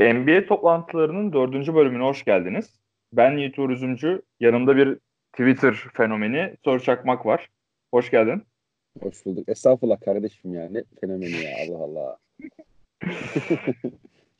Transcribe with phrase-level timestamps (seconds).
[0.00, 2.80] NBA toplantılarının dördüncü bölümüne hoş geldiniz.
[3.12, 4.98] Ben Yiğit Uğur yanımda bir
[5.32, 7.48] Twitter fenomeni Sör Çakmak var.
[7.90, 8.42] Hoş geldin.
[9.00, 9.48] Hoş bulduk.
[9.48, 10.68] Estağfurullah kardeşim ya.
[10.70, 12.18] Ne fenomeni ya Allah Allah.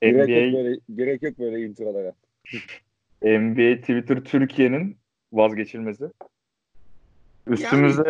[0.02, 2.12] gerek, NBA, yok böyle, gerek yok böyle introlara.
[3.22, 4.96] NBA Twitter Türkiye'nin
[5.32, 6.04] vazgeçilmezi.
[7.46, 8.02] Üstümüze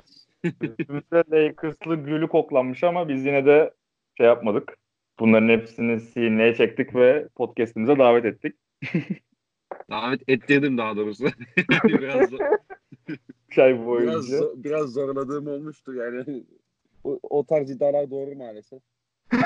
[0.44, 0.54] yani.
[0.60, 3.70] üstümüze Lakers'lı gülü koklanmış ama biz yine de
[4.16, 4.76] şey yapmadık.
[5.20, 8.56] Bunların hepsini sineye çektik ve podcast'imize davet ettik.
[9.90, 11.24] davet ettirdim daha doğrusu.
[11.84, 12.30] biraz
[13.50, 14.12] Çay boyunca.
[14.12, 16.44] Biraz, biraz zorladığım olmuştu yani.
[17.04, 18.82] O, o tarz iddialar doğru maalesef.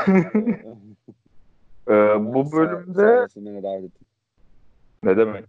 [1.88, 3.26] ee, bu bölümde
[5.02, 5.44] ne demek?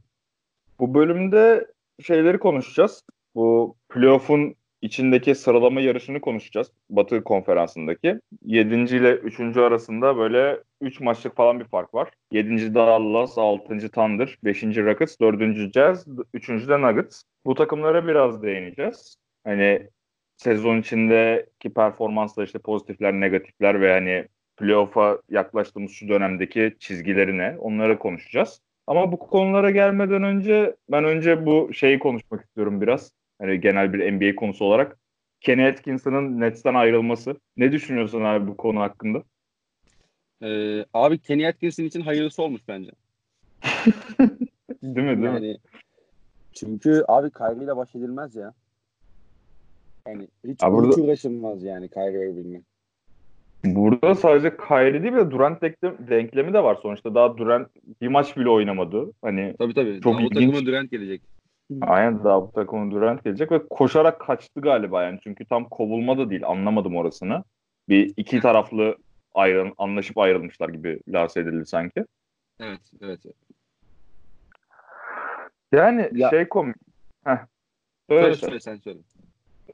[0.80, 1.68] Bu bölümde
[2.02, 3.04] şeyleri konuşacağız.
[3.36, 6.72] Bu playoff'un içindeki sıralama yarışını konuşacağız.
[6.90, 8.20] Batı konferansındaki.
[8.46, 8.76] 7.
[8.76, 9.58] ile 3.
[9.58, 12.10] arasında böyle 3 maçlık falan bir fark var.
[12.32, 12.76] 7.
[12.76, 13.90] Dallas, 6.
[13.90, 14.64] Thunder, 5.
[14.64, 15.74] Rockets, 4.
[15.74, 16.50] Jazz, 3.
[16.50, 17.24] de Nuggets.
[17.46, 19.16] Bu takımlara biraz değineceğiz.
[19.44, 19.90] Hani
[20.38, 27.56] sezon içindeki performansla işte pozitifler, negatifler ve hani playoff'a yaklaştığımız şu dönemdeki çizgileri ne?
[27.60, 28.62] Onları konuşacağız.
[28.88, 33.12] Ama bu konulara gelmeden önce ben önce bu şeyi konuşmak istiyorum biraz.
[33.40, 34.98] Hani genel bir NBA konusu olarak.
[35.42, 37.36] Kenny Atkinson'ın Nets'ten ayrılması.
[37.58, 39.24] Ne düşünüyorsun abi bu konu hakkında?
[40.42, 42.92] Ee, abi Kenny Atkinson için hayırlısı olmuş bence.
[44.84, 45.58] değil mi değil yani, mi?
[46.54, 48.54] Çünkü abi Kyrie ile baş edilmez ya.
[50.08, 50.92] Yani hiç, ha, burada...
[50.92, 52.64] hiç uğraşılmaz yani Kyrie'yi bilmek.
[53.64, 55.62] Burada sadece Kyrie değil de Durant
[56.10, 57.16] denklemi de var sonuçta.
[57.16, 57.70] Daha Durant
[58.02, 59.12] bir maç bile oynamadı.
[59.22, 60.02] Hani tabii tabii.
[60.02, 60.56] Çok daha ilginç.
[60.56, 61.22] o Durant gelecek.
[61.82, 65.20] Aynen daha bu takımın Durant gelecek ve koşarak kaçtı galiba yani.
[65.24, 67.44] Çünkü tam kovulma da değil anlamadım orasını.
[67.90, 68.98] Bir iki taraflı
[69.34, 72.06] ayrı, anlaşıp ayrılmışlar gibi lanse edildi sanki.
[72.60, 73.20] Evet, evet.
[75.72, 76.76] Yani ya, şey komik.
[77.26, 77.38] Heh.
[78.10, 79.00] Söyle, söyle sen söyle.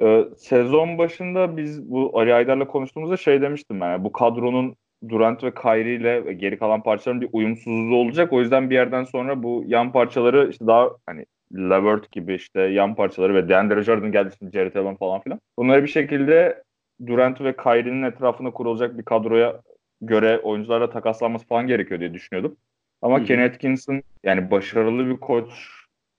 [0.02, 3.92] Ee, sezon başında biz bu Ali Aydar'la konuştuğumuzda şey demiştim ben.
[3.92, 4.76] Yani bu kadronun
[5.10, 8.34] Durant ve Kyrie ile geri kalan parçaların bir uyumsuzluğu olacak.
[8.34, 11.26] O yüzden bir yerden sonra bu yan parçaları işte daha hani
[11.56, 15.40] Levert gibi işte yan parçaları ve DeAndre Jordan geldi şimdi Jared Allen falan filan.
[15.58, 16.64] Bunları bir şekilde
[17.08, 19.62] Durant ve Kyrie'nin etrafında kurulacak bir kadroya
[20.02, 22.58] göre oyuncularla takaslanması falan gerekiyor diye düşünüyordum.
[23.02, 23.26] Ama Hı-hı.
[23.26, 25.50] Ken Atkinson yani başarılı bir koç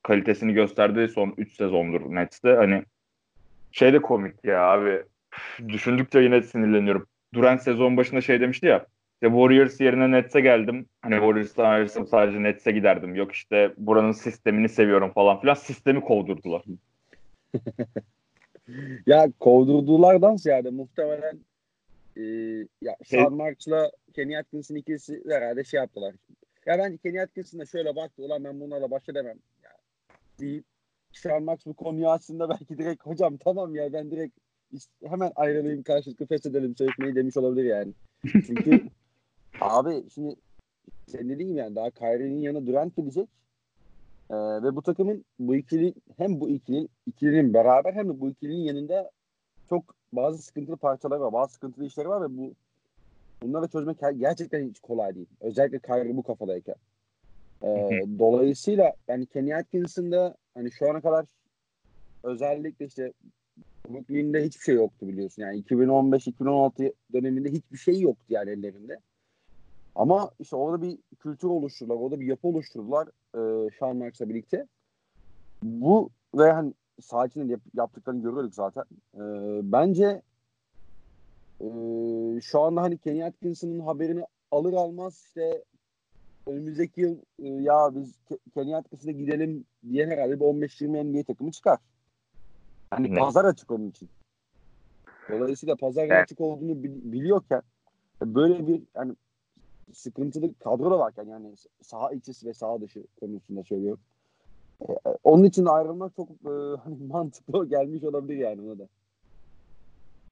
[0.03, 2.55] kalitesini gösterdiği son 3 sezondur Nets'te.
[2.55, 2.83] Hani
[3.73, 5.03] şey de komik ya abi.
[5.69, 7.07] Düşündükçe yine sinirleniyorum.
[7.35, 8.87] Durant sezon başında şey demişti ya.
[9.23, 10.87] İşte Warriors yerine Nets'e geldim.
[11.03, 13.15] Hani Warriors'tan ayrılsam sadece Nets'e giderdim.
[13.15, 15.55] Yok işte buranın sistemini seviyorum falan filan.
[15.55, 16.63] Sistemi kovdurdular.
[19.07, 21.39] ya kovdurdulardan ziyade muhtemelen
[22.17, 22.23] e,
[22.81, 26.15] ya Sean Marks'la Kenny Atkinson ikisi herhalde şey yaptılar.
[26.67, 28.23] Ya ben Kenny Atkinson'a şöyle baktı.
[28.23, 29.37] Ulan ben bunlarla baş edemem.
[29.65, 29.71] Ya,
[30.41, 30.65] deyip
[31.13, 34.39] Sean Marks bu konuyu aslında belki direkt hocam tamam ya ben direkt
[35.05, 37.93] hemen ayrılayım karşılıklı feshedelim sözleşmeyi demiş olabilir yani.
[38.47, 38.81] Çünkü
[39.63, 40.37] Abi şimdi
[41.09, 43.29] sen dediğin yani daha Kyrie'nin yanına Durant gidecek.
[44.31, 48.63] Ee, ve bu takımın bu ikili hem bu ikilinin ikilinin beraber hem de bu ikilinin
[48.63, 49.11] yanında
[49.69, 51.33] çok bazı sıkıntılı parçaları var.
[51.33, 52.53] Bazı sıkıntılı işleri var ve bu
[53.43, 55.29] bunları çözmek gerçekten hiç kolay değil.
[55.41, 56.75] Özellikle Kyrie bu kafadayken.
[57.63, 61.27] Ee, dolayısıyla yani Kenny Atkinson'da hani şu ana kadar
[62.23, 63.13] özellikle işte
[63.89, 65.43] Brooklyn'de hiçbir şey yoktu biliyorsun.
[65.43, 68.99] Yani 2015-2016 döneminde hiçbir şey yoktu yani ellerinde.
[69.95, 74.67] Ama işte orada bir kültür oluşturdular, orada bir yapı oluşturdular e, Sean Marks'la birlikte.
[75.63, 78.85] Bu ve hani saha yap, yaptıklarını görüyorduk zaten.
[79.15, 79.23] E,
[79.73, 80.23] bence
[81.61, 81.67] e,
[82.41, 85.65] şu anda hani Kenny Atkinson'ın haberini alır almaz işte
[86.47, 88.15] önümüzdeki yıl e, ya biz
[88.55, 91.79] Kenny Atkinson'a gidelim diye herhalde bir 15-20 NBA takımı çıkar.
[92.91, 93.19] Hani ne?
[93.19, 94.09] pazar açık onun için.
[95.29, 96.23] Dolayısıyla pazar evet.
[96.23, 97.63] açık olduğunu biliyorken
[98.23, 99.15] böyle bir yani
[99.93, 104.01] sıkıntılı kadro da varken yani saha içi ve saha dışı konusunda söylüyorum.
[104.89, 104.93] Ee,
[105.25, 106.51] onun için ayrılmak çok e,
[106.85, 108.89] hani mantıklı gelmiş olabilir yani ona da.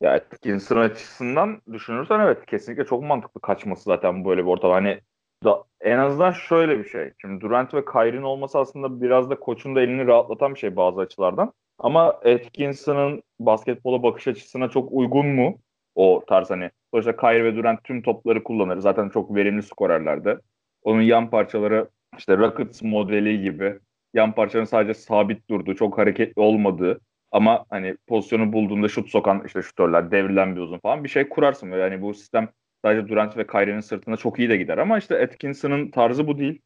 [0.00, 4.70] Ya Atkinson açısından düşünürsen evet kesinlikle çok mantıklı kaçması zaten böyle bir ortam.
[4.70, 5.00] Hani
[5.44, 7.12] da, en azından şöyle bir şey.
[7.18, 11.00] Şimdi Durant ve Kyrie'nin olması aslında biraz da koçun da elini rahatlatan bir şey bazı
[11.00, 11.52] açılardan.
[11.78, 15.58] Ama Atkinson'ın basketbola bakış açısına çok uygun mu?
[15.94, 18.78] O tarz hani sonuçta Kyrie ve Durant tüm topları kullanır.
[18.78, 20.38] Zaten çok verimli skorerlerdi.
[20.82, 21.88] Onun yan parçaları
[22.18, 23.78] işte Rockets modeli gibi
[24.14, 27.00] yan parçanın sadece sabit durduğu, çok hareketli olmadığı
[27.32, 31.70] ama hani pozisyonu bulduğunda şut sokan işte şutörler, devrilen bir uzun falan bir şey kurarsın.
[31.70, 32.48] Hani bu sistem
[32.84, 36.60] sadece Durant ve Kyrie'nin sırtında çok iyi de gider ama işte Atkinson'ın tarzı bu değil.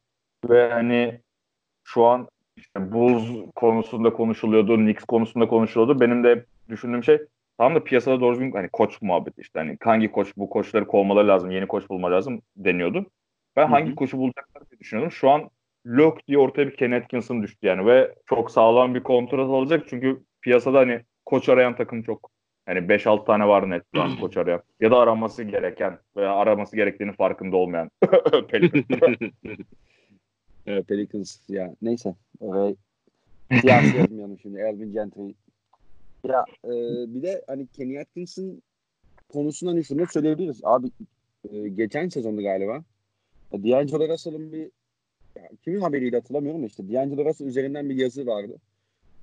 [0.49, 1.21] Ve hani
[1.83, 5.99] şu an işte Bulls konusunda konuşuluyordu, Knicks konusunda konuşuluyordu.
[5.99, 7.19] Benim de düşündüğüm şey
[7.57, 9.59] tam da piyasada doğru düzgün hani koç muhabbeti işte.
[9.59, 13.05] Hani hangi koç bu koçları kovmaları lazım, yeni koç bulmaları lazım deniyordu.
[13.55, 13.95] Ben hangi Hı-hı.
[13.95, 15.11] koçu bulacaklar diye düşünüyordum.
[15.11, 15.49] Şu an
[15.87, 20.23] Lok diye ortaya bir Ken Atkinson düştü yani ve çok sağlam bir kontrat alacak çünkü
[20.41, 22.31] piyasada hani koç arayan takım çok.
[22.65, 24.61] Hani 5-6 tane var net şu an koç arayan.
[24.79, 27.89] Ya da araması gereken veya araması gerektiğini farkında olmayan
[28.49, 29.17] Pelicans.
[30.87, 32.15] Pelicans ya neyse.
[32.39, 32.75] Oraya
[33.61, 34.59] siyasi yazmayalım şimdi.
[34.59, 35.35] Elvin Gentry.
[36.29, 36.69] Ya e,
[37.15, 38.61] bir de hani Kenny Atkinson
[39.33, 40.61] konusunda hani şunu söyleyebiliriz.
[40.63, 40.87] Abi
[41.49, 42.83] e, geçen sezonda galiba
[43.53, 44.71] D'Angelo Russell'ın bir
[45.35, 48.55] ya, kimin haberiydi hatırlamıyorum da işte D'Angelo Russell üzerinden bir yazı vardı.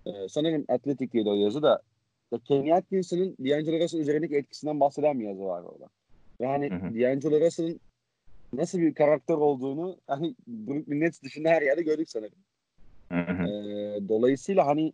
[0.06, 1.82] Ee, sanırım Atletic'teydi o yazı da
[2.32, 5.88] ya Kenny Atkinson'ın D'Angelo Russell üzerindeki etkisinden bahseden bir yazı var orada.
[6.40, 7.80] Yani D'Angelo Russell'ın
[8.52, 12.38] nasıl bir karakter olduğunu hani Brooklyn Nets dışında her yerde gördük sanırım.
[13.10, 14.92] Ee, dolayısıyla hani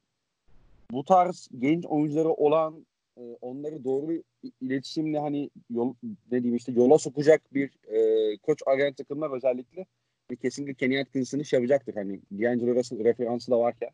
[0.92, 2.86] bu tarz genç oyuncuları olan
[3.16, 4.22] e, onları doğru
[4.60, 5.94] iletişimle hani yol
[6.32, 9.86] ne diyeyim işte yola sokacak bir e, koç arayan takımlar özellikle
[10.30, 11.94] ve kesinlikle Kenny Atkinson'ı şey yapacaktır.
[11.94, 13.90] Hani D'Angelo Russell referansı da varken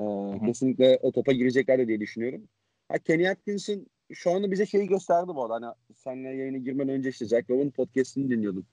[0.00, 0.04] e,
[0.46, 2.42] kesinlikle o topa girecekler diye düşünüyorum.
[2.88, 5.54] Ha, Kenny Atkinson şu anda bize şeyi gösterdi bu arada.
[5.54, 8.66] Hani seninle yayına girmeden önce işte Jack Love'ın podcastini dinliyordum.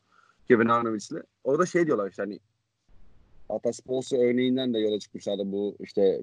[0.47, 1.15] Kevin Arnovitz'le.
[1.43, 2.39] Orada şey diyorlar işte hani
[3.47, 6.21] hatta sponsor örneğinden de yola çıkmışlardı bu işte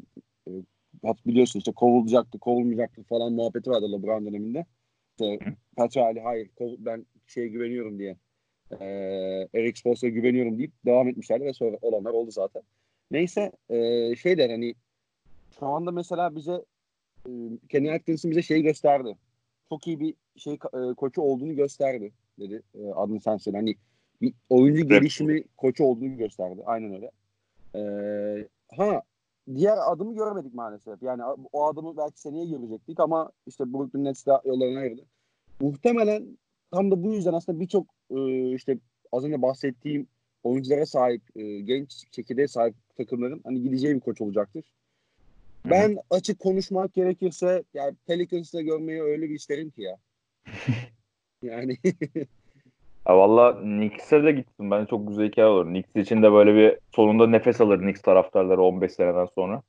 [1.04, 4.66] e, biliyorsun işte kovulacaktı, kovulmayacaktı falan muhabbeti vardı LeBron döneminde.
[5.10, 5.38] İşte
[5.76, 8.16] Patrick hayır ben şeye güveniyorum diye
[8.80, 8.86] e,
[9.54, 12.62] Eric Spoelstra'ya güveniyorum deyip devam etmişlerdi ve sonra olanlar oldu zaten.
[13.10, 14.74] Neyse e, şey der hani
[15.58, 16.64] şu anda mesela bize
[17.26, 17.30] e,
[17.68, 19.16] Kenny Atkinson bize şeyi gösterdi.
[19.68, 23.56] Çok iyi bir şey e, koçu olduğunu gösterdi dedi e, adını sen söyle.
[23.56, 23.74] Hani
[24.20, 26.62] bir oyuncu gelişimi koçu olduğunu gösterdi.
[26.66, 27.10] Aynen öyle.
[27.74, 27.80] E,
[28.76, 29.02] ha
[29.54, 31.02] diğer adımı göremedik maalesef.
[31.02, 31.22] Yani
[31.52, 35.02] o adımı belki seneye görecektik ama işte Brooklyn Nets de yollarına ayırdı.
[35.60, 36.38] Muhtemelen
[36.70, 38.78] tam da bu yüzden aslında birçok e, işte
[39.12, 40.06] az önce bahsettiğim
[40.42, 44.64] oyunculara sahip e, genç çekirdeğe sahip takımların hani gideceği bir koç olacaktır.
[45.70, 46.00] Ben Hı-hı.
[46.10, 49.98] açık konuşmak gerekirse yani Pelicans'da görmeyi öyle bir isterim ki ya.
[51.42, 51.76] yani
[53.08, 54.70] Ya valla Knicks'e de gittim.
[54.70, 55.66] Ben çok güzel hikaye olur.
[55.66, 59.62] Knicks için de böyle bir sonunda nefes alır Knicks taraftarları 15 seneden sonra.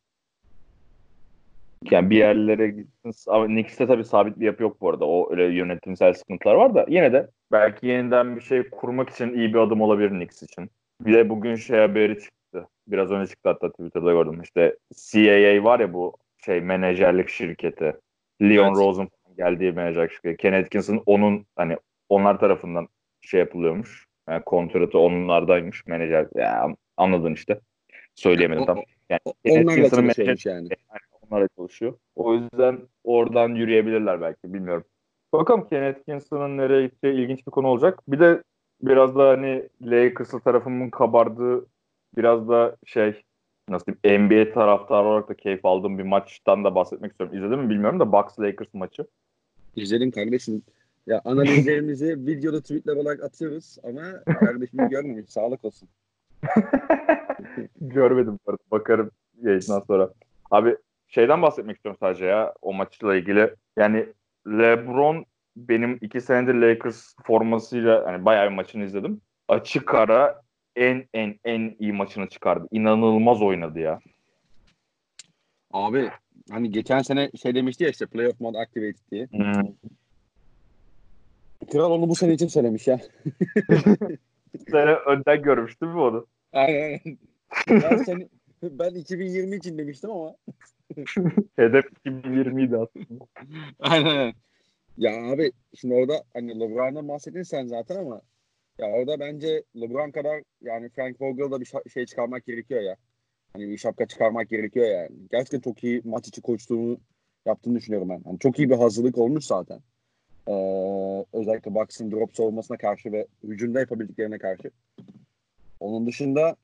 [1.92, 3.32] Yani bir yerlere gitsin.
[3.32, 5.06] Ama Knicks'te tabii sabit bir yapı yok bu arada.
[5.06, 9.54] O öyle yönetimsel sıkıntılar var da yine de belki yeniden bir şey kurmak için iyi
[9.54, 10.70] bir adım olabilir Knicks için.
[11.02, 12.68] Bir de bugün şey haberi çıktı.
[12.88, 14.42] Biraz önce çıktı hatta Twitter'da gördüm.
[14.44, 14.78] İşte
[15.12, 16.14] CAA var ya bu
[16.46, 17.96] şey menajerlik şirketi.
[18.42, 18.78] Leon evet.
[18.78, 20.38] Rosen geldiği menajerlik şirketi.
[20.38, 21.78] Ken Atkinson onun hani
[22.10, 22.88] onlar tarafından
[23.28, 24.08] şey yapılıyormuş.
[24.30, 26.28] Yani kontratı onlardaymış menajer.
[26.36, 27.60] Ya, anladın işte.
[28.16, 28.80] Söyleyemedim tam.
[29.10, 30.68] Yani onlarla çalışıyormuş yani.
[30.70, 30.70] yani.
[31.22, 31.94] Onlarla çalışıyor.
[32.16, 34.84] O yüzden oradan yürüyebilirler belki bilmiyorum.
[35.34, 38.00] Bakalım Ken Atkinson'ın nereye gideceği ilginç bir konu olacak.
[38.08, 38.44] Bir de
[38.82, 41.66] biraz da hani Lakers'lı tarafımın kabardığı
[42.18, 43.24] biraz da şey
[43.70, 47.38] nasıl diyeyim NBA taraftarı olarak da keyif aldığım bir maçtan da bahsetmek istiyorum.
[47.38, 49.08] İzledin mi bilmiyorum da Bucks Lakers maçı.
[49.76, 50.62] İzledim kardeşim.
[51.08, 55.30] Ya analizlerimizi videoda tweetler olarak atıyoruz ama kardeşim görmemiş.
[55.30, 55.90] Sağlık olsun.
[57.82, 58.40] Görmedim.
[58.72, 59.12] Bakarım
[59.42, 60.10] yayından sonra.
[60.52, 63.56] Abi şeyden bahsetmek istiyorum sadece ya o maçla ilgili.
[63.78, 64.06] Yani
[64.48, 69.22] LeBron benim iki senedir Lakers formasıyla hani bayağı bir maçını izledim.
[69.48, 70.42] Açık ara
[70.76, 72.68] en en en iyi maçını çıkardı.
[72.72, 74.00] İnanılmaz oynadı ya.
[75.72, 76.10] Abi
[76.52, 79.26] hani geçen sene şey demişti ya işte playoff mode activated diye.
[79.26, 79.64] Hmm.
[81.72, 83.00] Kral onu bu sene için söylemiş ya.
[84.72, 86.28] sene önden görmüş değil mi onu?
[86.54, 87.00] Aynen.
[87.70, 88.28] Ben, seni,
[88.64, 90.36] ben 2020 için demiştim ama.
[91.56, 93.26] Hedef 2020 idi aslında.
[93.80, 94.34] Aynen.
[94.98, 98.22] Ya abi şimdi orada hani LeBron'dan bahsettin sen zaten ama
[98.80, 102.96] ya orada bence LeBron kadar yani Frank Vogel'da bir şey çıkarmak gerekiyor ya.
[103.54, 105.10] Hani bir şapka çıkarmak gerekiyor yani.
[105.32, 106.98] Gerçekten çok iyi maç içi koçluğunu
[107.46, 108.22] yaptığını düşünüyorum ben.
[108.26, 109.80] Yani çok iyi bir hazırlık olmuş zaten.
[110.48, 114.72] Ee, özellikle Bucks'ın drop savunmasına karşı ve hücumda yapabildiklerine karşı.
[115.80, 116.56] Onun dışında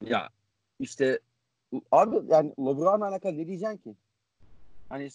[0.00, 0.28] ya
[0.80, 1.18] işte
[1.92, 3.96] abi yani LeBron'la alakalı ne diyeceksin ki?
[4.88, 5.08] Hani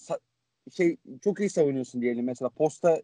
[0.71, 3.01] şey çok iyi savunuyorsun diyelim mesela posta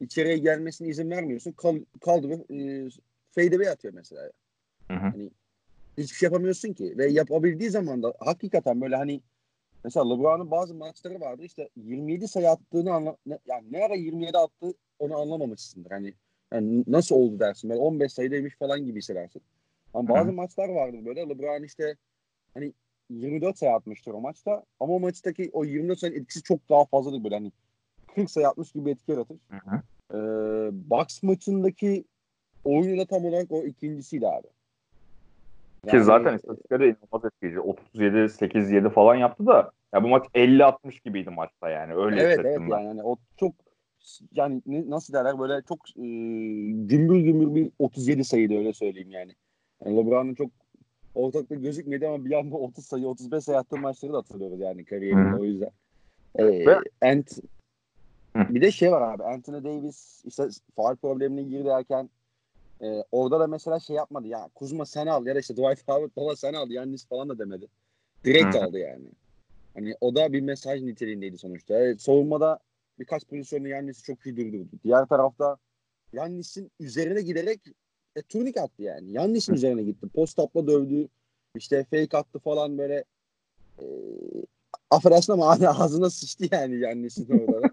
[0.00, 1.52] içeriye gelmesine izin vermiyorsun.
[1.52, 2.88] Kal, kaldı ve e,
[3.30, 4.30] fadeaway atıyor mesela.
[4.88, 4.98] Hı hı.
[4.98, 5.30] Hani
[5.98, 9.20] hiçbir şey yapamıyorsun ki ve yapabildiği zaman da hakikaten böyle hani
[9.84, 14.38] mesela LeBron'un bazı maçları vardı işte 27 sayı attığını anla ne, yani ne ara 27
[14.38, 15.90] attı onu anlamamışsındır.
[15.90, 16.14] Hani
[16.52, 17.70] yani nasıl oldu dersin.
[17.70, 19.42] Böyle 15 sayıdaymış falan gibi hissedersin.
[19.94, 20.32] Ama bazı Hı.
[20.32, 21.28] maçlar vardı böyle.
[21.28, 21.96] LeBron işte
[22.54, 22.72] hani
[23.10, 24.64] 24 sayı atmıştır o maçta.
[24.80, 27.52] Ama o maçtaki o 24 sayının etkisi çok daha fazladır böyle hani
[28.14, 29.38] 40 sayı atmış gibi etki yaratır.
[29.50, 29.82] Hı hı.
[30.10, 32.04] Ee, Bucks maçındaki
[32.64, 34.48] oyunu da tam olarak o ikincisiydi abi.
[35.86, 37.60] Yani, Ki zaten istatistikleri inanılmaz etkileyici.
[37.60, 41.94] 37 8 7 falan yaptı da ya bu maç 50 60 gibiydi maçta yani.
[41.94, 42.68] Öyle evet evet ben.
[42.68, 43.54] yani, yani o çok
[44.34, 46.02] yani nasıl derler böyle çok e,
[46.86, 49.34] gümbür gümbür bir 37 sayıydı öyle söyleyeyim yani.
[49.84, 50.50] yani LeBron'un çok
[51.14, 55.36] ortakta gözükmedi ama bir anda 30 sayı 35 sayı attığı maçları da hatırlıyoruz yani kariyerinde
[55.36, 55.70] o yüzden.
[56.38, 56.64] Ee,
[57.02, 57.38] Ant
[58.34, 62.10] bir de şey var abi Anthony Davis işte faal problemine girdi erken
[62.82, 66.10] e, orada da mesela şey yapmadı ya Kuzma sen al ya da işte Dwight Howard
[66.16, 67.68] baba sen al Yannis falan da demedi.
[68.24, 68.64] Direkt Hı.
[68.64, 69.04] aldı yani.
[69.74, 71.74] Hani o da bir mesaj niteliğindeydi sonuçta.
[71.74, 72.58] Evet, savunmada
[72.98, 74.68] birkaç pozisyonu Yannis'i çok iyi durdurdu.
[74.84, 75.56] Diğer tarafta
[76.12, 77.60] Yannis'in üzerine giderek
[78.16, 79.10] e, turnik attı yani.
[79.10, 80.08] Yannis'in üzerine gitti.
[80.08, 81.08] Post up'la dövdü.
[81.56, 83.04] İşte fake attı falan böyle
[83.78, 83.84] e,
[84.90, 87.70] affedersin ama ağzına sıçtı yani Yannis'in orada.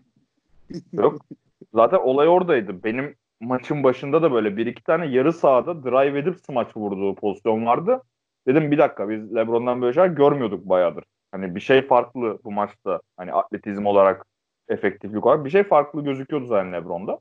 [0.93, 1.25] Yok.
[1.73, 2.83] Zaten olay oradaydı.
[2.83, 7.65] Benim maçın başında da böyle bir iki tane yarı sahada drive edip smaç vurduğu pozisyon
[7.65, 8.01] vardı.
[8.47, 11.03] Dedim bir dakika biz LeBron'dan böyle şeyler görmüyorduk bayağıdır.
[11.31, 13.01] Hani bir şey farklı bu maçta.
[13.17, 14.25] Hani atletizm olarak,
[14.69, 17.19] efektiflik olarak bir şey farklı gözüküyordu zaten LeBron'da.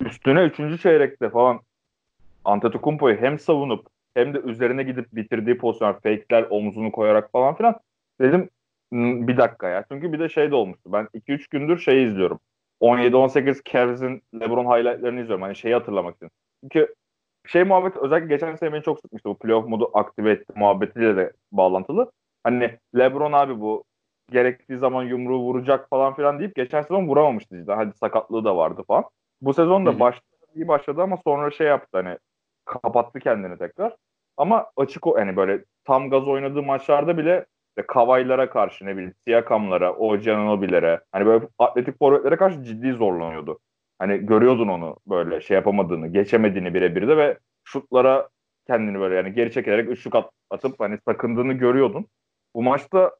[0.00, 1.60] Üstüne üçüncü çeyrekte falan
[2.44, 7.74] Antetokounmpo'yu hem savunup hem de üzerine gidip bitirdiği pozisyon fake'ler omzunu koyarak falan filan
[8.20, 8.48] dedim
[9.28, 9.84] bir dakika ya.
[9.92, 10.92] Çünkü bir de şey de olmuştu.
[10.92, 12.40] Ben 2-3 gündür şey izliyorum.
[12.80, 15.42] 17-18 Cavs'in LeBron highlightlarını izliyorum.
[15.42, 16.30] Hani şeyi hatırlamak için.
[16.62, 16.94] Çünkü
[17.46, 19.28] şey muhabbet özellikle geçen sene beni çok sıkmıştı.
[19.28, 22.12] Bu playoff modu aktive etti muhabbetiyle de bağlantılı.
[22.44, 23.84] Hani LeBron abi bu
[24.30, 27.76] gerektiği zaman yumruğu vuracak falan filan deyip geçen sezon vuramamıştı cidden.
[27.76, 29.04] Hadi sakatlığı da vardı falan.
[29.40, 32.18] Bu sezon da başladı, iyi başladı ama sonra şey yaptı hani
[32.64, 33.96] kapattı kendini tekrar.
[34.36, 37.46] Ama açık o hani böyle tam gaz oynadığı maçlarda bile
[37.78, 43.58] işte Kavaylara karşı ne bileyim Siakam'lara, Ojananobi'lere hani böyle atletik forvetlere karşı ciddi zorlanıyordu.
[43.98, 48.28] Hani görüyordun onu böyle şey yapamadığını, geçemediğini birebir de ve şutlara
[48.66, 52.06] kendini böyle yani geri çekilerek üçlük at, atıp hani sakındığını görüyordun.
[52.54, 53.12] Bu maçta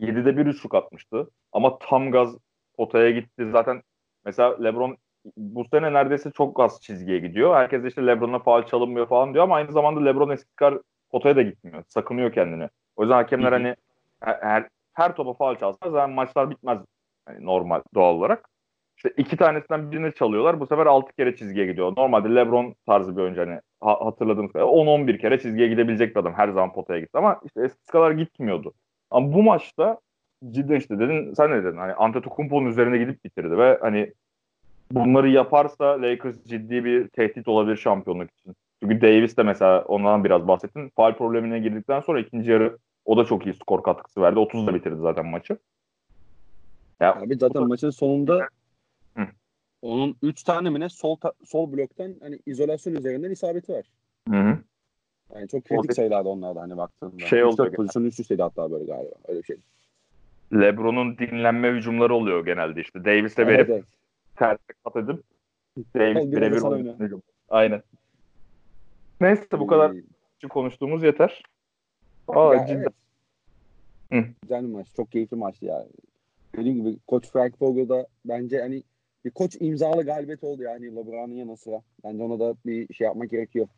[0.00, 1.30] 7'de bir üçlük atmıştı.
[1.52, 2.36] Ama tam gaz
[2.76, 3.50] potaya gitti.
[3.50, 3.82] Zaten
[4.24, 4.96] mesela LeBron
[5.36, 7.54] bu sene neredeyse çok az çizgiye gidiyor.
[7.54, 10.48] Herkes işte LeBron'a faal çalınmıyor falan diyor ama aynı zamanda LeBron eski
[11.10, 11.84] potaya da gitmiyor.
[11.88, 12.68] Sakınıyor kendini.
[13.00, 13.76] O yüzden hakemler hani
[14.20, 16.78] her, her topa faal çalsa zaten maçlar bitmez
[17.28, 18.48] yani normal doğal olarak.
[18.96, 20.60] İşte iki tanesinden birini çalıyorlar.
[20.60, 21.92] Bu sefer altı kere çizgiye gidiyor.
[21.96, 26.34] Normalde LeBron tarzı bir oyuncu hani hatırladığımız kadar 10-11 kere çizgiye gidebilecek bir adam.
[26.34, 28.72] Her zaman potaya gitti ama işte eskisi kadar gitmiyordu.
[29.10, 29.98] Ama bu maçta
[30.50, 31.76] cidden işte dedin sen ne dedin?
[31.76, 34.12] Hani Antetokounmpo'nun üzerine gidip bitirdi ve hani
[34.90, 38.54] bunları yaparsa Lakers ciddi bir tehdit olabilir şampiyonluk için.
[38.82, 40.92] Çünkü Davis de mesela ondan biraz bahsettin.
[40.96, 44.38] Faal problemine girdikten sonra ikinci yarı o da çok iyi skor katkısı verdi.
[44.38, 45.58] 30'da bitirdi zaten maçı.
[47.00, 48.48] Ya, Abi zaten maçın sonunda
[49.16, 49.26] Hı.
[49.82, 53.86] onun 3 tane mi ne sol ta- sol bloktan hani izolasyon üzerinden isabeti var.
[54.28, 54.58] Hı hı.
[55.34, 57.26] Yani çok kritik sayılardı onlarda hani baktığında.
[57.26, 57.72] Şey oldu.
[57.72, 59.14] Pozisyon üst üsteydi hatta böyle galiba.
[59.28, 59.56] Öyle bir şey.
[60.52, 63.04] LeBron'un dinlenme hücumları oluyor genelde işte.
[63.04, 63.84] Davis'e verip evet,
[64.38, 64.58] evet.
[64.84, 65.24] kat edip
[65.96, 66.62] Davis birebir
[67.48, 67.82] Aynen.
[69.20, 69.92] Neyse bu kadar
[70.44, 71.42] ee, konuştuğumuz yeter.
[72.36, 72.86] Aa, ya, cidden.
[74.10, 74.26] Evet.
[74.42, 74.86] Güzel bir maç.
[74.96, 75.86] Çok keyifli maçtı ya.
[76.56, 78.82] Dediğim gibi Koç Frank Vogel da bence hani
[79.24, 81.82] bir koç imzalı galibiyet oldu yani LeBron'un yanı sıra.
[82.04, 83.68] Bence ona da bir şey yapmak gerekiyor.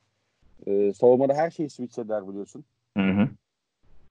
[0.66, 2.64] Ee, savunmada her şeyi switch eder biliyorsun.
[2.96, 3.28] Hı hı.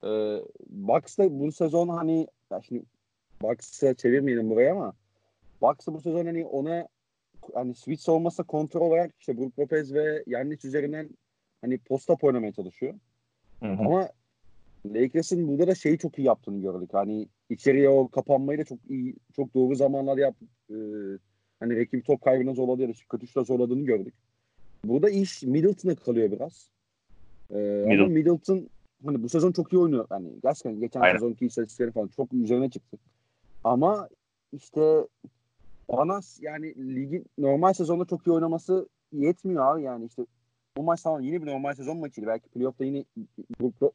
[0.03, 2.83] Ee, Bucks da bu sezon hani ya şimdi
[3.41, 4.93] Bucks'a çevirmeyelim buraya ama
[5.61, 6.87] Bucks bu sezon hani ona
[7.53, 11.09] hani switch savunması kontrol olarak işte Brook Lopez ve Yannis üzerinden
[11.61, 12.93] hani posta oynamaya çalışıyor.
[13.59, 13.81] Hı hı.
[13.85, 14.09] Ama
[14.85, 16.89] Lakers'ın burada da şeyi çok iyi yaptığını gördük.
[16.93, 20.35] Hani içeriye o kapanmayı da çok iyi, çok doğru zamanlar yap.
[20.69, 20.75] E,
[21.59, 24.13] hani rakip top kaybına zorladı ya da kötü şutla zorladığını gördük.
[24.83, 26.69] Burada iş Middleton'a kalıyor biraz.
[27.49, 28.03] E, Middleton.
[28.03, 28.67] Ama Middleton
[29.05, 30.07] hani bu sezon çok iyi oynuyor.
[30.11, 31.15] Yani gerçekten geçen Aynen.
[31.15, 32.97] sezonki istatistikleri falan çok üzerine çıktı.
[33.63, 34.09] Ama
[34.53, 35.07] işte
[35.91, 40.25] bana yani ligin normal sezonda çok iyi oynaması yetmiyor abi yani işte
[40.77, 42.27] bu maç tamam yine bir normal sezon maçıydı.
[42.27, 43.05] Belki playoff'ta yine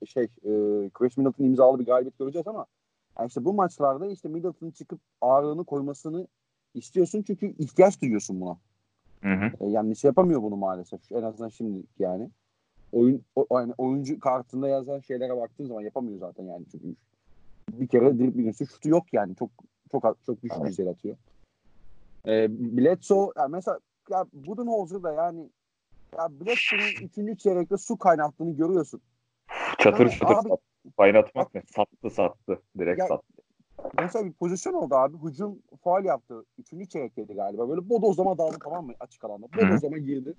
[0.06, 0.50] şey e,
[0.90, 2.66] Chris Middleton imzalı bir galibiyet göreceğiz ama
[3.18, 6.26] yani işte bu maçlarda işte Middleton çıkıp ağırlığını koymasını
[6.74, 8.58] istiyorsun çünkü ihtiyaç duyuyorsun buna.
[9.22, 9.50] Hı hı.
[9.60, 11.12] E, yani şey yapamıyor bunu maalesef.
[11.12, 12.30] En azından şimdi yani.
[12.92, 16.94] Oyun o, yani oyuncu kartında yazan şeylere baktığın zaman yapamıyor zaten yani çünkü
[17.72, 19.36] bir kere dribbling üstü şutu yok yani.
[19.36, 19.50] Çok
[19.90, 20.88] çok çok düşük evet.
[20.88, 21.16] atıyor.
[22.26, 23.78] E, Bledsoe yani mesela
[24.10, 25.50] ya Budenholzer da yani
[26.18, 27.40] ya Bledsoe'nun 3.
[27.40, 29.00] çeyrekte su kaynattığını görüyorsun.
[29.78, 30.60] Çatır yani, çatır abi,
[30.96, 31.62] kaynatmak ne?
[31.76, 32.62] Sattı sattı.
[32.78, 33.42] Direkt ya, sattı.
[33.98, 35.16] Mesela bir pozisyon oldu abi.
[35.16, 36.44] Hücum faal yaptı.
[36.58, 37.68] Üçüncü çeyrekteydi galiba.
[37.68, 39.46] Böyle bodozlama daldı tamam mı açık alanda.
[39.56, 40.34] Bodozlama girdi.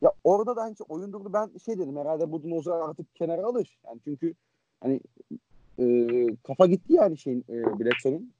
[0.00, 1.32] Ya orada da hani oyun durdu.
[1.32, 3.78] Ben şey dedim herhalde Budenholzer artık kenara alır.
[3.86, 4.34] Yani çünkü
[4.80, 5.00] hani
[5.78, 8.32] e, kafa gitti yani şeyin e, Bledsoe'nun.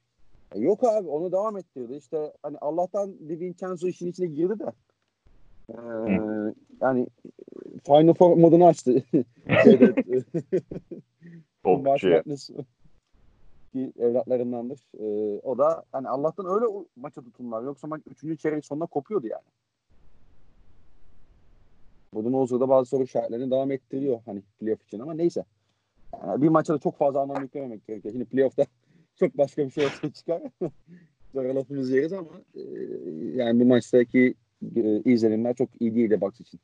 [0.55, 1.95] E, yok abi onu devam ettirdi.
[1.95, 4.73] İşte hani Allah'tan DiVincenzo işin içine girdi de.
[5.69, 5.75] E,
[6.81, 7.07] yani
[7.87, 9.03] Final Four modunu açtı.
[11.65, 12.23] Topçu.
[13.73, 14.81] ki evlatlarındandır.
[15.01, 17.63] E, o da hani Allah'tan öyle maça tutunlar.
[17.63, 18.41] Yoksa maç 3.
[18.41, 19.43] çeyrek sonunda kopuyordu yani.
[22.15, 25.45] Budenholzer bazı soru işaretlerini devam ettiriyor hani playoff için ama neyse.
[26.23, 28.13] Yani bir maçta da çok fazla anlam yüklememek gerekiyor.
[28.13, 28.67] Şimdi playoff'ta
[29.17, 30.43] çok başka bir şey ortaya çıkar.
[31.33, 32.61] Sonra lafımızı yeriz ama e,
[33.35, 34.35] yani bu maçtaki
[34.77, 36.61] e, izlenimler çok iyi değildi Bucks için.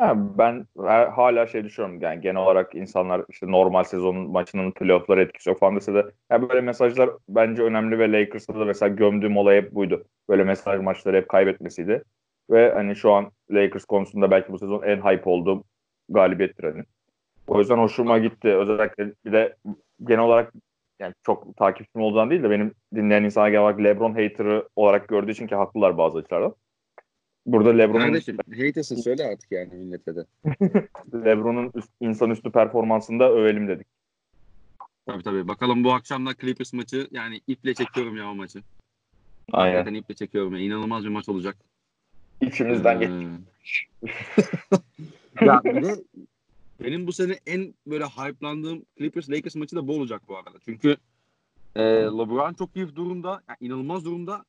[0.00, 0.66] Yani ben
[1.10, 5.76] hala şey düşünüyorum yani genel olarak insanlar işte normal sezonun maçının playoff'lara etkisi yok falan
[5.76, 10.04] dese de yani böyle mesajlar bence önemli ve Lakers'ta da mesela gömdüğüm olay hep buydu.
[10.28, 12.02] Böyle mesaj maçları hep kaybetmesiydi.
[12.50, 15.64] Ve hani şu an Lakers konusunda belki bu sezon en hype olduğum
[16.08, 16.82] galibiyettir hani.
[17.48, 18.48] O yüzden hoşuma gitti.
[18.48, 19.56] Özellikle bir de
[20.04, 20.52] genel olarak
[21.00, 25.32] yani çok takipçim olduğundan değil de benim dinleyen insanlar genel olarak LeBron hater'ı olarak gördüğü
[25.32, 26.54] için ki haklılar bazı açılardan.
[27.46, 28.36] Burada LeBron'un Kardeşim
[28.66, 30.24] hatersın söyle artık yani millete de.
[31.24, 33.86] LeBron'un üst, insanüstü performansında övelim dedik.
[35.06, 35.48] Tabii tabii.
[35.48, 38.62] Bakalım bu akşam da Clippers maçı yani iple çekiyorum ya o maçı.
[39.52, 39.74] Aynen.
[39.74, 40.60] Hakikaten iple çekiyorum ya.
[40.60, 41.56] İnanılmaz bir maç olacak.
[42.40, 43.04] İçimizden ee...
[43.04, 43.86] geç.
[45.40, 45.94] ya bir de
[46.80, 50.58] benim bu sene en böyle hype'landığım Clippers Lakers maçı da bu olacak bu arada.
[50.64, 50.96] Çünkü
[51.76, 53.42] e, LeBron çok iyi durumda.
[53.48, 54.44] Yani inanılmaz durumda.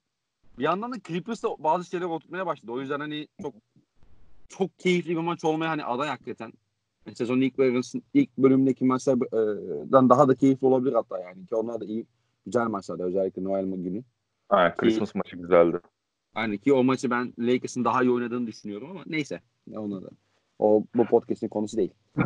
[0.57, 2.71] Bir yandan da Clippers da bazı şeyler oturtmaya başladı.
[2.71, 3.53] O yüzden hani çok
[4.47, 6.53] çok keyifli bir maç olmaya hani aday hakikaten.
[7.05, 7.53] Yani sezonun ilk,
[8.13, 11.45] ilk bölümündeki maçlardan daha da keyifli olabilir hatta yani.
[11.45, 12.05] Ki onlar da iyi
[12.45, 14.03] güzel maçlardı özellikle Noel günü.
[14.49, 15.79] Aynen Christmas ki, maçı güzeldi.
[16.33, 19.41] Hani ki o maçı ben Lakers'ın daha iyi oynadığını düşünüyorum ama neyse.
[19.67, 20.09] Ne ona da.
[20.59, 21.91] O bu podcast'in konusu değil.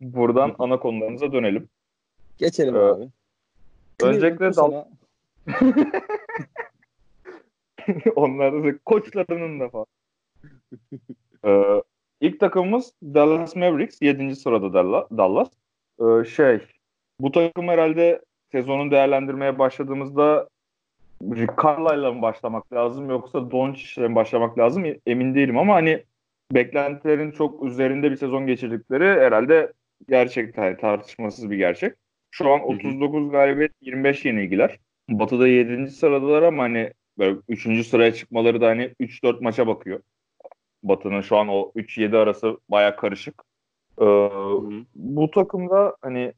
[0.00, 1.68] Buradan ana konularımıza dönelim.
[2.38, 3.08] Geçelim ee, abi.
[4.02, 4.84] Öncelikle dal...
[8.16, 9.86] Onlar da koçlarının da falan.
[11.44, 11.82] ee,
[12.20, 14.02] ilk takımımız Dallas Mavericks.
[14.02, 14.36] 7.
[14.36, 14.72] sırada
[15.16, 15.48] Dallas.
[16.00, 16.60] Ee, şey
[17.20, 18.20] bu takım herhalde
[18.52, 20.48] sezonun değerlendirmeye başladığımızda
[21.22, 26.04] Rick Carlisle'la mı başlamak lazım yoksa Doncic'le mi başlamak lazım emin değilim ama hani
[26.54, 29.72] beklentilerin çok üzerinde bir sezon geçirdikleri herhalde
[30.08, 31.94] gerçekten yani tartışmasız bir gerçek.
[32.30, 34.78] Şu an 39 galibiyet 25 yenilgiler.
[35.08, 35.90] Batı'da 7.
[35.90, 37.86] sıradalar ama hani böyle 3.
[37.86, 40.00] sıraya çıkmaları da hani 3-4 maça bakıyor.
[40.82, 43.42] Batı'nın şu an o 3-7 arası baya karışık.
[44.00, 44.04] Ee,
[44.94, 46.32] bu takımda hani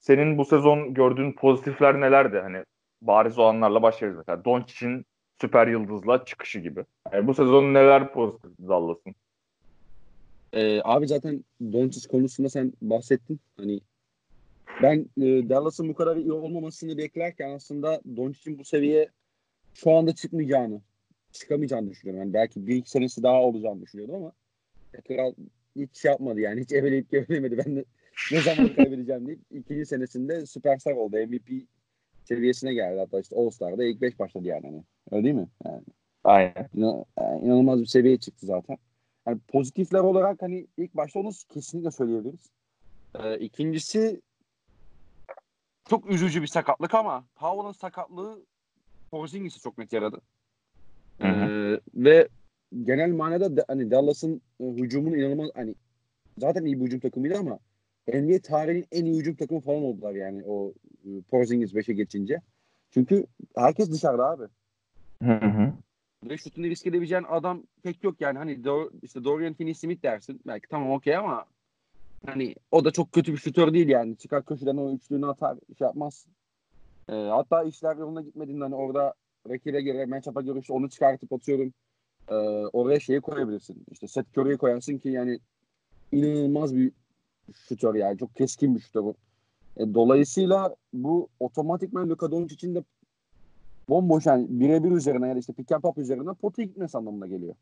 [0.00, 2.38] senin bu sezon gördüğün pozitifler nelerdi?
[2.38, 2.64] Hani
[3.02, 4.44] bariz olanlarla başlarız mesela.
[4.44, 5.04] Doncic'in
[5.40, 6.84] süper yıldızla çıkışı gibi.
[7.12, 9.14] Yani bu sezon neler pozitif Dallas'ın?
[10.52, 13.40] Ee, abi zaten Doncic konusunda sen bahsettin.
[13.56, 13.80] Hani
[14.82, 19.08] ben e, Dallas'ın bu kadar iyi olmamasını beklerken aslında Doncic'in bu seviye
[19.74, 20.80] şu anda çıkmayacağını,
[21.32, 22.22] çıkamayacağını düşünüyorum.
[22.22, 24.32] Yani belki bir iki senesi daha olacağını düşünüyordum ama
[25.08, 25.32] kral
[25.76, 26.60] hiç şey yapmadı yani.
[26.60, 27.58] Hiç eveleyip gevelemedi.
[27.66, 27.84] Ben de
[28.32, 31.16] ne zaman kaybedeceğim deyip ikinci senesinde süperstar oldu.
[31.16, 31.62] MVP
[32.24, 32.98] seviyesine geldi.
[32.98, 34.66] Hatta işte All-Star'da ilk beş başladı yani.
[34.66, 34.82] Hani.
[35.10, 35.48] Öyle değil mi?
[35.64, 35.82] Yani.
[36.24, 36.68] Aynen.
[36.74, 37.04] İnan,
[37.42, 38.78] inanılmaz bir seviyeye çıktı zaten.
[39.28, 42.50] Yani pozitifler olarak hani ilk başta onu kesinlikle söyleyebiliriz.
[43.14, 44.20] Ee, ikincisi
[45.88, 48.42] çok üzücü bir sakatlık ama Powell'ın sakatlığı
[49.10, 50.20] Porzingis'e çok net yaradı.
[51.20, 52.28] Ee, ve
[52.84, 55.74] genel manada da, hani Dallas'ın e, hücumunu inanılmaz hani
[56.38, 57.58] zaten iyi bir hücum takımıydı ama
[58.14, 60.72] NBA tarihinin en iyi hücum takımı falan oldular yani o
[61.04, 62.40] e, Porzingis 5'e geçince.
[62.90, 64.44] Çünkü herkes dışarıda abi.
[65.22, 65.72] Hı hı.
[66.24, 68.38] Ve şutunu risk edebileceğin adam pek yok yani.
[68.38, 70.40] Hani Do işte Dorian Finney-Smith dersin.
[70.46, 71.44] Belki tamam okey ama
[72.26, 74.16] hani o da çok kötü bir şutör değil yani.
[74.16, 76.26] Çıkar köşeden o üçlüğünü atar şey yapmaz.
[77.08, 79.14] Ee, hatta işler yoluna gitmediğinde hani orada
[79.48, 81.72] rakibe göre matchup'a göre işte onu çıkartıp atıyorum.
[82.28, 82.34] Ee,
[82.72, 83.84] oraya şeyi koyabilirsin.
[83.90, 85.38] İşte Seth Curry'i koyarsın ki yani
[86.12, 86.92] inanılmaz bir
[87.54, 88.18] şutör yani.
[88.18, 89.14] Çok keskin bir şutör.
[89.76, 92.84] E, dolayısıyla bu otomatikman Luka Doncic'in de
[93.88, 97.54] bomboş yani birebir üzerine ya da işte pick and pop üzerine potaya gitmesi anlamına geliyor.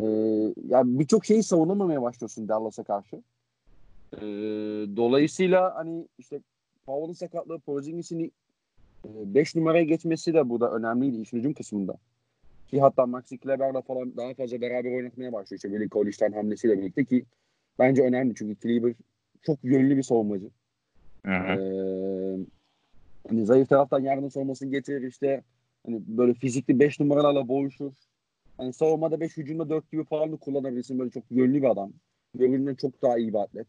[0.00, 0.06] Ee,
[0.68, 3.16] yani birçok şeyi savunamamaya başlıyorsun Dallas'a karşı.
[4.16, 4.20] Ee,
[4.96, 6.40] dolayısıyla hani işte
[6.86, 8.32] Powell'ın sakatlığı Porzingis'in
[9.04, 11.96] 5 numaraya geçmesi de burada önemliydi işin hücum kısmında.
[12.68, 15.58] Ki hatta Maxi Kleber'la falan daha fazla beraber oynatmaya başlıyor.
[15.58, 17.24] İşte Willie Collins'ten hamlesiyle birlikte ki
[17.78, 18.94] bence önemli çünkü Kleber
[19.42, 20.46] çok yönlü bir savunmacı.
[21.26, 21.30] Ee,
[23.28, 25.42] hani zayıf taraftan yardım savunmasını getirir işte
[25.86, 27.92] hani böyle fizikli 5 numaralarla boğuşur.
[28.56, 30.98] Hani savunmada 5 hücumda 4 gibi falan kullanabilirsin.
[30.98, 31.92] Böyle çok yönlü bir adam.
[32.34, 33.66] Göründüğünden çok daha iyi bir atlet.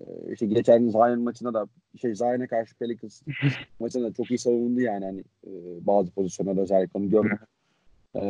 [0.00, 1.68] Ee, işte geçen Zion maçında da
[2.00, 3.22] şey Zion'a karşı Pelicans
[3.80, 5.50] maçında da çok iyi savundu yani hani e,
[5.86, 7.38] bazı pozisyonlarda özellikle onu görmek.
[8.14, 8.26] Ee,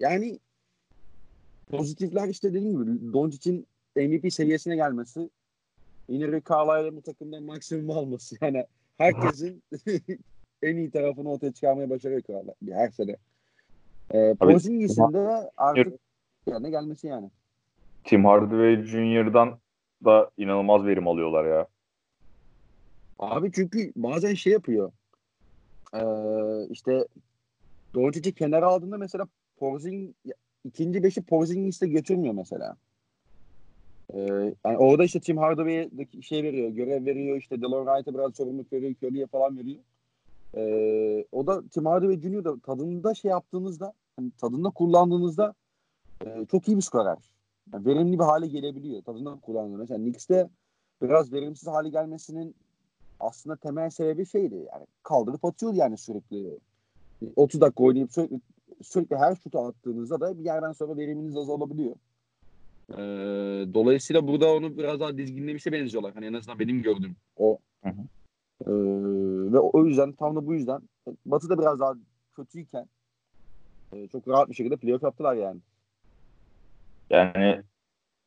[0.00, 0.38] yani
[1.70, 5.30] pozitifler işte dediğim gibi Doncic'in MVP seviyesine gelmesi
[6.08, 8.36] yine Rick Carlisle'ın bu takımdan maksimum alması.
[8.42, 8.66] Yani
[8.98, 9.62] herkesin
[10.62, 13.16] en iyi tarafını ortaya çıkarmaya başarıyor krallar her sene.
[14.14, 16.00] Ee, Porzingis'in de artık
[16.46, 17.30] yerine gelmesi yani.
[18.04, 19.58] Tim Hardaway Jr.'dan
[20.04, 21.66] da inanılmaz verim alıyorlar ya.
[23.18, 24.92] Abi çünkü bazen şey yapıyor.
[25.94, 26.00] Ee,
[26.70, 27.06] işte
[27.94, 30.14] Doncic'i kenara aldığında mesela Porzing
[30.64, 32.76] ikinci beşi Porzingis'te götürmüyor mesela.
[34.14, 35.90] Ee, yani orada işte Tim Hardaway'e
[36.22, 39.80] şey veriyor, görev veriyor, işte Delon Wright'a biraz sorumluluk veriyor, Curry'e falan veriyor.
[40.56, 42.44] Ee, o da Tim Hardaway Jr.
[42.44, 45.54] da tadında şey yaptığınızda, hani tadında kullandığınızda
[46.26, 47.18] e, çok iyi bir skorer.
[47.72, 49.02] Yani verimli bir hale gelebiliyor.
[49.02, 49.78] Tadında kullandığında.
[49.78, 50.48] Mesela Knicks'te
[51.02, 52.54] biraz verimsiz hale gelmesinin
[53.20, 54.54] aslında temel sebebi şeydi.
[54.54, 56.58] Yani kaldırıp atıyordu yani sürekli.
[57.36, 58.40] 30 dakika oynayıp sürekli
[58.82, 61.96] sürekli her şutu attığınızda da bir yerden sonra veriminiz azalabiliyor.
[62.92, 62.96] Ee,
[63.74, 66.14] dolayısıyla burada onu biraz daha dizginlemişe benziyorlar.
[66.14, 67.58] Hani en azından benim gördüğüm o.
[67.84, 68.02] Hı hı.
[68.66, 70.80] Ee, ve o yüzden tam da bu yüzden
[71.26, 71.94] Batı'da biraz daha
[72.36, 72.86] kötüyken
[73.92, 75.60] e, çok rahat bir şekilde playoff yaptılar yani.
[77.10, 77.62] Yani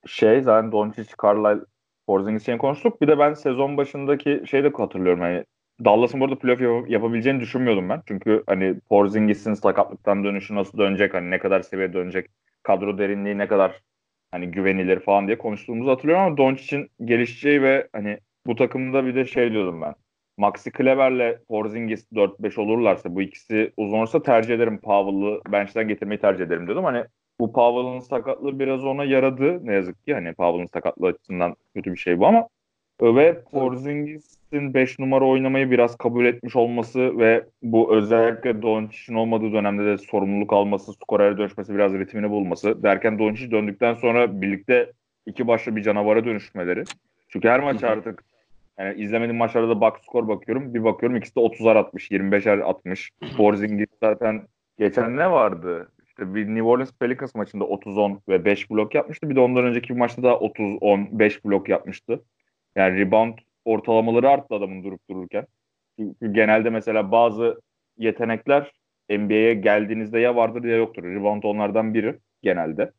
[0.06, 1.66] şey zaten Doncic, Carlisle,
[2.08, 3.02] Porzingis için konuştuk.
[3.02, 5.22] Bir de ben sezon başındaki şeyi de hatırlıyorum.
[5.22, 5.46] Hani
[5.86, 8.02] Dallas'ın burada playoff yap- yapabileceğini düşünmüyordum ben.
[8.08, 12.30] Çünkü hani Porzingis'in sakatlıktan dönüşü nasıl dönecek, hani ne kadar seviye dönecek,
[12.64, 13.82] kadro derinliği ne kadar
[14.32, 19.26] hani güvenilir falan diye konuştuğumuzu hatırlıyorum ama Doncic'in gelişeceği ve hani bu takımda bir de
[19.26, 19.96] şey diyordum ben.
[20.38, 26.46] Maxi Kleber'le Porzingis 4-5 olurlarsa bu ikisi uzun olursa tercih ederim Powell'ı bench'ten getirmeyi tercih
[26.46, 26.86] ederim diyordum.
[26.86, 27.06] Hani
[27.40, 30.14] bu Powell'ın sakatlığı biraz ona yaradı ne yazık ki.
[30.14, 32.48] Hani Powell'ın sakatlığı açısından kötü bir şey bu ama
[33.02, 39.86] ve Porzingis'in 5 numara oynamayı biraz kabul etmiş olması ve bu özellikle Doncic'in olmadığı dönemde
[39.86, 44.92] de sorumluluk alması, skorere dönüşmesi, biraz ritmini bulması derken Doncic döndükten sonra birlikte
[45.26, 46.84] iki başlı bir canavara dönüşmeleri.
[47.30, 48.24] Çünkü her maç artık
[48.80, 50.74] yani izlemediğim maçlarda da box skor bakıyorum.
[50.74, 53.12] Bir bakıyorum ikisi de 30'ar atmış, 25'er atmış.
[53.38, 54.42] Porzingis zaten
[54.80, 55.92] geçen ne vardı?
[56.08, 59.30] İşte bir New Orleans Pelicans maçında 30-10 ve 5 blok yapmıştı.
[59.30, 62.22] Bir de ondan önceki bir maçta da 30-10, 5 blok yapmıştı.
[62.76, 63.34] Yani rebound
[63.66, 65.48] ortalamaları arttı adamın durup dururken.
[66.00, 67.62] Çünkü genelde mesela bazı
[67.98, 68.72] yetenekler
[69.10, 71.04] NBA'ye geldiğinizde ya vardır ya yoktur.
[71.04, 72.92] Rebound onlardan biri genelde.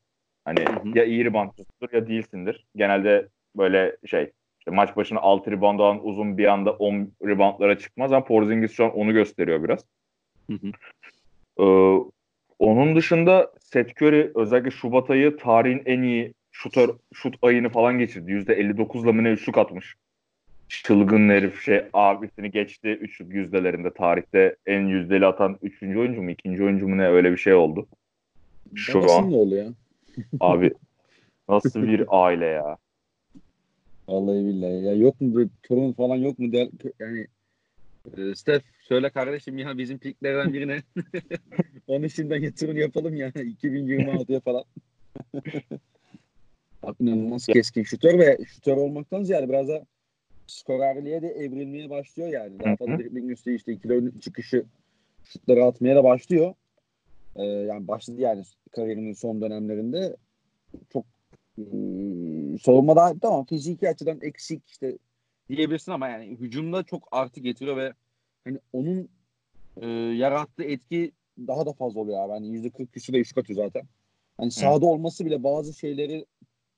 [0.44, 0.98] Hani hı hı.
[0.98, 2.66] ya iyi reboundçısındır ya değilsindir.
[2.76, 8.12] Genelde böyle şey işte maç başına 6 rebound alan uzun bir anda 10 reboundlara çıkmaz
[8.12, 9.84] ama Porzingis şu an onu gösteriyor biraz.
[10.50, 10.72] Hı hı.
[11.58, 12.04] Ee,
[12.58, 18.30] onun dışında Seth Curry özellikle Şubat ayı tarihin en iyi şutör, şut ayını falan geçirdi.
[18.32, 19.96] %59'la mı ne üçlük atmış.
[20.68, 23.94] Çılgın herif şey abisini geçti üçlük yüzdelerinde.
[23.94, 27.86] Tarihte en yüzdeli atan üçüncü oyuncu mu ikinci oyuncu mu ne öyle bir şey oldu.
[28.74, 29.32] Şu Babası an.
[29.32, 29.68] oldu ya?
[30.40, 30.72] Abi
[31.48, 32.76] nasıl bir aile ya.
[34.08, 34.84] Vallahi billahi.
[34.84, 36.52] Ya yok mu bir torun falan yok mu?
[36.52, 37.26] Der, yani
[38.16, 40.82] e, Steph söyle kardeşim ya bizim piklerden birine
[41.86, 44.64] onun şimdiden getirin yapalım ya 2026'ya falan.
[47.00, 49.86] İnanılmaz keskin şutör ve şutör olmaktan ziyade biraz da
[50.46, 52.60] skorerliğe de evrilmeye başlıyor yani.
[52.60, 54.64] Daha fazla dribbling üstü işte ikili çıkışı
[55.24, 56.54] şutları atmaya da başlıyor.
[57.36, 58.42] Ee, yani başladı yani
[58.72, 60.16] kariyerinin son dönemlerinde
[60.92, 61.04] çok
[61.58, 61.62] e,
[62.62, 64.98] savunmada tamam fiziki açıdan eksik işte
[65.48, 67.92] diyebilirsin ama yani hücumda çok artı getiriyor ve
[68.44, 69.08] hani onun
[69.80, 72.32] e, yarattığı etki daha da fazla oluyor abi.
[72.32, 73.82] Hani %40 küsü de üst atıyor zaten.
[74.36, 76.26] Hani sahada olması bile bazı şeyleri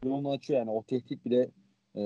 [0.04, 0.70] yolunu açıyor yani.
[0.70, 1.48] O tehdit bile
[1.94, 2.02] e,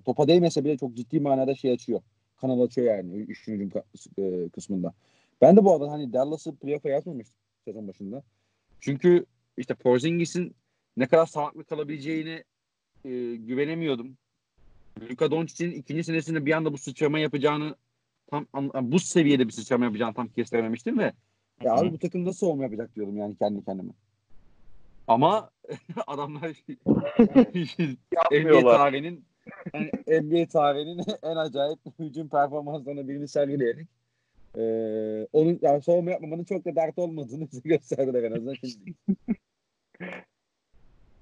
[0.00, 2.00] topa değmese bile çok ciddi manada şey açıyor.
[2.36, 3.82] Kanal açıyor yani işin hücum
[4.18, 4.94] e, kısmında.
[5.40, 8.22] Ben de bu arada hani Dallas'ı playoff'a yazmamıştım sezon başında.
[8.80, 10.54] Çünkü işte Porzingis'in
[10.96, 12.44] ne kadar sağlıklı kalabileceğini
[13.04, 14.16] e, güvenemiyordum.
[15.10, 17.76] Luka Doncic'in ikinci senesinde bir anda bu sıçrama yapacağını
[18.30, 18.46] tam
[18.82, 21.12] bu seviyede bir sıçrama yapacağını tam kestirememiştim ve
[21.62, 23.92] ya abi bu takım nasıl olma yapacak diyordum yani kendi kendime.
[25.08, 25.50] Ama
[26.06, 26.50] adamlar
[28.30, 29.24] NBA tarihinin
[29.74, 33.86] yani NBA tarihinin en acayip hücum performanslarını birini sergileyerek
[34.56, 34.62] e,
[35.32, 38.94] onun yani savunma yapmamanın çok da dert olmadığını bize gösterdiler en azından şimdi.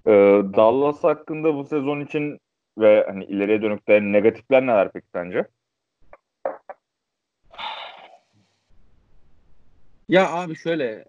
[0.07, 0.11] Ee,
[0.57, 2.39] Dallas hakkında bu sezon için
[2.79, 5.47] ve hani ileriye dönük de negatifler neler peki sence?
[10.09, 11.05] Ya abi şöyle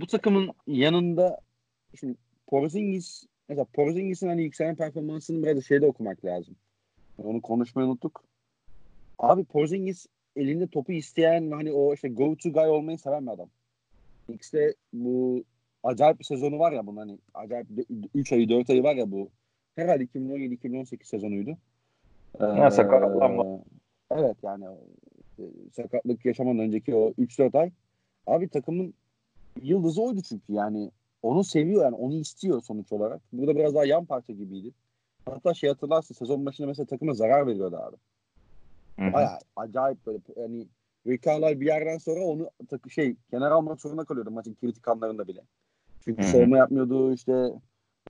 [0.00, 1.40] bu takımın yanında
[2.00, 2.14] şimdi
[2.46, 6.56] Porzingis mesela Porzingis'in hani yükselen performansını biraz şeyde okumak lazım.
[7.18, 8.24] Onu konuşmayı unuttuk.
[9.18, 10.06] Abi Porzingis
[10.36, 13.48] elinde topu isteyen hani o işte go to guy olmayı seven bir adam.
[14.28, 15.44] X'te bu
[15.82, 17.66] acayip bir sezonu var ya bunun hani acayip
[18.14, 19.30] 3 ayı 4 ayı var ya bu.
[19.76, 21.50] Herhalde 2017-2018 sezonuydu.
[22.40, 23.60] Ee, sakatlanma.
[24.10, 24.64] Evet yani
[25.38, 27.70] e, sakatlık yaşamadan önceki o 3-4 ay
[28.26, 28.94] abi takımın
[29.62, 30.90] yıldızı oydu çünkü yani
[31.22, 33.20] onu seviyor yani onu istiyor sonuç olarak.
[33.32, 34.70] Burada biraz daha yan parça gibiydi.
[35.26, 37.96] Hatta şey hatırlarsın sezon başında mesela takıma zarar veriyordu abi.
[39.12, 40.66] Baya acayip böyle yani
[41.06, 45.40] Carlisle bir yerden sonra onu takı şey kenar almak zorunda kalıyordu maçın kritik anlarında bile.
[46.00, 46.30] Çünkü Hı-hı.
[46.30, 47.52] savunma yapmıyordu işte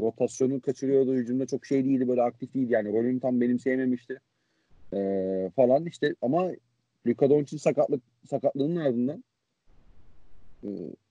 [0.01, 4.21] rotasyonu kaçırıyordu hücumda çok şey değildi böyle aktif değildi yani rolünü tam benim sevmemişti
[4.93, 6.51] ee, falan işte ama
[7.07, 9.25] Luka Doncic sakatlık sakatlığının ardından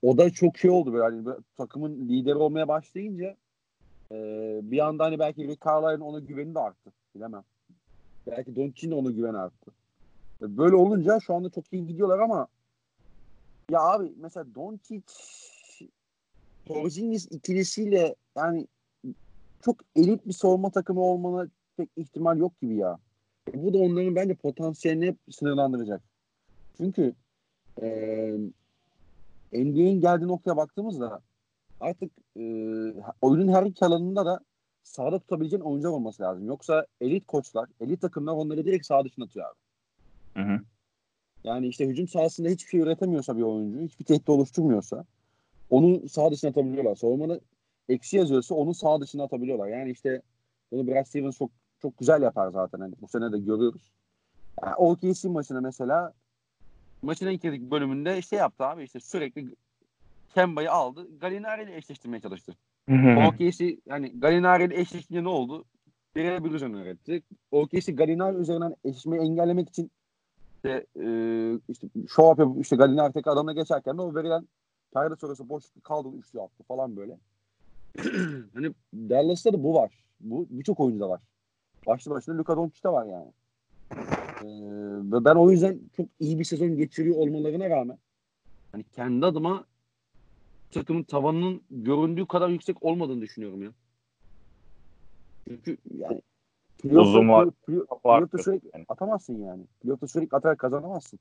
[0.02, 3.36] o da çok şey oldu böyle hani takımın lideri olmaya başlayınca
[4.12, 4.16] e,
[4.64, 7.44] bir anda hani belki Rick Carlisle'ın ona güveni de arttı bilemem.
[8.28, 9.72] Belki Doncic'in de ona güveni arttı.
[10.42, 12.48] E, böyle olunca şu anda çok iyi gidiyorlar ama
[13.70, 15.04] ya abi mesela Doncic
[16.66, 18.68] Porzingis ikilisiyle yani
[19.62, 23.00] çok elit bir savunma takımı olmana pek ihtimal yok gibi ya.
[23.54, 26.02] E, bu da onların bence potansiyelini hep sınırlandıracak.
[26.78, 27.14] Çünkü
[27.82, 27.88] e,
[29.54, 31.22] NBA'in geldiği noktaya baktığımızda
[31.80, 32.44] artık e,
[33.22, 34.40] oyunun her iki alanında da
[34.84, 36.48] sahada tutabileceğin oyuncular olması lazım.
[36.48, 39.56] Yoksa elit koçlar, elit takımlar onları direkt sağ dışına atıyor abi.
[40.42, 40.60] Hı hı.
[41.44, 45.06] Yani işte hücum sahasında hiçbir şey üretemiyorsa bir oyuncu, hiçbir tehdit oluşturmuyorsa
[45.70, 46.96] onu sağ dışına atabiliyorlar.
[46.96, 47.40] Savunmada
[47.90, 49.68] eksi yazıyorsa onu sağ dışına atabiliyorlar.
[49.68, 50.22] Yani işte
[50.72, 52.80] bunu Brad Stevens çok çok güzel yapar zaten.
[52.80, 53.92] Hani bu sene de görüyoruz.
[54.64, 56.14] Yani OKC maçına mesela
[57.06, 59.48] maçın en kritik bölümünde şey yaptı abi işte sürekli
[60.34, 61.08] Kemba'yı aldı.
[61.20, 62.56] Galinari ile eşleştirmeye çalıştı.
[63.28, 65.66] OKC yani Galinari ile eşleşince ne oldu?
[66.16, 67.22] Birebir üzerine öğretti.
[67.52, 69.92] OKC Galinari üzerinden eşleşmeyi engellemek için
[70.56, 71.08] işte, e,
[71.70, 74.48] işte show up yapıp işte Galinari tek adamla geçerken de o verilen
[74.94, 77.18] perde sonrası boşluk kaldı üçlü attı falan böyle.
[78.54, 79.92] hani Dallas'ta da bu var.
[80.20, 81.22] Bu birçok oyuncuda var.
[81.88, 83.32] Başlı başına Luka Doncic'te var yani.
[84.46, 87.98] Ee, ve ben o yüzden çok iyi bir sezon geçiriyor olmalarına rağmen
[88.72, 89.66] hani kendi adıma
[90.72, 93.72] takımın tavanının göründüğü kadar yüksek olmadığını düşünüyorum ya.
[95.48, 96.22] Çünkü yani
[96.84, 97.50] Uzun var.
[97.52, 98.86] Playoff'ta sürekli yani.
[98.88, 99.64] atamazsın yani.
[99.82, 101.20] Playoff'ta sürekli atarak kazanamazsın.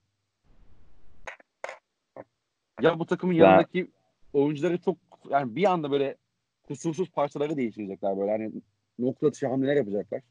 [2.81, 3.47] Ya bu takımın ya.
[3.47, 3.91] yanındaki
[4.33, 4.97] oyuncuları çok
[5.31, 6.17] yani bir anda böyle
[6.63, 8.53] kusursuz parçaları değiştirecekler böyle hani
[8.99, 10.23] nokta atışı hamleler yapacaklar.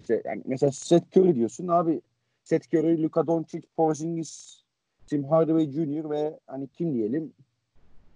[0.00, 2.00] İşte yani mesela Seth Curry diyorsun abi
[2.44, 4.62] Seth Curry, Luka Doncic, Porzingis,
[5.06, 6.10] Tim Hardaway Jr.
[6.10, 7.32] ve hani kim diyelim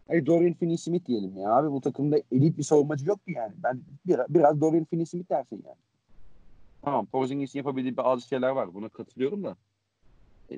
[0.08, 3.52] Hani Dorian Finney-Smith diyelim ya abi bu takımda elit bir savunmacı yok ki yani.
[3.62, 5.76] Ben biraz, biraz Dorian Finney-Smith dersin yani.
[6.82, 8.74] Tamam Porzingis'in yapabildiği bazı şeyler var.
[8.74, 9.56] Buna katılıyorum da.
[10.50, 10.56] Ee,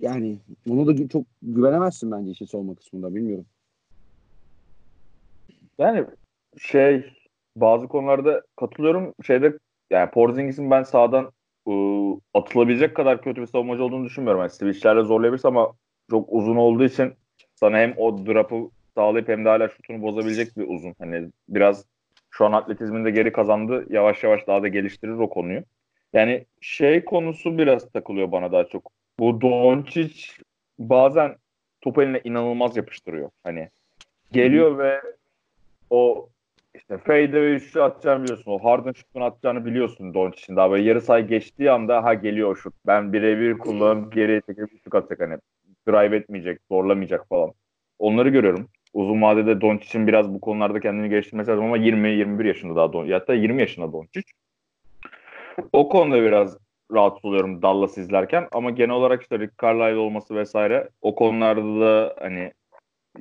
[0.00, 0.38] yani
[0.70, 3.46] onu da çok güvenemezsin bence işin savunma kısmında bilmiyorum.
[5.78, 6.06] Yani
[6.58, 7.12] şey
[7.56, 9.14] bazı konularda katılıyorum.
[9.24, 9.58] Şeyde
[9.90, 11.32] yani Porzingis'in ben sağdan
[11.68, 14.40] ıı, atılabilecek kadar kötü bir savunmacı olduğunu düşünmüyorum.
[14.40, 15.72] Yani switchlerle zorlayabilir ama
[16.10, 17.14] çok uzun olduğu için
[17.54, 20.94] sana hem o drop'u sağlayıp hem de hala şutunu bozabilecek bir uzun.
[20.98, 21.84] Hani biraz
[22.30, 23.86] şu an atletizminde geri kazandı.
[23.90, 25.62] Yavaş yavaş daha da geliştirir o konuyu.
[26.12, 28.92] Yani şey konusu biraz takılıyor bana daha çok.
[29.18, 30.32] Bu Doncic
[30.78, 31.36] bazen
[31.80, 33.30] top eline inanılmaz yapıştırıyor.
[33.44, 33.68] Hani
[34.32, 35.00] geliyor ve
[35.90, 36.28] o
[36.76, 38.50] işte fadeaway üçlü atacağını biliyorsun.
[38.50, 42.74] O Harden şutunu atacağını biliyorsun Doncic'in daha böyle yarı sayı geçtiği anda ha geliyor şut.
[42.86, 45.38] Ben birebir kullanıp geriye çekip şut atacak hani
[45.88, 47.52] drive etmeyecek, zorlamayacak falan.
[47.98, 48.68] Onları görüyorum.
[48.94, 53.14] Uzun vadede Doncic'in biraz bu konularda kendini geliştirmesi lazım ama 20-21 yaşında daha Doncic.
[53.14, 54.22] Hatta 20 yaşında Doncic.
[55.72, 56.58] O konuda biraz
[56.92, 62.14] rahatsız oluyorum Dallas izlerken ama genel olarak işte Rick Carlisle olması vesaire o konularda da
[62.20, 62.52] hani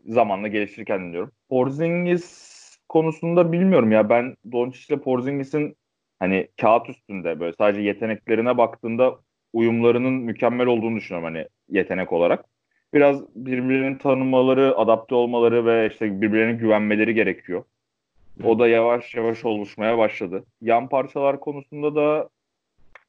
[0.05, 1.31] zamanla geliştirir kendini diyorum.
[1.49, 2.54] Porzingis
[2.89, 5.77] konusunda bilmiyorum ya ben Doncic ile Porzingis'in
[6.19, 9.19] hani kağıt üstünde böyle sadece yeteneklerine baktığında
[9.53, 12.45] uyumlarının mükemmel olduğunu düşünüyorum hani yetenek olarak
[12.93, 17.63] biraz birbirinin tanımaları, adapte olmaları ve işte birbirlerine güvenmeleri gerekiyor.
[18.43, 20.45] O da yavaş yavaş oluşmaya başladı.
[20.61, 22.29] Yan parçalar konusunda da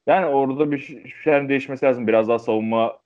[0.07, 2.07] yani orada bir şeylerin değişmesi lazım.
[2.07, 2.99] Biraz daha savunma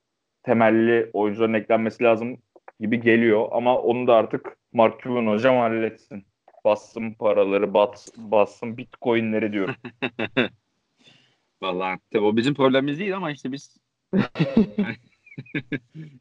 [0.43, 2.37] temelli oyuncuların eklenmesi lazım
[2.79, 3.47] gibi geliyor.
[3.51, 6.25] Ama onu da artık Mark Cuban hocam halletsin.
[6.65, 9.75] Bassın paraları, bat, bassın bitcoinleri diyorum.
[11.61, 13.77] Vallahi tabii o bizim problemimiz değil ama işte biz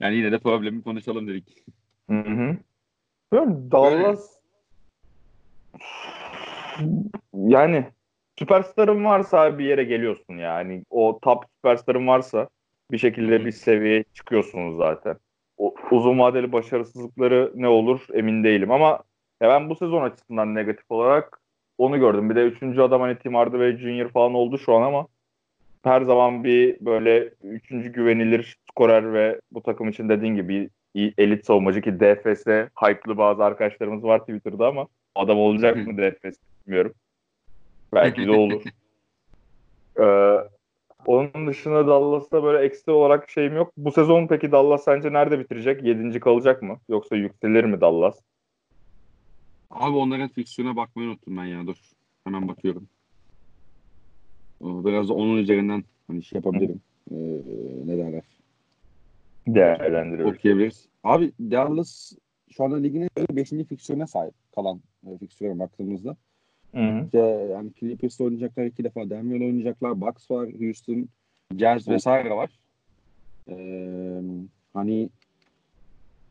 [0.00, 1.64] yani yine de problemi konuşalım dedik.
[2.10, 2.56] Hı hı.
[3.32, 4.40] Bilmiyorum, Dallas
[7.34, 7.86] yani
[8.38, 10.84] süperstarın varsa bir yere geliyorsun yani.
[10.90, 12.48] O top süperstarın varsa
[12.92, 15.16] bir şekilde bir seviyeye çıkıyorsunuz zaten.
[15.56, 19.02] O, uzun vadeli başarısızlıkları ne olur emin değilim ama
[19.40, 21.40] ya ben bu sezon açısından negatif olarak
[21.78, 22.30] onu gördüm.
[22.30, 25.06] Bir de üçüncü adam hani Tim Hardaway Junior falan oldu şu an ama
[25.84, 31.80] her zaman bir böyle üçüncü güvenilir skorer ve bu takım için dediğin gibi elit savunmacı
[31.80, 32.46] ki DFS
[32.84, 36.92] hype'lı bazı arkadaşlarımız var Twitter'da ama adam olacak mı DFS bilmiyorum.
[37.94, 38.62] Belki de olur.
[40.00, 40.36] ee,
[41.06, 43.72] onun dışında Dallas'ta böyle ekstra olarak şeyim yok.
[43.76, 45.82] Bu sezon peki Dallas sence nerede bitirecek?
[45.82, 46.78] Yedinci kalacak mı?
[46.88, 48.20] Yoksa yükselir mi Dallas?
[49.70, 51.66] Abi onların fiksiyona bakmayı unuttum ben ya.
[51.66, 51.76] Dur.
[52.24, 52.88] Hemen bakıyorum.
[54.60, 56.80] Biraz da onun üzerinden hani şey yapabilirim.
[57.10, 57.16] Ee,
[57.84, 58.24] ne derler?
[59.46, 60.36] Değerlendiriyoruz.
[60.36, 60.88] Okuyabiliriz.
[61.04, 62.12] Abi Dallas
[62.50, 63.50] şu anda ligin 5.
[63.50, 66.16] fiksiyona sahip kalan e, fiksiyona baktığımızda.
[66.74, 67.04] Hı hı.
[67.04, 67.18] İşte
[67.52, 69.10] yani Clippers'la oynayacaklar iki defa.
[69.10, 70.00] Denver'la oynayacaklar.
[70.00, 70.48] Bucks var.
[70.60, 71.08] Houston,
[71.58, 72.50] Jazz vesaire var.
[73.48, 74.20] Ee,
[74.74, 75.10] hani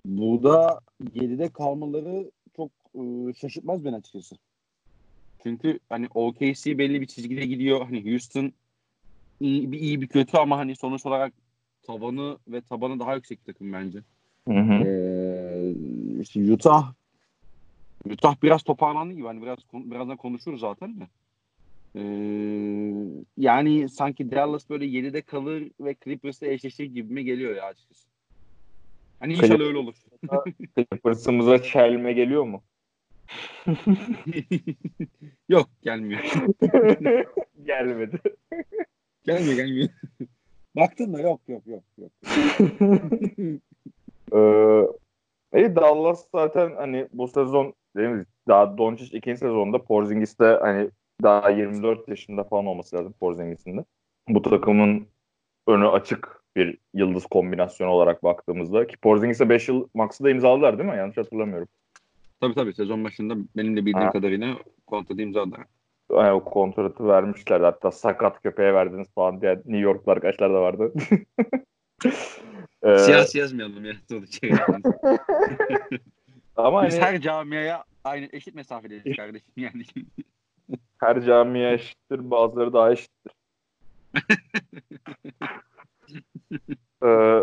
[0.06, 0.80] burada
[1.15, 2.32] 7'de kalmaları
[2.95, 4.36] e, şaşırtmaz beni açıkçası.
[5.43, 7.86] Çünkü hani OKC belli bir çizgide gidiyor.
[7.86, 8.54] Hani Houston
[9.39, 11.34] iyi bir, iyi bir kötü ama hani sonuç olarak
[11.82, 13.99] tavanı ve tabanı daha yüksek takım bence.
[14.47, 14.73] Hı hı.
[14.73, 15.73] Ee,
[16.21, 16.93] işte Utah
[18.06, 19.25] Utah biraz toparlandı gibi.
[19.25, 21.08] Hani biraz birazdan konuşuruz zaten de.
[21.95, 22.02] Ee,
[23.38, 28.10] yani sanki Dallas böyle 7'de kalır ve Clippers'la eşleşir gibi mi geliyor ya açıkçası.
[29.19, 29.95] Hani inşallah öyle olur.
[30.75, 32.63] Clippers'ımıza çelme geliyor mu?
[35.50, 36.22] yok gelmiyor.
[37.63, 38.20] Gelmedi.
[39.24, 39.89] Gelmiyor gelmiyor.
[40.76, 42.12] Baktın da yok yok yok yok.
[45.54, 50.89] ee, Dallas zaten hani bu sezon değil daha Doncic ikinci sezonda Porzingis'te hani
[51.24, 53.86] daha 24 yaşında falan olması lazım Porzingis'in de.
[54.30, 55.08] Bu takımın
[55.68, 60.89] önü açık bir yıldız kombinasyonu olarak baktığımızda ki Porzingis'e 5 yıl maksı da imzaladılar değil
[60.89, 60.98] mi?
[60.98, 61.68] Yanlış hatırlamıyorum.
[62.41, 64.12] Tabii tabii sezon başında benim de bildiğim ha.
[64.12, 64.56] kadarıyla
[64.88, 65.65] kontratı imzaladılar.
[66.12, 67.62] Yani o kontratı vermişler.
[67.62, 70.93] Hatta sakat köpeğe verdiniz falan diye New York'lu arkadaşlar da vardı.
[72.84, 72.97] ee...
[72.97, 73.93] Siyasi yazmayalım ya.
[76.56, 77.02] Ama Biz hani...
[77.02, 79.84] her camiaya aynı eşit mesafedeyiz kardeşim yani.
[80.99, 83.32] her camiye eşittir, bazıları daha eşittir.
[87.04, 87.41] ee,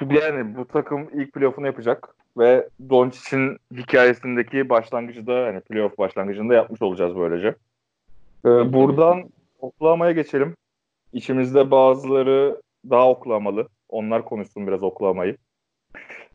[0.00, 6.82] yani bu takım ilk playoff'unu yapacak ve Doncic'in hikayesindeki başlangıcı da hani playoff başlangıcında yapmış
[6.82, 7.54] olacağız böylece.
[8.44, 10.54] Ee, buradan Oklahoma'ya geçelim.
[11.12, 12.60] İçimizde bazıları
[12.90, 13.68] daha oklamalı.
[13.88, 15.36] Onlar konuşsun biraz Oklahoma'yı.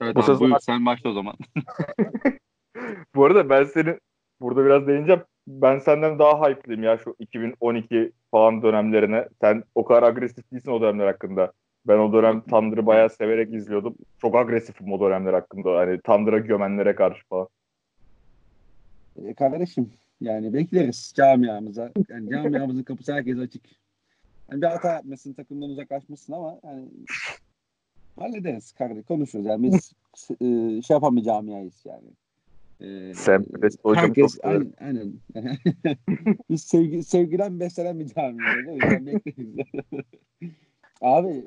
[0.02, 0.50] Evet Bu abi, sezon...
[0.50, 1.36] buyur, sen başla o zaman.
[3.16, 4.00] Bu arada ben seni
[4.42, 5.22] burada biraz değineceğim.
[5.48, 9.28] Ben senden daha hype'lıyım ya şu 2012 falan dönemlerine.
[9.42, 11.52] Sen o kadar agresif değilsin o dönemler hakkında.
[11.88, 13.96] Ben o dönem Thunder'ı bayağı severek izliyordum.
[14.22, 15.78] Çok agresifim o dönemler hakkında.
[15.78, 17.48] Hani Thunder'a gömenlere karşı falan.
[19.24, 21.92] E, kardeşim yani bekleriz camiamıza.
[22.10, 23.64] Yani camiamızın kapısı herkese açık.
[24.52, 26.88] Yani bir hata yapmasın, takımdan uzaklaşmasın ama yani
[28.20, 29.04] hallederiz kardeşim.
[29.04, 29.94] Konuşuruz yani biz
[30.42, 32.08] e, şey yapan bir camiayız yani.
[32.82, 33.46] Ee, Sen
[33.96, 35.14] herkes aynen, aynen.
[36.50, 38.68] biz sevgi, sevgiden beslenen bir camiayız.
[38.68, 39.56] O yüzden bekleriz.
[41.02, 41.44] Abi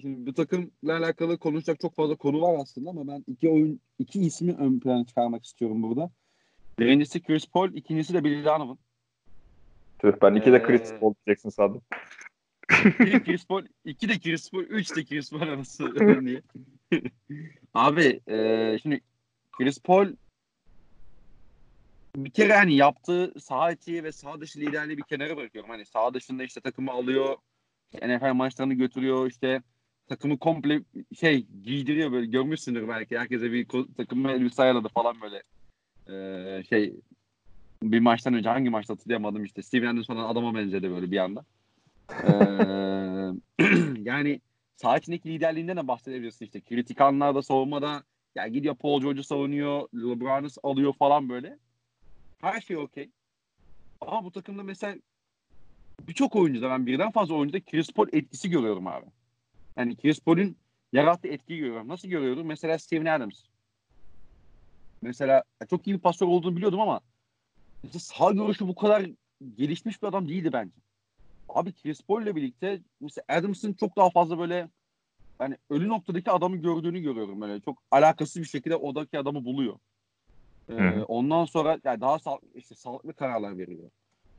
[0.00, 4.20] Şimdi bu takımla alakalı konuşacak çok fazla konu var aslında ama ben iki oyun iki
[4.20, 6.10] ismi ön plana çıkarmak istiyorum burada.
[6.78, 8.78] Birincisi Chris Paul, ikincisi de Billy Donovan.
[9.98, 10.98] Tüh ben iki de Chris ee...
[10.98, 11.82] Paul diyeceksin sandım.
[13.00, 15.94] bir Chris Paul, iki de Chris Paul, üç de Chris Paul arası
[16.26, 16.42] diye.
[17.74, 19.00] Abi e, şimdi
[19.52, 20.08] Chris Paul
[22.16, 25.70] bir kere hani yaptığı saha içi ve saha dışı liderliği bir kenara bırakıyorum.
[25.70, 27.36] Hani saha dışında işte takımı alıyor,
[27.94, 29.62] NFL maçlarını götürüyor, işte
[30.08, 30.80] takımı komple
[31.18, 35.42] şey giydiriyor böyle görmüşsündür belki herkese bir takım elbise ayarladı falan böyle
[36.08, 36.94] ee, şey
[37.82, 41.44] bir maçtan önce hangi maçta hatırlayamadım işte Steven Anderson adama benzedi böyle bir anda.
[42.12, 43.64] Ee,
[44.02, 44.40] yani
[44.76, 48.02] saha içindeki liderliğinden de bahsedebilirsin işte kritik anlarda savunmada
[48.34, 51.58] ya gidiyor Paul George'u savunuyor LeBron'u alıyor falan böyle.
[52.40, 53.10] Her şey okey.
[54.00, 54.96] Ama bu takımda mesela
[56.08, 59.06] birçok oyuncuda ben birden fazla oyuncuda Chris Paul etkisi görüyorum abi.
[59.76, 60.56] Yani Chris Paul'ün
[60.92, 61.88] yarattığı etkiyi görüyorum.
[61.88, 62.46] Nasıl görüyorum?
[62.46, 63.42] Mesela Steven Adams.
[65.02, 67.00] Mesela çok iyi bir pasör olduğunu biliyordum ama
[67.82, 69.06] mesela sağ görüşü bu kadar
[69.56, 70.74] gelişmiş bir adam değildi bence.
[71.48, 74.68] Abi Chris Paul ile birlikte mesela Adams'ın çok daha fazla böyle
[75.40, 77.60] yani ölü noktadaki adamı gördüğünü görüyorum böyle.
[77.60, 79.78] Çok alakasız bir şekilde odaki adamı buluyor.
[80.68, 83.90] Ee, ondan sonra yani daha sağlıklı, işte sağlıklı kararlar veriyor.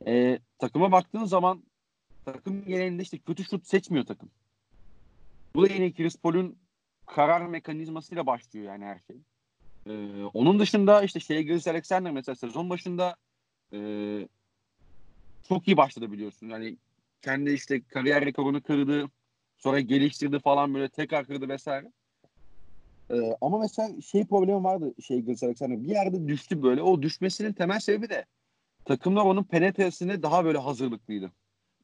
[0.06, 1.62] Ee, takıma baktığın zaman
[2.24, 4.30] takım genelinde işte kötü şut seçmiyor takım.
[5.58, 6.58] Bu da yine Chris Paul'un
[7.06, 9.16] karar mekanizmasıyla başlıyor yani her şey.
[9.86, 13.16] Ee, onun dışında işte şey Gilles Alexander mesela sezon başında
[13.72, 13.78] e,
[15.48, 16.48] çok iyi başladı biliyorsun.
[16.48, 16.76] Yani
[17.22, 19.10] kendi işte kariyer rekorunu kırdı.
[19.56, 21.92] Sonra geliştirdi falan böyle tekrar kırdı vesaire.
[23.10, 25.82] Ee, ama mesela şey problemi vardı şey Gilles Alexander.
[25.82, 26.82] Bir yerde düştü böyle.
[26.82, 28.26] O düşmesinin temel sebebi de
[28.84, 31.32] takımlar onun penetresine daha böyle hazırlıklıydı.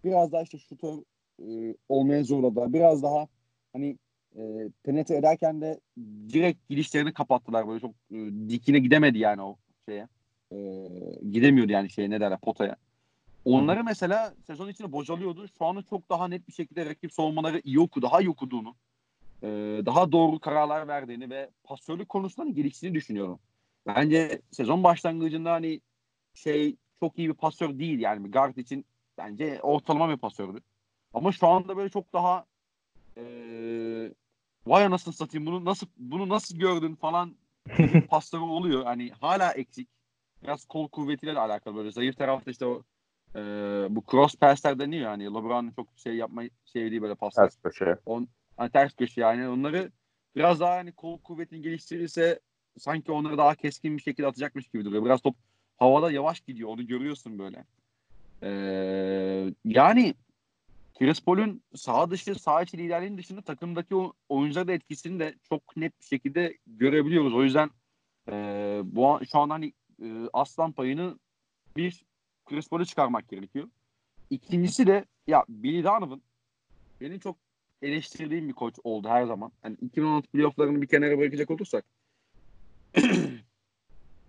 [0.05, 0.95] Biraz daha işte şutör
[1.43, 2.73] e, olmaya zorladı.
[2.73, 3.29] Biraz daha
[3.75, 3.99] hani
[4.37, 5.81] e, penetre ederken de
[6.33, 7.69] direkt girişlerini kapattılar.
[7.69, 8.17] Böyle çok e,
[8.49, 9.57] dikine gidemedi yani o
[9.89, 10.09] şeye.
[10.53, 10.57] E,
[11.31, 12.77] gidemiyordu yani şeye ne derler potaya.
[13.45, 15.47] Onları mesela sezon içinde bocalıyordu.
[15.59, 18.75] Şu anda çok daha net bir şekilde rakip savunmaları iyi oku, daha iyi okuduğunu,
[19.43, 19.49] e,
[19.87, 23.39] daha doğru kararlar verdiğini ve pasörlük konusunda geliştiğini düşünüyorum.
[23.87, 25.81] Bence sezon başlangıcında hani
[26.35, 28.85] şey çok iyi bir pasör değil yani guard için
[29.19, 30.61] bence ortalama bir pasördü.
[31.15, 32.45] Ama şu anda böyle çok daha
[33.17, 33.25] e,
[34.67, 37.37] vay anasını satayım bunu nasıl bunu nasıl gördün falan
[38.09, 38.85] pasları oluyor.
[38.85, 39.89] Hani hala eksik.
[40.43, 42.83] Biraz kol kuvvetiyle de alakalı böyle zayıf tarafta işte o
[43.35, 43.41] e,
[43.91, 47.45] bu cross pass'ler deniyor yani LeBron'un çok şey yapmayı sevdiği böyle paslar.
[47.45, 47.97] Ters köşe.
[48.07, 49.91] On, hani ters köşe yani onları
[50.37, 52.41] biraz daha hani kol kuvvetini geliştirirse
[52.79, 55.05] sanki onları daha keskin bir şekilde atacakmış gibi duruyor.
[55.05, 55.37] Biraz top
[55.77, 56.69] havada yavaş gidiyor.
[56.69, 57.65] Onu görüyorsun böyle.
[58.43, 60.15] Ee, yani
[60.99, 66.01] Chris Paul'un sağ dışı, sağ içi liderliğinin dışında takımdaki o oyuncularda etkisini de çok net
[66.01, 67.35] bir şekilde görebiliyoruz.
[67.35, 67.71] O yüzden
[68.31, 68.35] e,
[68.85, 69.73] bu şu an hani
[70.03, 71.19] e, aslan payını
[71.77, 72.05] bir
[72.45, 73.69] Chris Paul'u çıkarmak gerekiyor.
[74.31, 76.23] İkincisi de ya Billy Donovan
[77.01, 77.37] benim çok
[77.83, 79.53] eleştirdiğim bir koç oldu her zaman.
[79.63, 81.85] Hani 2016 playofflarını bir kenara bırakacak olursak
[82.97, 83.03] e,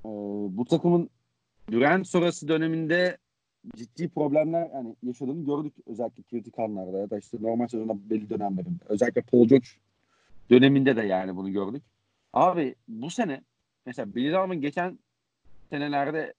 [0.04, 1.10] bu takımın
[1.72, 3.18] Durant sonrası döneminde
[3.76, 8.84] ciddi problemler yani yaşadığını gördük özellikle kritik anlarda ya da işte normal sezonda belli dönemlerinde.
[8.86, 9.68] Özellikle Paul George
[10.50, 11.84] döneminde de yani bunu gördük.
[12.34, 13.42] Abi bu sene
[13.86, 15.00] mesela Billy Donovan geçen
[15.70, 16.34] senelerde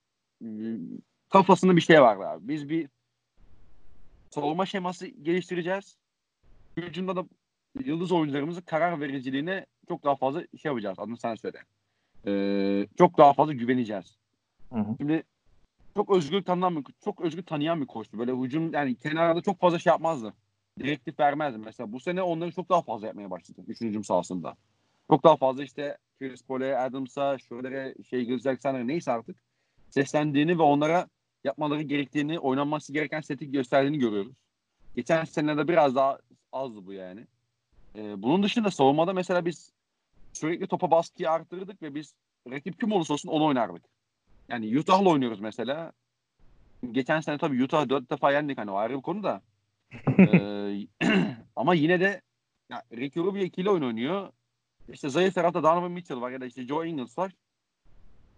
[1.29, 2.49] kafasında bir şey vardı abi.
[2.49, 2.89] Biz bir
[4.31, 5.97] savunma şeması geliştireceğiz.
[6.77, 7.25] Hücumda da
[7.85, 10.99] yıldız oyuncularımızın karar vericiliğine çok daha fazla şey yapacağız.
[10.99, 11.59] Adını sen söyle.
[12.27, 14.17] Ee, çok daha fazla güveneceğiz.
[14.73, 14.95] Hı hı.
[14.99, 15.23] Şimdi
[15.97, 18.19] çok özgür tanınan bir, çok özgür tanıyan bir koçtu.
[18.19, 20.35] Böyle hücum yani kenarda çok fazla şey yapmazdı.
[20.79, 21.59] Direktif vermezdi.
[21.59, 23.61] Mesela bu sene onları çok daha fazla yapmaya başladı.
[23.69, 24.57] Üçüncü hücum sahasında.
[25.11, 29.37] Çok daha fazla işte Chris Paul'e, Adams'a, şöyle şey Alexander'a neyse artık
[29.91, 31.09] seslendiğini ve onlara
[31.45, 34.33] yapmaları gerektiğini, oynanması gereken seti gösterdiğini görüyoruz.
[34.97, 36.19] Geçen senelerde biraz daha
[36.53, 37.27] azdı bu yani.
[37.97, 39.73] Ee, bunun dışında savunmada mesela biz
[40.33, 42.15] sürekli topa baskıyı arttırdık ve biz
[42.51, 43.96] rakip kim olursa olsun onu oynardık.
[44.49, 45.93] Yani Utah'la oynuyoruz mesela.
[46.93, 49.43] Geçen sene tabii Utah dört defa yendik hani o ayrı bir konu da.
[50.19, 50.87] ee,
[51.57, 52.23] ama yine de
[52.71, 54.33] ya, Ricky Rubio ikili oyun oynuyor.
[54.93, 57.33] İşte zayıf tarafta Donovan Mitchell var ya da işte Joe Ingles var.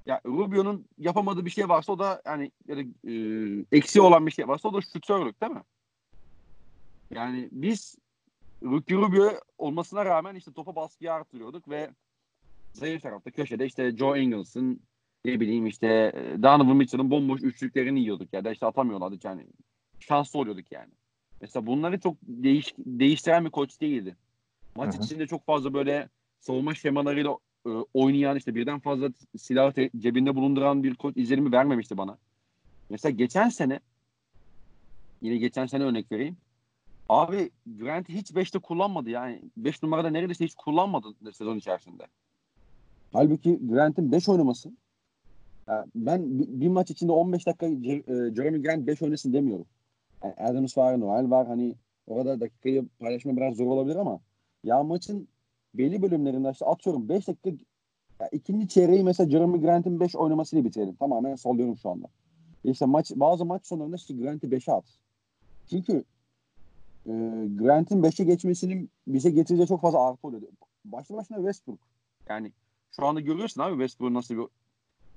[0.07, 3.15] Ya Rubio'nun yapamadığı bir şey varsa o da yani ya da, e,
[3.73, 5.63] eksiği olan bir şey varsa o da şutörlük değil mi?
[7.11, 7.97] Yani biz
[8.63, 11.91] Ricky Rubio olmasına rağmen işte topa baskıyı artırıyorduk ve
[12.73, 14.81] zayıf tarafta köşede işte Joe Ingles'ın
[15.25, 19.47] ne bileyim işte e, Donovan Mitchell'ın bomboş üçlüklerini yiyorduk ya da işte atamıyorlardı yani.
[20.01, 20.93] Şanslı oluyorduk yani.
[21.41, 24.17] Mesela bunları çok değiş, değiştiren bir koç değildi.
[24.77, 25.05] Maç Hı-hı.
[25.05, 26.09] içinde çok fazla böyle
[26.41, 29.09] savunma şemalarıyla e, oynayan işte birden fazla
[29.39, 32.19] silah te- cebinde bulunduran bir koç izlenimi vermemişti bana.
[32.91, 33.81] Mesela geçen sene
[35.23, 36.37] yine geçen sene örnek vereyim.
[37.09, 39.43] Abi Grant hiç 5'te kullanmadı yani.
[39.57, 42.07] 5 numarada neredeyse hiç kullanmadı sezon içerisinde.
[43.13, 44.73] Halbuki Grant'in 5 oynaması
[45.95, 48.03] ben bir maç içinde 15 dakika e,
[48.35, 49.67] Jeremy Grant 5 oynasın demiyorum.
[50.25, 51.47] Yani Adams var, Noel var.
[51.47, 51.75] Hani
[52.07, 54.21] orada dakikayı paylaşma biraz zor olabilir ama
[54.65, 55.29] ya maçın
[55.75, 57.51] belli bölümlerinde işte atıyorum 5 dakika
[58.21, 60.97] ya ikinci çeyreği mesela Jeremy Grant'in 5 oynamasıyla bitirelim.
[60.97, 62.07] Tamamen sallıyorum şu anda.
[62.65, 64.85] İşte maç bazı maç sonlarında işte Grant'i 5'e at.
[65.71, 66.05] Çünkü
[67.07, 67.13] e,
[67.59, 70.43] Grant'in 5'e geçmesinin bize getireceği çok fazla artı oluyor.
[70.85, 71.79] Başlı başına Westbrook.
[72.29, 72.53] Yani
[72.97, 74.45] şu anda görüyorsun abi Westbrook nasıl bir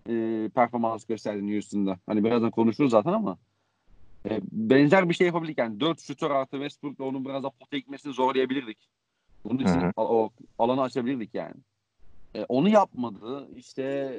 [0.10, 1.99] e, performans gösterdiğini Houston'da.
[2.06, 3.38] Hani birazdan konuşuruz zaten ama
[4.30, 5.58] e, benzer bir şey yapabildik.
[5.58, 8.78] Yani 4 şutör artı Westbrook'la onun biraz da pota gitmesini zorlayabilirdik.
[9.45, 9.91] Bunun için Hı hı.
[9.95, 10.30] o,
[10.60, 11.56] alanı açabilirdik yani.
[12.36, 13.49] E, onu yapmadı.
[13.56, 14.16] İşte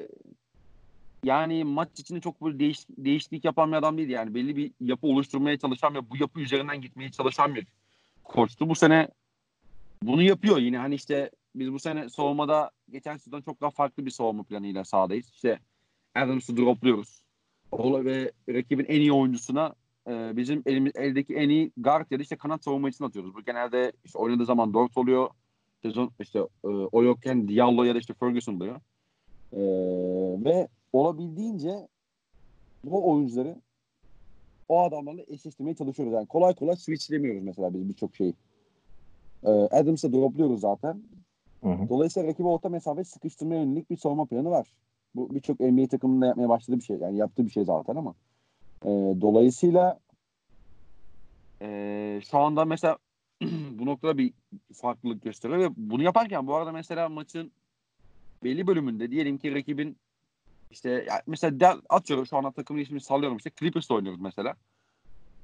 [1.24, 4.12] yani maç içinde çok böyle değiş, değişiklik yapan bir adam değildi.
[4.12, 7.66] Yani belli bir yapı oluşturmaya çalışan ve bu yapı üzerinden gitmeye çalışan bir
[8.24, 8.68] koçtu.
[8.68, 9.08] Bu sene
[10.02, 10.78] bunu yapıyor yine.
[10.78, 15.30] Hani işte biz bu sene savunmada geçen sezon çok daha farklı bir savunma planıyla sahadayız.
[15.30, 15.58] İşte
[16.14, 17.22] Adams'ı dropluyoruz.
[17.72, 19.74] Ola ve rakibin en iyi oyuncusuna
[20.08, 23.34] e, bizim elimiz, eldeki en iyi guard ya da işte kanat savunmacısını atıyoruz.
[23.34, 25.30] Bu genelde işte oynadığı zaman Dort oluyor.
[25.82, 28.76] Sezon işte e, o yokken Diallo ya da işte Ferguson oluyor.
[29.52, 29.60] E,
[30.44, 31.88] ve olabildiğince
[32.84, 33.56] bu oyuncuları
[34.68, 36.14] o adamlarla eşleştirmeye çalışıyoruz.
[36.14, 38.34] Yani kolay kolay switchlemiyoruz mesela biz birçok şeyi.
[39.44, 41.02] E, Adams'ı dropluyoruz zaten.
[41.62, 41.88] Hı hı.
[41.88, 44.66] Dolayısıyla rakibi orta mesafe sıkıştırmaya yönelik bir savunma planı var.
[45.14, 46.96] Bu birçok NBA takımında yapmaya başladığı bir şey.
[46.96, 48.14] Yani yaptığı bir şey zaten ama.
[48.84, 48.88] E,
[49.20, 49.98] dolayısıyla
[51.62, 52.98] e, şu anda mesela
[53.78, 54.32] bu noktada bir
[54.74, 57.52] farklılık gösteriyor ve bunu yaparken bu arada mesela maçın
[58.44, 59.96] belli bölümünde diyelim ki rakibin
[60.70, 64.54] işte mesela de, atıyorum şu anda takımın ismini sallıyorum işte Clippers'la oynuyoruz mesela.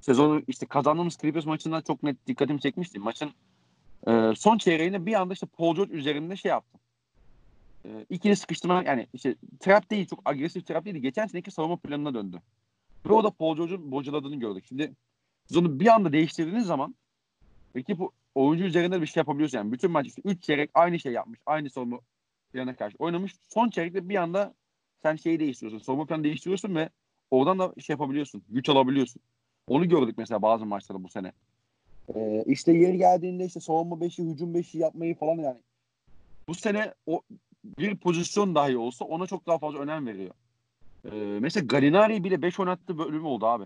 [0.00, 2.98] Sezonu işte kazandığımız Clippers maçından çok net dikkatimi çekmişti.
[2.98, 3.30] Maçın
[4.08, 6.80] e, son çeyreğinde bir anda işte Paul George üzerinde şey yaptım.
[7.88, 10.96] E, ikili sıkıştırma yani işte trap değil çok agresif trap değil.
[10.96, 12.42] Geçen seneki savunma planına döndü.
[13.08, 14.64] Ve o da Paul George'un bocaladığını gördük.
[14.68, 14.92] Şimdi
[15.46, 16.94] siz onu bir anda değiştirdiğiniz zaman
[17.76, 17.98] rakip
[18.34, 19.58] oyuncu üzerinde bir şey yapabiliyorsun.
[19.58, 21.40] Yani bütün maç işte 3 çeyrek aynı şey yapmış.
[21.46, 21.98] Aynı savunma
[22.52, 23.36] plana karşı oynamış.
[23.48, 24.54] Son çeyrekte bir anda
[25.02, 25.84] sen şeyi değiştiriyorsun.
[25.84, 26.88] Savunma planı değiştiriyorsun ve
[27.30, 28.42] oradan da şey yapabiliyorsun.
[28.48, 29.22] Güç alabiliyorsun.
[29.68, 31.32] Onu gördük mesela bazı maçlarda bu sene.
[32.14, 35.58] Ee, işte yeri geldiğinde işte savunma beşi, hücum beşi yapmayı falan yani.
[36.48, 37.22] Bu sene o
[37.64, 40.34] bir pozisyon dahi olsa ona çok daha fazla önem veriyor.
[41.04, 43.64] Ee, mesela Galinari bile 5 oynattığı bölümü oldu abi.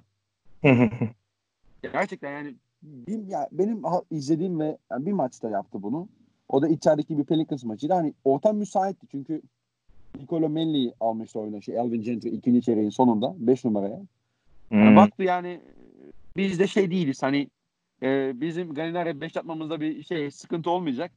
[1.83, 6.09] Gerçekten yani bir, ya benim izlediğim ve yani bir maçta yaptı bunu.
[6.49, 7.93] O da içerideki bir Pelicans maçıydı.
[7.95, 9.43] Hani ortam müsaitti çünkü
[10.21, 11.61] Nicolo Melli'yi almıştı oyuna.
[11.61, 14.01] Şey, Elvin Gentry ikinci çeyreğin sonunda 5 numaraya.
[14.71, 14.97] Yani Hmm.
[14.97, 15.61] baktı yani
[16.37, 17.49] biz de şey değiliz hani
[18.03, 21.13] e, bizim Galinari 5 atmamızda bir şey sıkıntı olmayacak.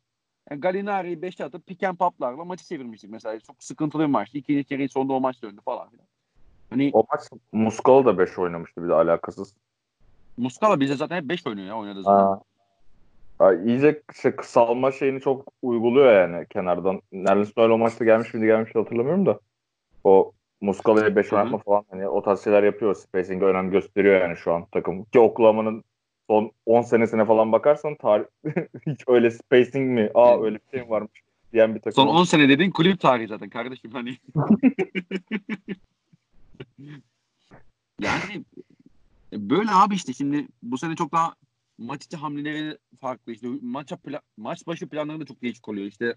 [0.52, 3.40] Yani Galinari'yi 5 atıp pick and pop'larla maçı çevirmiştik mesela.
[3.40, 4.38] Çok sıkıntılı bir maçtı.
[4.38, 6.06] İkinci çeyreğin sonunda o maç döndü falan filan.
[6.70, 7.22] Hani O maç
[7.52, 9.54] Muskala da 5 oynamıştı bir de alakasız.
[10.38, 12.20] Muscala bize zaten hep 5 oynuyor ya oynadığı zaman.
[12.20, 12.42] Ha.
[13.40, 17.02] Ha, iyice şey, kısalma şeyini çok uyguluyor yani kenardan.
[17.12, 19.40] Neredeyse öyle o maçta gelmiş miydi gelmiş mi hatırlamıyorum da.
[20.04, 20.32] O
[20.62, 21.40] Muskala'ya 5 Hı hı.
[21.40, 22.96] oynatma falan hani o tarz şeyler yapıyor.
[22.96, 25.04] Spacing'e önem gösteriyor yani şu an takım.
[25.04, 25.84] Ki Oklahoma'nın
[26.30, 28.26] son 10 senesine falan bakarsan tarih
[28.88, 30.12] hiç öyle spacing mi?
[30.14, 31.22] Aa öyle bir şey mi varmış
[31.54, 31.94] diyen bir takım.
[31.94, 34.18] Son 10 sene dediğin kulüp tarihi zaten kardeşim hani.
[38.00, 38.44] yani
[39.34, 41.36] e, böyle abi işte şimdi bu sene çok daha
[41.78, 46.16] maç içi hamleleri farklı işte maça pla- maç başı planları da çok değişik oluyor işte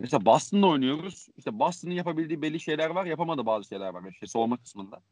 [0.00, 4.56] mesela Boston'la oynuyoruz işte Boston'ın yapabildiği belli şeyler var yapamadığı bazı şeyler var işte savunma
[4.56, 5.02] kısmında.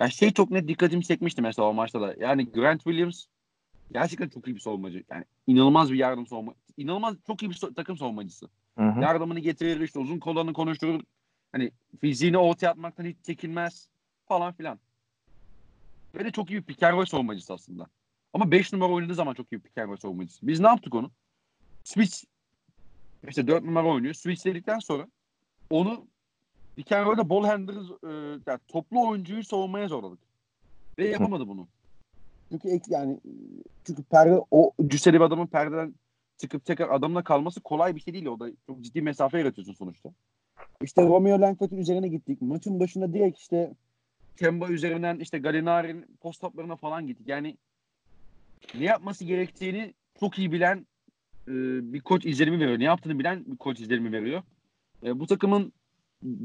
[0.00, 3.24] Yani şey çok net dikkatimi çekmişti mesela o maçta da yani Grant Williams
[3.92, 7.74] gerçekten çok iyi bir savunmacı yani inanılmaz bir yardım savunma inanılmaz çok iyi bir so-
[7.74, 8.48] takım savunmacısı.
[8.78, 9.00] Hı hı.
[9.00, 11.00] Yardımını getirir işte uzun kollarını konuşturur.
[11.52, 13.88] Hani fiziğini ortaya atmaktan hiç çekinmez
[14.26, 14.78] falan filan.
[16.14, 17.86] Ve de çok iyi bir pick and savunmacısı aslında.
[18.32, 20.46] Ama 5 numara oynadığı zaman çok iyi bir pick and savunmacısı.
[20.46, 21.10] Biz ne yaptık onu?
[21.84, 22.24] Switch
[23.28, 24.14] işte 4 numara oynuyor.
[24.14, 25.08] Switchledikten sonra
[25.70, 26.06] onu
[26.76, 27.50] pick and roll'da ball e,
[28.46, 30.18] yani toplu oyuncuyu savunmaya zorladık.
[30.98, 31.68] Ve yapamadı bunu.
[32.50, 33.20] Çünkü yani
[33.84, 35.94] çünkü perde o cüsseli bir adamın perdeden
[36.36, 38.26] çıkıp tekrar adamla kalması kolay bir şey değil.
[38.26, 40.10] O da çok ciddi mesafe yaratıyorsun sonuçta.
[40.82, 42.42] İşte Romeo Langford'un üzerine gittik.
[42.42, 43.74] Maçın başında direkt işte
[44.36, 47.28] Kemba üzerinden işte Galinari'nin post uplarına falan gittik.
[47.28, 47.56] Yani
[48.74, 50.86] ne yapması gerektiğini çok iyi bilen
[51.48, 51.52] e,
[51.92, 52.78] bir koç izlenimi veriyor.
[52.78, 54.42] Ne yaptığını bilen bir koç izlenimi veriyor.
[55.04, 55.72] E, bu takımın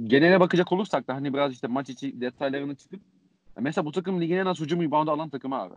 [0.03, 3.01] genele bakacak olursak da hani biraz işte maç içi detaylarını çıkıp
[3.59, 5.75] mesela bu takım ligin en az hücum reboundu alan takımı abi.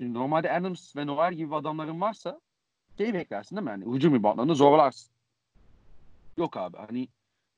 [0.00, 2.40] Şimdi normalde Adams ve Noel gibi adamların varsa
[2.98, 3.70] şey beklersin değil mi?
[3.70, 5.12] Yani hücum reboundlarını zorlarsın.
[6.38, 7.08] Yok abi hani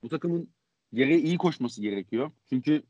[0.03, 0.49] bu takımın
[0.93, 2.31] yere iyi koşması gerekiyor.
[2.49, 2.83] Çünkü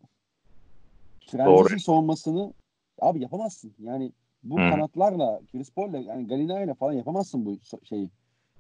[1.27, 2.55] transition savunmasını
[3.01, 3.75] abi yapamazsın.
[3.79, 4.71] Yani bu Hı.
[4.71, 8.11] kanatlarla Chris Paul'la yani Galinari'yle falan yapamazsın bu şeyi.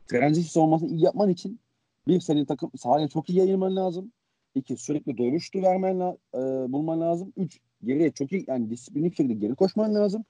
[0.07, 1.61] Transition savunmasını iyi yapman için
[2.09, 4.13] bir senin takım sahaya çok iyi yayılman lazım.
[4.55, 6.39] İki sürekli doğru şutu vermen la- e,
[6.73, 7.33] bulman lazım.
[7.37, 10.25] Üç geriye çok iyi yani disiplinli bir şekilde geri koşman lazım.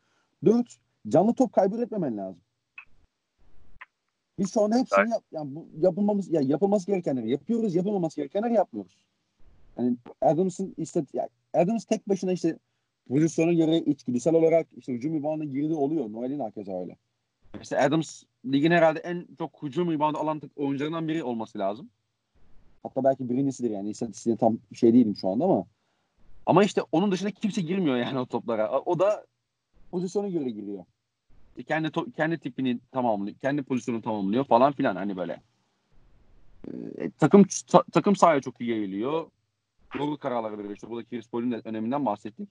[0.44, 0.76] Dört
[1.08, 2.40] canlı top kaybetmemen lazım.
[4.38, 8.96] Biz şu anda hepsini yap, yani bu yapılmamız ya yapılması gerekenleri yapıyoruz, yapılmaması gerekenleri yapmıyoruz.
[9.76, 12.58] hani Adams'ın işte yani Adams tek başına işte
[13.08, 16.12] pozisyona göre içgüdüsel olarak işte hücum rebound'a girdiği oluyor.
[16.12, 16.96] Noel'in hakeza öyle.
[17.62, 21.90] İşte Adams ligin herhalde en çok hücum rebound alan oyuncularından biri olması lazım.
[22.82, 23.90] Hatta belki birincisidir yani.
[23.90, 25.66] İstatistiğine tam şey değilim şu anda ama.
[26.46, 28.80] Ama işte onun dışında kimse girmiyor yani o toplara.
[28.80, 29.26] O da
[29.92, 30.84] pozisyona göre giriyor.
[31.68, 35.42] Kendi kendi tipini tamamlıyor, kendi pozisyonunu tamamlıyor falan filan hani böyle.
[36.68, 39.30] Ee, takım ta- takım sahaya çok iyi yayılıyor.
[39.98, 40.74] Doğru kararlar veriyor.
[40.74, 42.48] İşte burada Chris Paul'un öneminden bahsettik.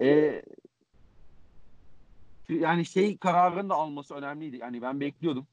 [0.00, 0.42] Ee,
[2.48, 4.56] yani şey kararını da alması önemliydi.
[4.56, 5.46] Yani ben bekliyordum.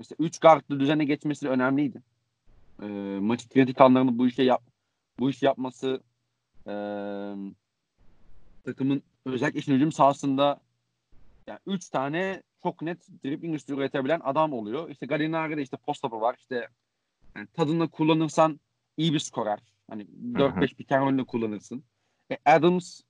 [0.00, 2.02] İşte 3 guardlı düzene geçmesi önemliydi.
[2.82, 2.86] Ee,
[3.20, 4.62] maçı kritik anlarını bu işe yap
[5.18, 6.00] bu iş yapması
[6.66, 6.72] e,
[8.64, 10.60] takımın özellikle işin hücum sahasında
[11.46, 14.90] yani 3 tane çok net dribbling üstü üretebilen adam oluyor.
[14.90, 16.36] İşte Gallinari'de işte post var.
[16.38, 16.68] İşte
[17.36, 18.60] yani tadında kullanırsan
[18.96, 19.58] iyi bir skorer.
[19.90, 21.84] Hani 4-5 bir tane kullanırsın.
[22.30, 23.00] E Adams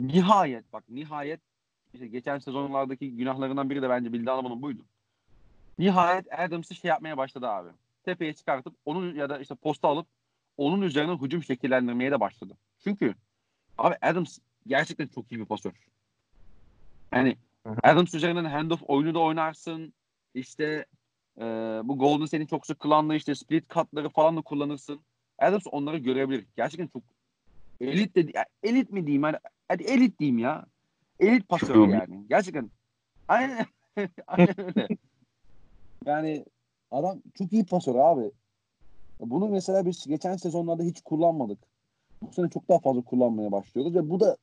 [0.00, 1.40] nihayet bak nihayet
[1.94, 4.82] işte geçen sezonlardaki günahlarından biri de bence Bildi Hanım'ın buydu.
[5.78, 7.68] Nihayet Adams'ı şey yapmaya başladı abi.
[8.04, 10.06] Tepeye çıkartıp onun ya da işte posta alıp
[10.56, 12.56] onun üzerine hücum şekillendirmeye de başladı.
[12.84, 13.14] Çünkü
[13.78, 15.72] abi Adams gerçekten çok iyi bir pasör.
[17.12, 17.36] Yani
[17.82, 19.92] Adams üzerinden handoff oyunu da oynarsın.
[20.34, 20.86] İşte
[21.38, 21.42] e,
[21.84, 25.00] bu Golden State'in çok sık kullandığı işte split cutları falan da kullanırsın.
[25.38, 26.46] Adams onları görebilir.
[26.56, 27.02] Gerçekten çok
[27.80, 28.32] elit de
[28.62, 29.22] elit mi diyeyim?
[29.22, 29.36] Hani,
[29.68, 30.66] hadi elit diyeyim ya.
[31.20, 32.24] Elit pasör yani.
[32.28, 32.70] Gerçekten.
[33.28, 33.66] Aynen.
[34.26, 34.88] Aynen öyle.
[36.06, 36.44] Yani
[36.90, 38.30] adam çok iyi pasör abi.
[39.20, 41.58] Bunu mesela biz geçen sezonlarda hiç kullanmadık.
[42.22, 44.36] Bu sene çok daha fazla kullanmaya başlıyoruz ve bu da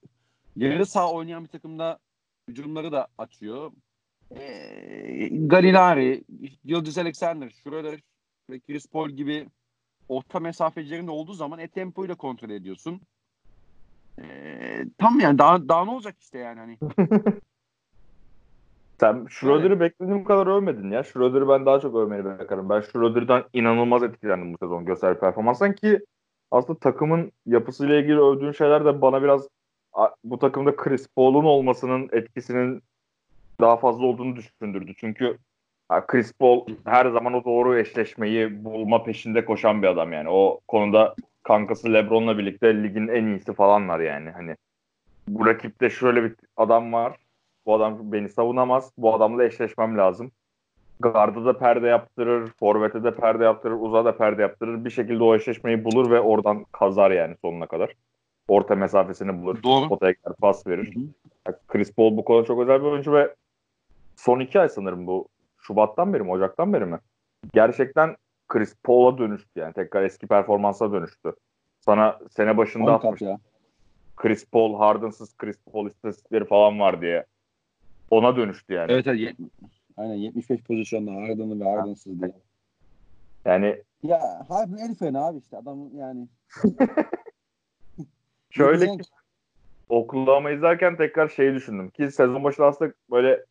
[0.56, 2.00] yarı sağ oynayan bir takımda
[2.48, 3.72] hücumları da açıyor.
[4.36, 6.24] Ee, Gallinari,
[6.64, 8.00] Yıldız Alexander, Schroeder
[8.50, 9.48] ve Chris Paul gibi
[10.10, 13.02] orta mesafecilerin olduğu zaman e tempoyu da kontrol ediyorsun.
[14.22, 16.78] Ee, tam yani daha daha ne olacak işte yani hani.
[19.00, 19.80] Sen Schroeder'ı evet.
[19.80, 21.04] beklediğim kadar övmedin ya.
[21.04, 22.70] Schroeder'ı ben daha çok övmeni bakarım.
[22.70, 26.06] Ben Schroeder'dan inanılmaz etkilendim bu sezon göster performanstan ki
[26.52, 29.48] aslında takımın yapısıyla ilgili övdüğün şeyler de bana biraz
[30.24, 32.84] bu takımda Chris Paul'un olmasının etkisinin
[33.62, 34.94] daha fazla olduğunu düşündürdü.
[34.98, 35.38] Çünkü
[36.08, 40.30] Chris Paul her zaman o doğru eşleşmeyi bulma peşinde koşan bir adam yani.
[40.30, 44.30] O konuda kankası LeBron'la birlikte ligin en iyisi falanlar yani.
[44.30, 44.56] Hani
[45.28, 47.18] bu rakipte şöyle bir adam var.
[47.66, 48.92] Bu adam beni savunamaz.
[48.98, 50.32] Bu adamla eşleşmem lazım.
[51.00, 54.86] Garda da perde yaptırır, forvete de perde yaptırır, uza da perde yaptırır.
[54.86, 57.94] Bir şekilde o eşleşmeyi bulur ve oradan kazar yani sonuna kadar.
[58.48, 59.64] Orta mesafesini bulur.
[59.64, 59.88] Doğru.
[59.88, 60.96] Potaya pas verir.
[60.96, 61.58] Hı hı.
[61.68, 63.36] Chris Paul bu konuda çok özel bir oyuncu ve
[64.16, 65.28] son iki ay sanırım bu
[65.62, 67.00] Şubat'tan beri mi, Ocak'tan beri mi?
[67.54, 68.16] Gerçekten
[68.48, 69.74] Chris Paul'a dönüştü yani.
[69.74, 71.34] Tekrar eski performansa dönüştü.
[71.80, 73.22] Sana sene başında atmış.
[74.16, 77.26] Chris Paul, Harden'sız Chris Paul istatistikleri falan var diye.
[78.12, 78.92] Ona dönüştü yani.
[78.92, 79.36] Evet, evet.
[79.98, 82.32] Aynen 75 pozisyonda Harden'ı ve Harden'sız diye.
[83.46, 86.28] Yani ya Harden el fena abi işte adam yani.
[88.50, 89.04] Şöyle ki
[89.90, 93.46] Oklahoma izlerken tekrar şeyi düşündüm ki sezon başında aslında böyle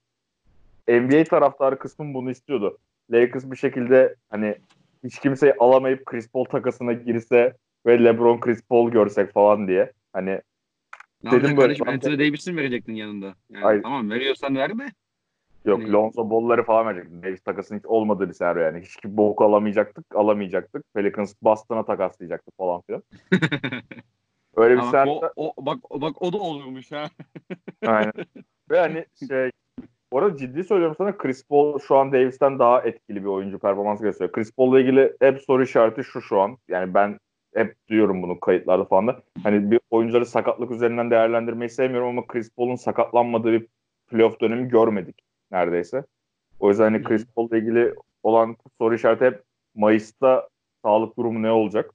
[0.88, 2.78] NBA taraftarı kısmım bunu istiyordu.
[3.10, 4.54] Lakers bir şekilde hani
[5.04, 9.92] hiç kimseyi alamayıp Chris Paul takasına girse ve LeBron Chris Paul görsek falan diye.
[10.12, 10.40] Hani
[11.22, 11.84] ne dedim böyle.
[11.86, 13.34] Anthony Davis'in verecektin yanında.
[13.50, 13.82] Yani Hayır.
[13.82, 14.86] tamam veriyorsan ver de.
[15.66, 15.92] Yok hani...
[15.92, 17.22] Lonzo Ball'ları falan verecektim.
[17.22, 18.80] Davis takasının hiç olmadığı bir senaryo yani.
[18.80, 20.94] Hiç bir bok alamayacaktık, alamayacaktık.
[20.94, 23.02] Pelicans Boston'a takaslayacaktı falan filan.
[24.56, 25.12] Öyle bir senaryo.
[25.12, 27.06] O, o, bak, bak o da olurmuş ha.
[27.86, 28.12] Aynen.
[28.70, 29.50] Ve hani şey
[30.12, 34.00] bu arada ciddi söylüyorum sana Chris Paul şu an Davis'ten daha etkili bir oyuncu performans
[34.00, 34.32] gösteriyor.
[34.32, 36.58] Chris Paul'la ilgili hep soru işareti şu şu an.
[36.68, 37.18] Yani ben
[37.54, 39.22] hep diyorum bunu kayıtlarda falan da.
[39.42, 43.66] Hani bir oyuncuları sakatlık üzerinden değerlendirmeyi sevmiyorum ama Chris Paul'un sakatlanmadığı bir
[44.06, 46.04] playoff dönemi görmedik neredeyse.
[46.60, 49.42] O yüzden hani Chris Paul'la ilgili olan soru işareti hep
[49.74, 50.48] Mayıs'ta
[50.84, 51.90] sağlık durumu ne olacak?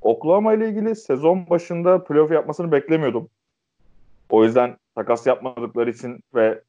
[0.00, 3.28] Oklahoma ile ilgili sezon başında playoff yapmasını beklemiyordum.
[4.30, 6.62] O yüzden takas yapmadıkları için ve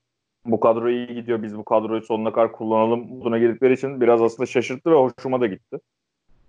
[0.46, 4.46] bu kadro iyi gidiyor biz bu kadroyu sonuna kadar kullanalım buna girdikleri için biraz aslında
[4.48, 5.78] şaşırttı ve hoşuma da gitti.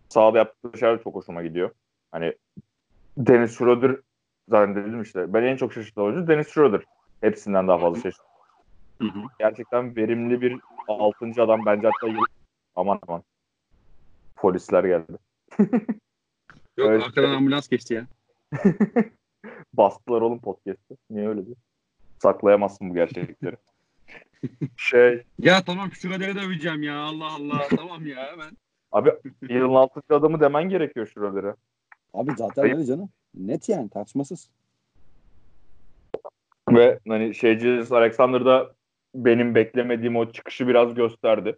[0.09, 1.71] Sağda yaptığı şeyler çok hoşuma gidiyor.
[2.13, 2.35] Hani
[3.17, 3.97] Dennis Schroeder
[4.49, 5.35] zaten dedim işte.
[5.35, 6.81] Ben en çok şaşırtığı oyuncu Dennis Schroeder.
[7.21, 8.36] Hepsinden daha fazla şaşırttı.
[9.39, 12.25] Gerçekten verimli bir altıncı adam bence hatta yıl...
[12.77, 13.23] aman aman.
[14.37, 15.13] Polisler geldi.
[16.77, 17.37] Yok Öyle arkadan şey.
[17.37, 18.07] ambulans geçti ya.
[19.73, 20.97] Bastılar oğlum podcast'ı.
[21.11, 21.57] Niye öyle diyor?
[22.23, 23.57] Saklayamazsın bu gerçeklikleri.
[24.77, 25.23] şey.
[25.39, 26.99] Ya tamam şuraları da öveceğim ya.
[26.99, 27.69] Allah Allah.
[27.77, 28.57] tamam ya hemen.
[28.93, 31.57] Abi yılın altıncı adamı demen gerekiyor şuraları.
[32.15, 32.77] Abi zaten Ayıp.
[32.77, 33.09] öyle canım.
[33.35, 34.51] Net yani tartışmasız.
[36.71, 38.76] Ve hani şeyci Alexander da
[39.25, 41.57] benim beklemediğim o çıkışı biraz gösterdi.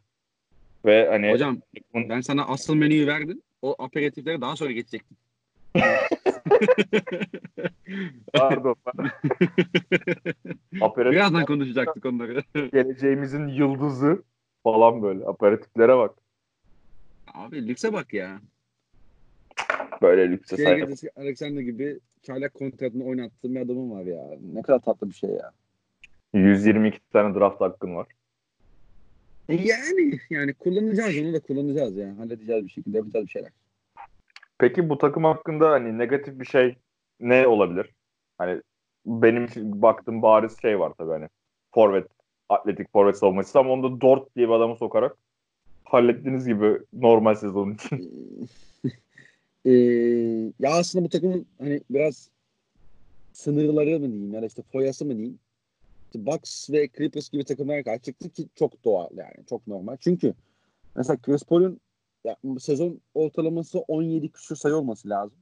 [0.84, 1.61] Ve hani Hocam
[1.94, 3.42] ben sana asıl menüyü verdim.
[3.62, 5.16] O aperatiflere daha sonra geçecektim.
[8.32, 8.76] pardon.
[10.80, 12.42] Aperatif Birazdan konuşacaktık onları.
[12.72, 14.22] geleceğimizin yıldızı
[14.62, 15.26] falan böyle.
[15.26, 16.14] Aperatiflere bak.
[17.34, 18.40] Abi lükse bak ya.
[20.02, 20.82] Böyle lükse Şey
[21.16, 24.24] Alexander gibi çaylak kontratını oynattığım bir adamım var ya.
[24.54, 25.52] Ne kadar tatlı bir şey ya.
[26.34, 28.06] 122 tane draft hakkın var.
[29.48, 32.18] E Yani yani kullanacağız onu da kullanacağız ya.
[32.18, 33.50] Halledeceğiz bir şekilde yapacağız bir şeyler.
[34.58, 36.76] Peki bu takım hakkında hani negatif bir şey
[37.20, 37.94] ne olabilir?
[38.38, 38.62] Hani
[39.06, 41.28] benim için baktığım bariz şey var tabii hani
[41.74, 42.06] forvet,
[42.48, 45.16] atletik forvet savunması ama onda Dort diye bir adamı sokarak
[45.84, 48.10] hallettiğiniz gibi normal sezon için.
[49.64, 49.70] Ee,
[50.60, 52.30] ya aslında bu takımın hani biraz
[53.32, 55.38] sınırları mı diyeyim ya da işte foyası mı diyeyim.
[56.14, 59.96] Bucks ve Clippers gibi takımlara karşı çıktı ki çok doğal yani çok normal.
[60.00, 60.34] Çünkü
[60.96, 61.80] mesela Chris Paul'un
[62.61, 65.38] sezon ortalaması 17 küsur sayı olması lazım.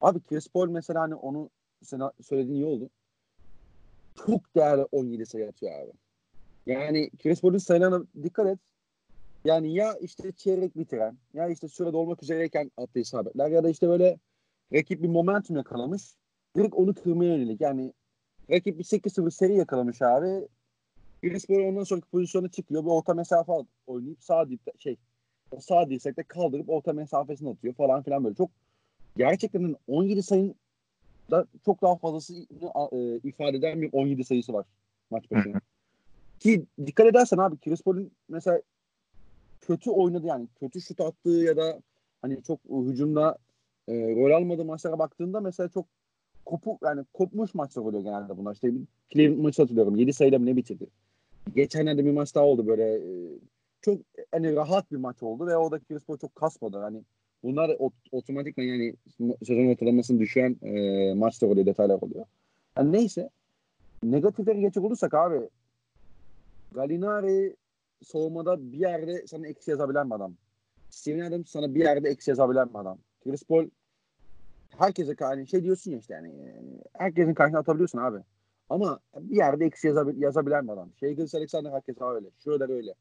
[0.00, 1.50] Abi Chris Paul mesela hani onu
[1.82, 2.90] sana söylediğin iyi oldu.
[4.26, 5.92] Çok değerli 17 sayı atıyor abi.
[6.66, 8.58] Yani Chris Paul'un sayılarına dikkat et.
[9.44, 13.88] Yani ya işte çeyrek bitiren ya işte sürede olmak üzereyken attığı isabetler ya da işte
[13.88, 14.18] böyle
[14.72, 16.02] rakip bir momentum yakalamış.
[16.56, 17.60] Direkt onu kırmaya yönelik.
[17.60, 17.92] Yani
[18.50, 20.48] rakip bir 8-0 seri yakalamış abi.
[21.22, 22.84] Paul ondan sonraki pozisyona çıkıyor.
[22.84, 23.52] Bir orta mesafe
[23.86, 24.96] oynayıp sağ dipte şey
[25.60, 28.34] sağ dirsekte kaldırıp orta mesafesini atıyor falan filan böyle.
[28.34, 28.50] Çok
[29.16, 30.54] gerçekten 17 sayının
[31.30, 32.34] da çok daha fazlası
[32.92, 34.66] e, ifade eden bir 17 sayısı var
[35.10, 35.60] maç başına.
[36.40, 38.62] Ki dikkat edersen abi Chris Paul'un mesela
[39.60, 41.80] kötü oynadı yani kötü şut attığı ya da
[42.22, 43.38] hani çok hücumda
[43.88, 45.86] e, rol almadığı maçlara baktığında mesela çok
[46.46, 48.54] kopu yani kopmuş maçlar oluyor genelde bunlar.
[48.54, 48.72] İşte
[49.10, 49.96] Cleveland maçı hatırlıyorum.
[49.96, 50.86] 7 sayıyla mı ne bitirdi?
[51.54, 53.38] Geçenlerde bir maç daha oldu böyle e,
[53.80, 53.98] çok
[54.32, 56.78] hani rahat bir maç oldu ve oradaki Chris Paul çok kasmadı.
[56.78, 57.02] Hani
[57.42, 58.94] bunlar ot- otomatikman yani
[59.44, 62.24] sezon ortalamasını düşüren e, maçlar oluyor, detaylar oluyor.
[62.78, 63.30] Yani neyse
[64.02, 65.48] negatifleri geçecek olursak abi
[66.72, 67.56] Galinari
[68.04, 70.34] savunmada bir yerde sana eksi yazabilen bir adam.
[70.90, 72.98] Steven Adams sana bir yerde eksi yazabilen bir adam.
[73.24, 73.66] Chris Paul
[74.78, 76.32] herkese hani şey diyorsun ya işte yani
[76.92, 78.18] herkesin karşına atabiliyorsun abi.
[78.70, 80.90] Ama bir yerde eksi yazabil, yazabilen bir adam.
[81.00, 82.28] Şey Gilles Alexander herkes öyle.
[82.44, 82.94] Şöyle öyle.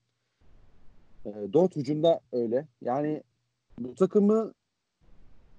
[1.25, 2.67] E, Dort hücumda öyle.
[2.81, 3.23] Yani
[3.79, 4.53] bu takımı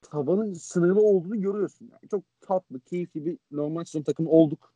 [0.02, 1.88] tavanın sınırlı olduğunu görüyorsun.
[1.92, 4.72] Yani çok tatlı, keyifli bir normal sezon takımı olduk.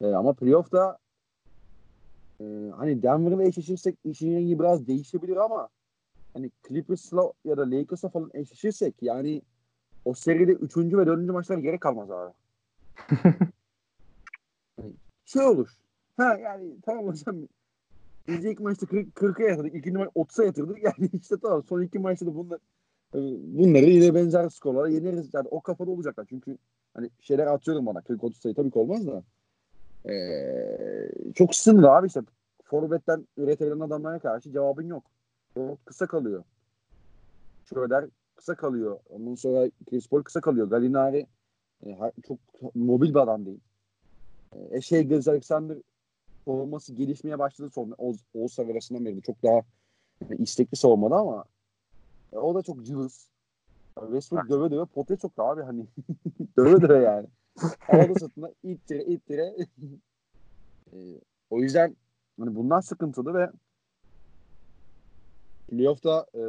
[0.00, 0.98] E, ama playoff'ta
[2.40, 2.44] e,
[2.76, 5.68] hani Denver'la eşleşirsek işin rengi biraz değişebilir ama
[6.34, 9.42] hani Clippers'la ya da Lakers'la falan eşleşirsek yani
[10.04, 10.76] o seride 3.
[10.76, 11.30] ve 4.
[11.30, 12.32] maçlara gerek kalmaz abi.
[14.76, 14.92] hani
[15.24, 15.68] şey olur.
[16.16, 17.36] Ha yani tamam hocam
[18.28, 19.74] biz ilk maçta 40, 40'a yatırdık.
[19.74, 20.84] ikinci maç 30'a yatırdık.
[20.84, 22.58] Yani işte tamam son iki maçta da bunlar
[23.14, 25.34] bunları yine benzer skorlara yeneriz.
[25.34, 26.26] Yani o kafada olacaklar.
[26.28, 26.58] Çünkü
[26.94, 27.98] hani şeyler atıyorum bana.
[27.98, 29.22] 40-30 sayı tabii ki olmaz da.
[30.10, 32.20] Ee, çok sınırlı abi işte.
[32.64, 35.04] Forvet'ten üretebilen adamlara karşı cevabın yok.
[35.56, 36.44] O kısa kalıyor.
[37.64, 37.94] Şöyle
[38.42, 38.98] kısa kalıyor.
[39.08, 40.70] Ondan sonra Chris Paul kısa kalıyor.
[40.70, 41.26] Galinari
[41.86, 42.38] e, çok
[42.74, 43.60] mobil bir adam değil.
[44.70, 45.76] E, şey Gilles Alexander
[46.44, 49.60] savunması gelişmeye başladı sonra Oğuz, Oğuz arasından beri çok daha
[50.28, 51.44] yani istekli savunmadı ama
[52.32, 53.28] e, o da çok cılız.
[54.00, 55.86] Westbrook döve döve potaya soktu abi hani.
[56.56, 57.26] döve döve yani.
[57.78, 59.56] Havada sırtına ittire ittire.
[60.92, 60.98] e,
[61.50, 61.96] o yüzden
[62.38, 63.50] hani bunlar sıkıntılı ve
[65.68, 66.42] playoff'ta e,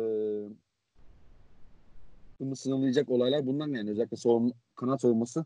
[2.55, 3.89] sınırlayacak olaylar bundan yani.
[3.89, 5.45] Özellikle savunma, kanat savunması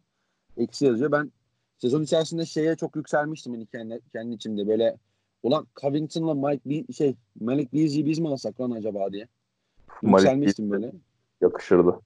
[0.57, 1.11] eksi yazıyor.
[1.11, 1.31] Ben
[1.77, 4.97] sezon içerisinde şeye çok yükselmiştim yani kendi, kendi içimde böyle
[5.43, 9.27] ulan Covington'la Mike B, şey Malik Beasley'i biz mi alsak lan acaba diye.
[10.03, 10.91] Yükselmiştim böyle.
[11.41, 11.99] Yakışırdı.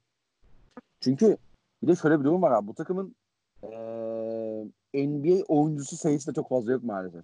[0.99, 1.37] Çünkü
[1.83, 2.67] bir de şöyle bir durum var abi.
[2.67, 3.15] Bu takımın
[3.63, 7.23] ee, NBA oyuncusu sayısı da çok fazla yok maalesef.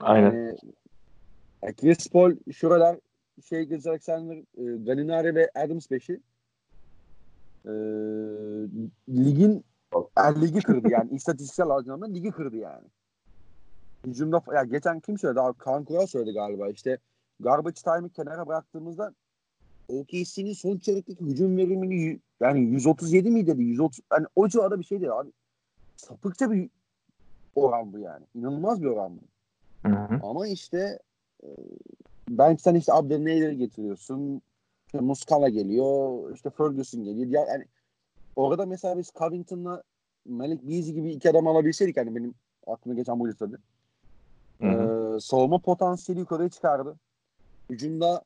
[0.00, 0.56] Aynen.
[1.62, 2.98] Yani, Chris Paul, şuralar
[3.48, 6.20] şey Gilles Alexander, e, Galinari ve Adams 5'i
[7.64, 7.72] e,
[9.08, 9.64] ligin
[10.18, 12.86] yani ligi kırdı yani istatistiksel anlamda ligi kırdı yani.
[14.06, 16.98] Hücumda ya geçen kim söyledi abi Kaan Kural söyledi galiba işte
[17.40, 19.14] garbage time'ı kenara bıraktığımızda
[19.88, 25.12] OKC'nin son çeyrekteki hücum verimini yani 137 miydi dedi 130 hani o civarda bir şeydi
[25.12, 25.30] abi.
[25.96, 26.70] Sapıkça bir
[27.54, 28.24] oran bu yani.
[28.34, 29.22] İnanılmaz bir oran bu.
[29.88, 30.20] Hı hı.
[30.22, 30.98] Ama işte
[31.42, 31.48] e,
[32.28, 34.42] ben sen işte Abdelneyleri getiriyorsun.
[34.88, 36.34] İşte Muscala geliyor.
[36.34, 37.26] işte Ferguson geliyor.
[37.26, 37.64] Ya, yani
[38.36, 39.82] orada mesela biz Covington'la
[40.26, 42.34] Malik Beasley gibi iki adam alabilseydik yani benim
[42.66, 43.56] aklıma geçen buydu tabii.
[44.62, 46.96] Ee, savunma potansiyeli yukarıya çıkardı.
[47.70, 48.22] Hücumda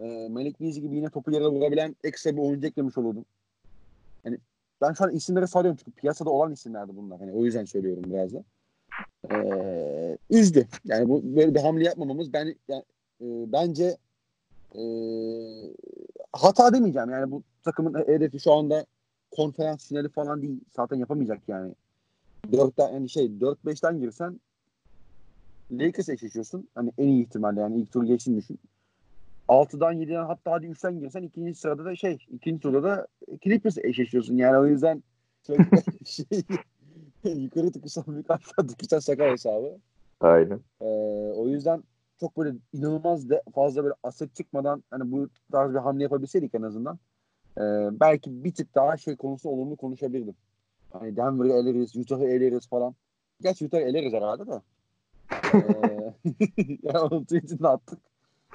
[0.00, 3.24] e, Malik Beasley gibi yine topu yere vurabilen ekstra bir oyuncu eklemiş olurdum.
[4.24, 4.38] Yani
[4.80, 7.20] ben şu an isimleri sarıyorum çünkü piyasada olan isimlerdi bunlar.
[7.20, 8.44] Yani o yüzden söylüyorum biraz da.
[9.32, 10.66] Ee, üzdü.
[10.84, 12.84] Yani bu böyle bir hamle yapmamamız ben yani,
[13.20, 13.96] e, bence
[14.74, 14.82] e,
[16.32, 17.10] hata demeyeceğim.
[17.10, 18.86] Yani bu takımın hedefi şu anda
[19.30, 20.60] konferans finali falan değil.
[20.76, 21.74] Zaten yapamayacak yani.
[22.52, 24.40] 4'ten yani şey 4-5'ten girsen
[25.72, 26.68] Lakers eşleşiyorsun.
[26.74, 28.58] Hani en iyi ihtimalle yani ilk tur geçsin düşün.
[29.48, 33.06] 6'dan 7'den hatta hadi 3'ten girsen ikinci sırada da şey ikinci turda da
[33.42, 34.36] Clippers eşleşiyorsun.
[34.36, 35.02] Yani o yüzden
[35.46, 35.56] çok
[36.06, 36.26] şey
[37.24, 39.78] yukarı tıkırsan büyük aşağı tıkırsan sakal hesabı.
[40.20, 40.60] Aynen.
[40.80, 40.84] Ee,
[41.36, 41.82] o yüzden
[42.20, 46.62] çok böyle inanılmaz de fazla böyle aset çıkmadan hani bu tarz bir hamle yapabilseydik en
[46.62, 46.98] azından
[47.58, 47.62] e,
[48.00, 50.34] belki bir tık daha şey konusu olumlu konuşabilirdim.
[50.92, 52.94] Hani Denver'ı eleriz, Utah'ı eleriz falan.
[53.40, 54.60] Gerçi Utah'ı eleriz herhalde de.
[55.54, 56.14] ee,
[56.82, 57.98] yani onun tweetini attık.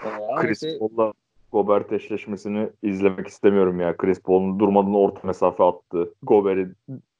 [0.05, 0.79] Ee, Chris işte...
[0.79, 1.13] Paul'la
[1.51, 3.97] Gobert eşleşmesini izlemek istemiyorum ya.
[3.97, 6.13] Chris Paul'un durmadan orta mesafe attı.
[6.23, 6.75] Gobert'i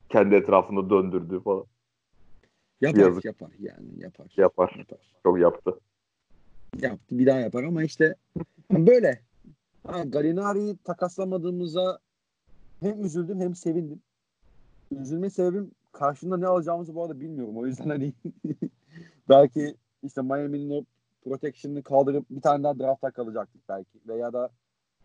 [0.09, 1.65] kendi etrafında döndürdü falan.
[2.81, 3.25] Yapar Yazık.
[3.25, 4.33] yapar yani yapar.
[4.37, 4.75] Yapar.
[4.77, 4.99] yapar.
[5.23, 5.79] Çok yaptı.
[6.81, 8.15] Yaptı bir daha yapar ama işte
[8.71, 9.21] böyle.
[9.87, 11.99] Ha, Galinari'yi takaslamadığımıza
[12.79, 14.01] hem üzüldüm hem sevindim.
[14.91, 17.57] Üzülme sebebim karşında ne alacağımızı bu arada bilmiyorum.
[17.57, 18.13] O yüzden hani
[19.29, 20.85] belki işte Miami'nin o
[21.23, 23.99] protection'ını kaldırıp bir tane daha draft'a kalacaktık belki.
[24.07, 24.49] Veya da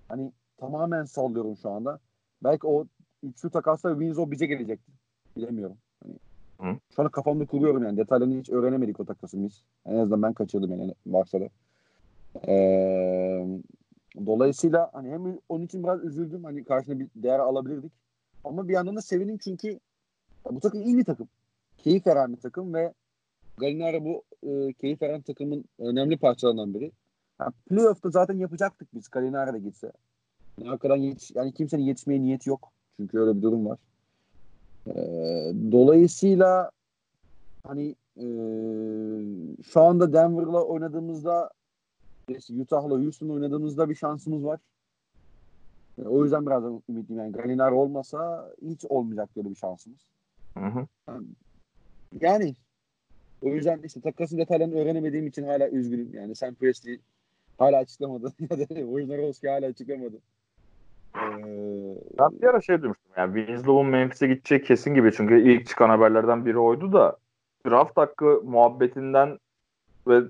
[0.08, 1.98] hani tamamen sallıyorum şu anda.
[2.44, 2.86] Belki o
[3.22, 4.92] üçlü takasla Winslow bize gelecekti.
[5.36, 5.76] Bilemiyorum.
[6.60, 6.76] Hı?
[6.96, 7.96] Şu anda kafamda kuruyorum yani.
[7.96, 9.62] Detaylarını hiç öğrenemedik o takası biz.
[9.86, 11.48] En azından ben kaçırdım yani varsa da.
[12.48, 13.46] Ee,
[14.26, 16.44] dolayısıyla hani hem onun için biraz üzüldüm.
[16.44, 17.92] Hani karşına bir değer alabilirdik.
[18.44, 19.80] Ama bir yandan da sevindim çünkü
[20.50, 21.28] bu takım iyi bir takım.
[21.78, 22.92] Keyif veren bir takım ve
[23.56, 26.92] Galinari bu e, keyif veren takımın önemli parçalarından biri.
[27.40, 29.92] Yani playoff'ta zaten yapacaktık biz Galinari de gitse.
[30.58, 32.72] Yani arkadan yetiş, yani kimsenin yetişmeye niyeti yok.
[32.96, 33.78] Çünkü öyle bir durum var.
[34.90, 35.02] E,
[35.72, 36.70] dolayısıyla
[37.66, 38.26] hani e,
[39.62, 41.50] şu anda Denver'la oynadığımızda
[42.60, 44.60] Utah'la Houston'la oynadığımızda bir şansımız var.
[45.98, 47.22] E, o yüzden biraz ümitliyim.
[47.22, 50.00] Yani Galinari olmasa hiç olmayacak böyle bir şansımız.
[50.54, 50.86] Hı hı.
[52.20, 52.54] Yani
[53.42, 56.14] o yüzden işte takasın detaylarını öğrenemediğim için hala üzgünüm.
[56.14, 57.00] Yani Sam Presti
[57.58, 58.32] hala açıklamadı.
[58.50, 60.16] ya da Wojnarowski hala açıklamadı.
[61.14, 61.69] Ee,
[62.18, 63.12] ben bir ara şey duymuştum.
[63.16, 65.12] Yani Winslow'un Memphis'e gideceği kesin gibi.
[65.12, 67.16] Çünkü ilk çıkan haberlerden biri oydu da
[67.66, 69.38] draft hakkı muhabbetinden
[70.08, 70.22] ve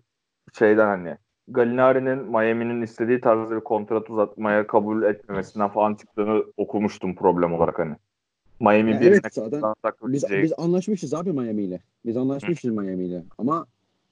[0.58, 1.16] şeyden hani
[1.48, 7.94] Galinari'nin Miami'nin istediği tarzda bir kontrat uzatmaya kabul etmemesinden falan çıktığını okumuştum problem olarak hani.
[8.60, 9.62] Miami yani evet zaten
[10.02, 11.80] biz, biz anlaşmışız abi Miami ile.
[12.06, 13.22] Biz anlaşmışız Miami ile.
[13.38, 13.66] Ama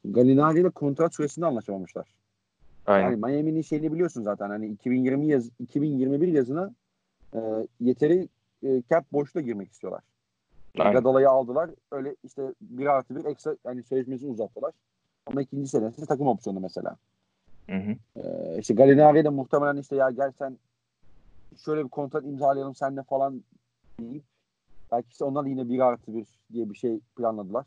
[0.05, 2.09] Galinari ile kontrat süresinde anlaşamamışlar.
[2.87, 3.05] Aynen.
[3.05, 6.75] Yani Miami'nin şeyini biliyorsun zaten hani 2020 yaz 2021 yazına
[7.35, 7.41] e,
[7.81, 8.29] yeteri
[8.63, 10.03] e, cap boşluğa girmek istiyorlar.
[10.77, 11.71] Gadala'yı aldılar.
[11.91, 14.73] Öyle işte bir artı bir ekstra yani sözleşmesini uzattılar.
[15.27, 16.97] Ama ikinci senesi takım opsiyonu mesela.
[17.71, 17.97] Hı hı.
[18.17, 20.59] Ee, işte Galinari de muhtemelen işte ya gel sen
[21.65, 23.43] şöyle bir kontrat imzalayalım senle falan
[24.01, 24.25] deyip
[24.93, 27.67] belki işte onlar yine bir artı bir diye bir şey planladılar.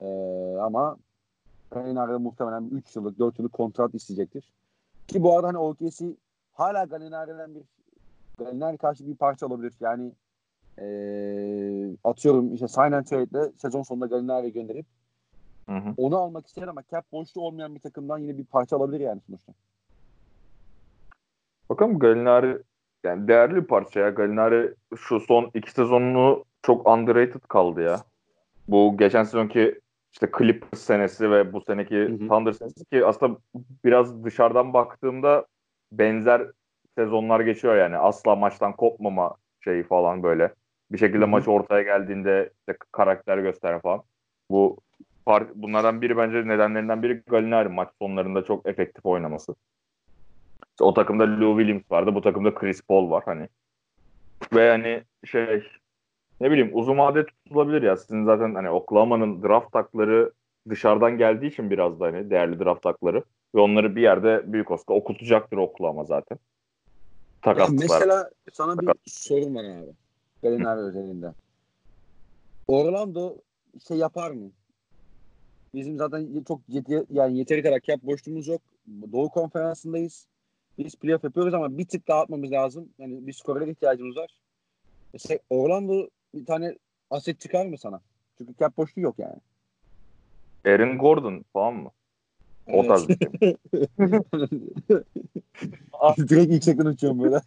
[0.00, 0.06] Ee,
[0.60, 0.96] ama
[1.70, 4.52] Galinari muhtemelen 3 yıllık 4 yıllık kontrat isteyecektir.
[5.08, 6.16] Ki bu arada hani OKC
[6.52, 7.62] hala Galinari'den bir
[8.44, 9.74] Galinari karşı bir parça olabilir.
[9.80, 10.12] Yani
[10.78, 14.86] ee, atıyorum işte sign and trade'le sezon sonunda Galinari gönderip
[15.68, 15.94] hı hı.
[15.96, 19.52] onu almak ister ama cap boşluğu olmayan bir takımdan yine bir parça alabilir yani sonuçta.
[21.70, 22.58] Bakalım Galinari
[23.04, 24.10] yani değerli bir parça ya.
[24.10, 27.96] Galinari şu son iki sezonunu çok underrated kaldı ya.
[28.68, 29.80] Bu geçen sezonki
[30.12, 32.18] işte Clippers senesi ve bu seneki hı hı.
[32.18, 33.38] Thunder senesi ki aslında
[33.84, 35.46] biraz dışarıdan baktığımda
[35.92, 36.50] benzer
[37.04, 37.96] sezonlar geçiyor yani.
[37.96, 39.34] Asla maçtan kopmama
[39.64, 40.54] şeyi falan böyle.
[40.92, 44.02] Bir şekilde maç ortaya geldiğinde işte karakter gösteren falan.
[44.50, 44.76] Bu
[45.54, 49.54] bunlardan biri bence nedenlerinden biri Galinari maç sonlarında çok efektif oynaması.
[50.70, 52.14] İşte o takımda Lou Williams vardı.
[52.14, 53.48] Bu takımda Chris Paul var hani.
[54.54, 55.62] Ve hani şey
[56.40, 57.96] ne bileyim uzun vade tutulabilir ya.
[57.96, 60.32] Sizin zaten hani Oklahoma'nın draft takları
[60.68, 63.24] dışarıdan geldiği için biraz da hani değerli draft takları
[63.54, 66.38] ve onları bir yerde büyük oska okutacaktır Oklahoma zaten.
[67.42, 67.74] Takaslar.
[67.78, 69.90] Mesela sana bir sorum var abi.
[70.42, 71.32] Galinari özelinde.
[72.68, 73.36] Orlando
[73.88, 74.50] şey yapar mı?
[75.74, 78.62] Bizim zaten çok yet- yani yeteri kadar cap boşluğumuz yok.
[79.12, 80.26] Doğu konferansındayız.
[80.78, 82.88] Biz playoff yapıyoruz ama bir tık daha atmamız lazım.
[82.98, 84.30] Yani bir skorere ihtiyacımız var.
[85.12, 86.76] Mesela Orlando bir tane
[87.10, 88.00] aset çıkar mı sana?
[88.38, 89.36] Çünkü cap boşluğu yok yani.
[90.66, 91.90] Aaron Gordon falan mı?
[92.72, 93.56] O tarz bir şey.
[96.28, 97.40] Direkt yüksekten uçuyorum böyle.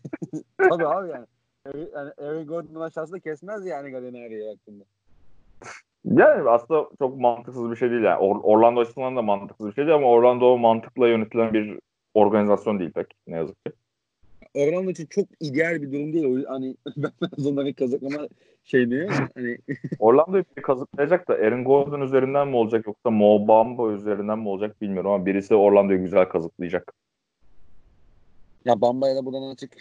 [0.69, 1.25] Tabii abi yani.
[1.95, 4.83] Yani Aaron Gordon'un aşağısında kesmez yani Gallinari'ye baktığında.
[6.05, 8.19] Yani aslında çok mantıksız bir şey değil yani.
[8.19, 11.79] Or- Orlando açısından da mantıksız bir şey değil ama Orlando mantıkla yönetilen bir
[12.13, 13.71] organizasyon değil pek ne yazık ki.
[14.53, 16.25] Orlando için çok ideal bir durum değil.
[16.25, 17.11] O hani ben
[17.45, 18.27] onları kazıklama
[18.63, 19.57] şey diyor hani
[19.99, 24.81] Orlando'yu bir kazıklayacak da Aaron Gordon üzerinden mi olacak yoksa Mo Bamba üzerinden mi olacak
[24.81, 26.93] bilmiyorum ama birisi Orlando'yu güzel kazıklayacak.
[28.65, 29.77] ya Bamba'ya da buradan açık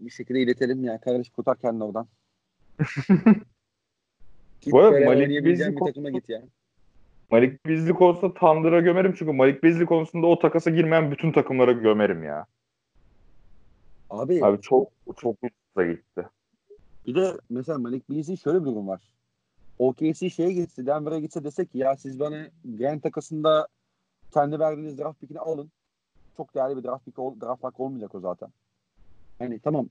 [0.00, 1.00] bir şekilde iletelim ya.
[1.00, 2.06] Kardeş kurtar kendini oradan.
[4.60, 6.42] Git Bu arada Malik oynayabileceğin bir takıma git ya.
[7.30, 12.24] Malik Beasley konusunda Thunder'a gömerim çünkü Malik Beasley konusunda o takasa girmeyen bütün takımlara gömerim
[12.24, 12.46] ya.
[14.12, 16.28] Abi, Abi çok çok ucuza gitti.
[17.06, 19.00] bir de mesela Malik Beasley şöyle bir durum var.
[19.78, 23.68] OKC şeye gitse, Denver'a gitse desek ki ya siz bana Grant takasında
[24.34, 25.70] kendi verdiğiniz draft pickini alın.
[26.36, 28.48] Çok değerli bir draft pick ol, draft hakkı olmayacak o zaten.
[29.38, 29.88] Hani tamam.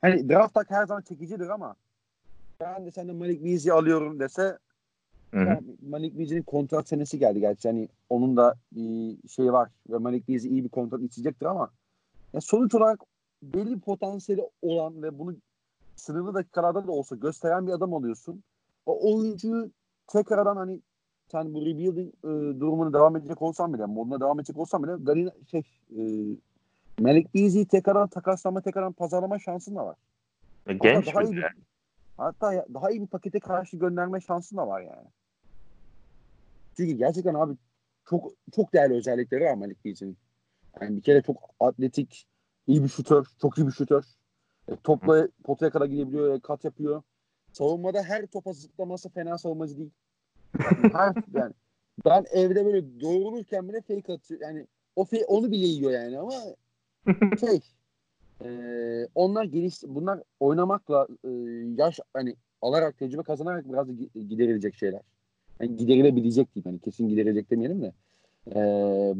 [0.00, 1.76] Hani draft hakkı her zaman çekicidir ama
[2.60, 4.58] ben de senden Malik Beasley'i alıyorum dese
[5.30, 5.44] Hı hı.
[5.44, 7.68] Ya Malik Beasley'nin kontrat senesi geldi gerçi.
[7.68, 11.70] Hani onun da bir şey var ve Malik Beasley iyi bir kontrat isteyecektir ama
[12.32, 13.00] ya sonuç olarak
[13.52, 15.36] belli potansiyeli olan ve bunu
[15.96, 18.42] sınırlı dakikalarda da olsa gösteren bir adam oluyorsun.
[18.86, 19.70] O oyuncuyu
[20.06, 20.80] tekrardan hani
[21.32, 22.28] sen bu rebuilding e,
[22.60, 25.62] durumunu devam edecek olsan bile, moduna devam edecek olsan bile Galina, şey,
[25.98, 26.02] e,
[26.98, 29.96] Malik Beasley'i tekrardan takaslama, tekrardan pazarlama şansın da var.
[30.66, 31.44] E, Genç daha bir iyi bir,
[32.16, 35.08] hatta ya- daha iyi bir pakete karşı gönderme şansın da var yani.
[36.76, 37.56] Çünkü gerçekten abi
[38.08, 40.16] çok çok değerli özellikleri var Malik Beasley'in.
[40.80, 42.26] Yani bir kere çok atletik,
[42.66, 44.04] iyi bir şutör, çok iyi bir şutör.
[44.68, 47.02] E, topla potaya kadar gidebiliyor, e, kat yapıyor.
[47.52, 49.90] Savunmada her topa zıplaması fena savunmacı değil.
[50.58, 51.52] Yani her, yani
[52.04, 54.40] ben evde böyle doğrulurken bile fake atıyor.
[54.40, 56.32] Yani o fake, onu bile yiyor yani ama
[57.40, 57.60] şey
[58.44, 61.28] e, onlar geliş bunlar oynamakla e,
[61.78, 65.00] yaş hani alarak tecrübe kazanarak biraz giderilecek şeyler.
[65.60, 66.70] Yani giderilebilecek diyeyim.
[66.70, 67.92] Yani kesin giderilecek demeyelim de.
[68.50, 68.60] E,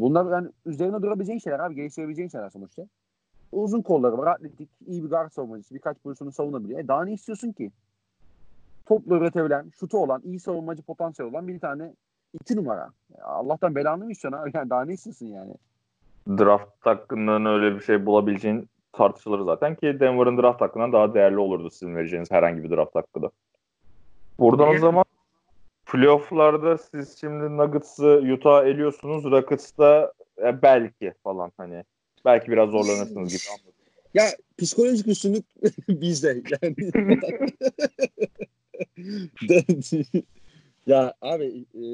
[0.00, 1.74] bunlar yani üzerine durabileceğin şeyler abi.
[1.74, 2.88] Geliştirebileceğin şeyler sonuçta.
[3.56, 4.26] Uzun kolları var.
[4.26, 5.74] Atletik, iyi bir guard savunmacısı.
[5.74, 6.80] Birkaç pozisyonu savunabiliyor.
[6.80, 7.70] E daha ne istiyorsun ki?
[8.86, 11.94] Topla üretebilen, şutu olan, iyi savunmacı potansiyel olan bir tane
[12.40, 12.90] iki numara.
[13.18, 14.50] Ya Allah'tan belanı mı istiyorsun abi?
[14.54, 15.54] Yani daha ne istiyorsun yani?
[16.28, 21.70] Draft hakkından öyle bir şey bulabileceğin tartışılır zaten ki Denver'ın draft hakkından daha değerli olurdu
[21.70, 23.30] sizin vereceğiniz herhangi bir draft hakkı da.
[24.38, 25.04] Buradan o zaman
[25.86, 29.24] playoff'larda siz şimdi Nuggets'ı Utah eliyorsunuz.
[29.24, 31.84] Rockets'ta e, belki falan hani
[32.26, 33.72] belki biraz zorlanırsınız gibi anladım.
[34.14, 34.24] Ya
[34.58, 35.44] psikolojik üstünlük
[35.88, 36.42] bizde.
[36.62, 36.76] Yani.
[40.86, 41.86] ya abi e,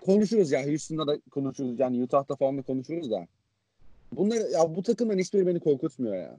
[0.00, 3.26] konuşuruz ya Houston'da da konuşuruz yani Utah'ta falan da konuşuruz da.
[4.12, 6.38] Bunlar ya bu takımdan hiçbiri beni korkutmuyor ya.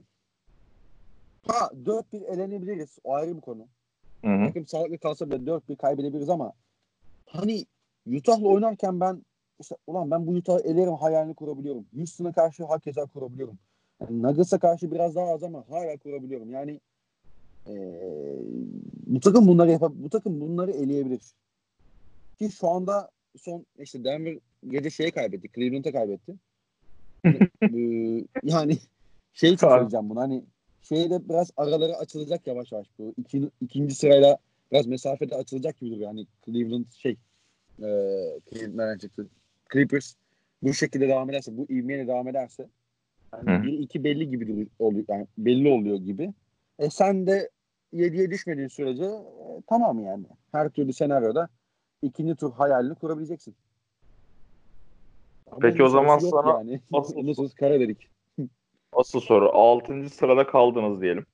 [1.46, 2.98] Ha 4-1 elenebiliriz.
[3.04, 3.66] O ayrı bir konu.
[4.24, 4.46] Hı hı.
[4.46, 6.52] Takım sağlıklı kalsa bile 4-1 kaybedebiliriz ama
[7.26, 7.66] hani
[8.06, 9.22] Utah'la oynarken ben
[9.60, 11.86] işte ulan ben bu Utah'ı elerim hayalini kurabiliyorum.
[11.96, 13.58] Houston'a karşı hakeza kurabiliyorum.
[14.00, 16.50] Yani Nuggets'a karşı biraz daha az ama hala kurabiliyorum.
[16.50, 16.80] Yani
[17.66, 18.38] eee,
[19.06, 21.20] bu takım bunları yapab bu takım bunları eleyebilir.
[22.38, 24.38] Ki şu anda son işte Denver
[24.68, 25.48] gece şeye kaybetti.
[25.54, 26.34] Cleveland'a kaybetti.
[27.72, 28.78] Eee, yani
[29.32, 30.44] şey söyleyeceğim bunu hani
[30.82, 33.14] şeyde biraz araları açılacak yavaş yavaş bu.
[33.16, 34.38] İki, ikinci sırayla
[34.72, 36.06] biraz mesafede açılacak gibi duruyor.
[36.08, 37.16] Yani Cleveland şey
[37.82, 39.28] eee Cleveland nereden çıktı?
[39.72, 40.14] Clippers
[40.62, 42.68] bu şekilde devam ederse, bu ivmeyle devam ederse
[43.34, 46.32] yani 1-2 belli gibi oluyor, yani belli oluyor gibi.
[46.78, 47.50] E sen de
[47.92, 50.26] 7'ye düşmediğin sürece e, tamam yani.
[50.52, 51.48] Her türlü senaryoda
[52.02, 53.54] ikinci tur hayalini kurabileceksin.
[55.50, 56.80] Ama Peki o zaman sana yani.
[56.92, 58.08] asıl- Nasıl kara dedik.
[58.92, 60.10] Asıl soru 6.
[60.10, 61.26] sırada kaldınız diyelim.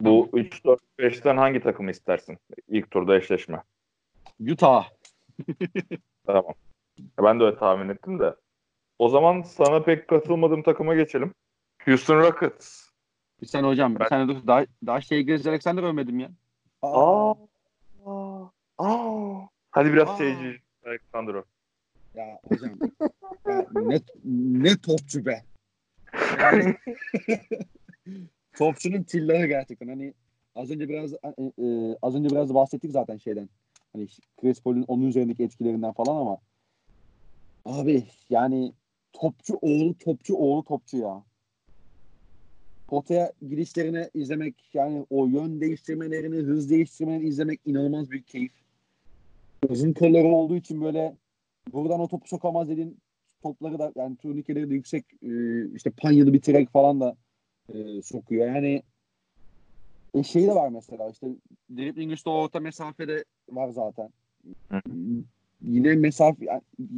[0.00, 2.38] Bu 3 4 5'ten hangi takımı istersin?
[2.68, 3.62] İlk turda eşleşme.
[4.52, 4.88] Utah.
[6.26, 6.54] Tamam.
[7.22, 8.34] Ben de öyle tahmin ettim de.
[8.98, 11.34] O zaman sana pek katılmadığım takıma geçelim.
[11.84, 12.82] Houston Rockets.
[13.42, 14.36] Bir sene hocam, bir Ben- sene dur.
[14.46, 16.30] Daha, daha şey Gilles Alexander övmedim ya.
[16.82, 17.34] Aa.
[18.06, 18.44] Aa.
[18.78, 19.48] Aa.
[19.70, 20.16] Hadi biraz Aa.
[20.16, 21.44] seyirci Alexandro.
[22.14, 22.78] Ya hocam
[23.48, 24.00] ya ne,
[24.62, 25.42] ne topçu be.
[26.40, 26.76] Yani,
[28.58, 29.88] topçunun tillahı gerçekten.
[29.88, 30.14] Hani
[30.54, 33.48] az önce biraz e, e, az önce biraz bahsettik zaten şeyden.
[33.92, 34.06] Hani
[34.40, 36.38] Chris Paul'un onun üzerindeki etkilerinden falan ama
[37.64, 38.72] abi yani
[39.12, 41.22] topçu oğlu topçu oğlu topçu ya.
[42.88, 48.52] potaya girişlerini izlemek yani o yön değiştirmelerini, hız değiştirmelerini izlemek inanılmaz bir keyif.
[49.68, 51.16] Uzun kolları olduğu için böyle
[51.72, 52.98] buradan o topu sokamaz dediğin
[53.42, 57.16] topları da yani turnikeleri de yüksek e, işte panyalı bir trek falan da
[57.74, 58.46] e, sokuyor.
[58.46, 58.82] Yani
[60.14, 61.26] e, şey de var mesela işte
[61.76, 64.10] dribbling üstü orta mesafede var zaten.
[65.66, 66.46] Yine mesafe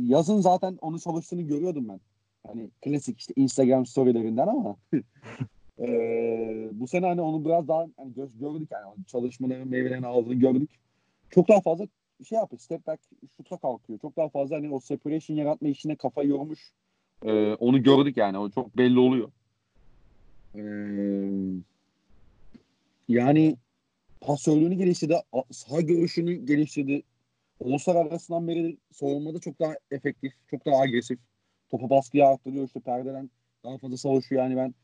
[0.06, 2.00] yazın zaten onu çalıştığını görüyordum ben.
[2.46, 4.76] Hani klasik işte Instagram storylerinden ama
[5.78, 5.88] e,
[6.72, 10.70] bu sene hani onu biraz daha hani gö- gördük yani çalışmaların meyvelerini aldığını gördük.
[11.30, 11.86] Çok daha fazla
[12.28, 12.60] şey yapıyor.
[12.60, 13.02] Step back
[13.36, 13.98] şuta kalkıyor.
[13.98, 16.72] Çok daha fazla hani o separation yaratma işine kafa yormuş.
[17.24, 18.38] Ee, onu gördük yani.
[18.38, 19.28] O çok belli oluyor.
[20.54, 20.60] Ee,
[23.08, 23.56] yani
[24.20, 25.14] pasörlüğünü geliştirdi.
[25.50, 27.02] Saha görüşünü geliştirdi.
[27.60, 31.18] Uluslar arasından beri savunmada çok daha efektif, çok daha agresif.
[31.70, 33.30] Topa baskıyı arttırıyor işte perdeden
[33.64, 34.42] daha fazla savaşıyor.
[34.42, 34.74] Yani ben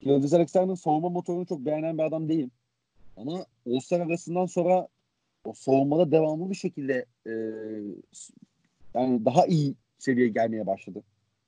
[0.00, 2.50] Gildiz Alexander'ın savunma motorunu çok beğenen bir adam değilim.
[3.16, 4.88] Ama Uluslar arasından sonra
[5.44, 7.32] o savunmada devamlı bir şekilde e,
[8.94, 11.02] yani daha iyi seviyeye gelmeye başladı.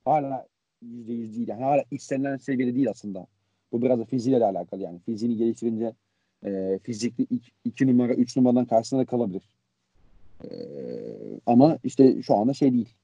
[0.05, 0.47] Hala
[0.83, 1.49] yüzde yüz değil.
[1.49, 3.27] Yani hala istenilen seviyede değil aslında.
[3.73, 4.99] Bu biraz da fiziğiyle de alakalı yani.
[4.99, 5.93] Fiziğini geliştirince
[6.45, 7.27] e, fizikli
[7.65, 9.43] iki, numara, üç numaradan karşısında da kalabilir.
[10.45, 10.51] E,
[11.47, 12.95] ama işte şu anda şey değil.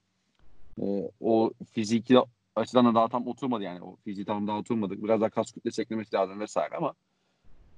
[0.82, 2.16] E, O fiziki
[2.56, 3.82] açıdan da daha tam oturmadı yani.
[3.82, 5.02] O fiziği tam daha oturmadı.
[5.02, 6.94] Biraz daha kas kütlesi eklemesi lazım vesaire ama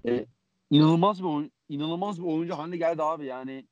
[0.07, 0.27] e,
[0.71, 3.65] inanılmaz bir oyun, inanılmaz bir oyuncu haline geldi abi yani.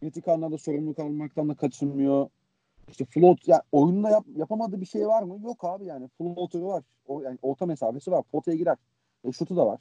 [0.00, 2.28] kritik anlarda sorumluluk almaktan da kaçınmıyor.
[2.90, 5.40] İşte float ya oyunda yap, yapamadığı bir şey var mı?
[5.44, 6.08] Yok abi yani.
[6.18, 6.82] Floater'ı var.
[7.06, 8.22] O, yani orta mesafesi var.
[8.32, 8.76] Potaya girer.
[9.24, 9.80] E, şutu da var.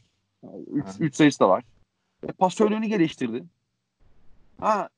[0.68, 1.03] 3 Hı.
[1.03, 1.64] 3 sayısı da var.
[2.24, 3.43] E, pasörlüğünü geliştirdi.
[4.59, 4.89] Ha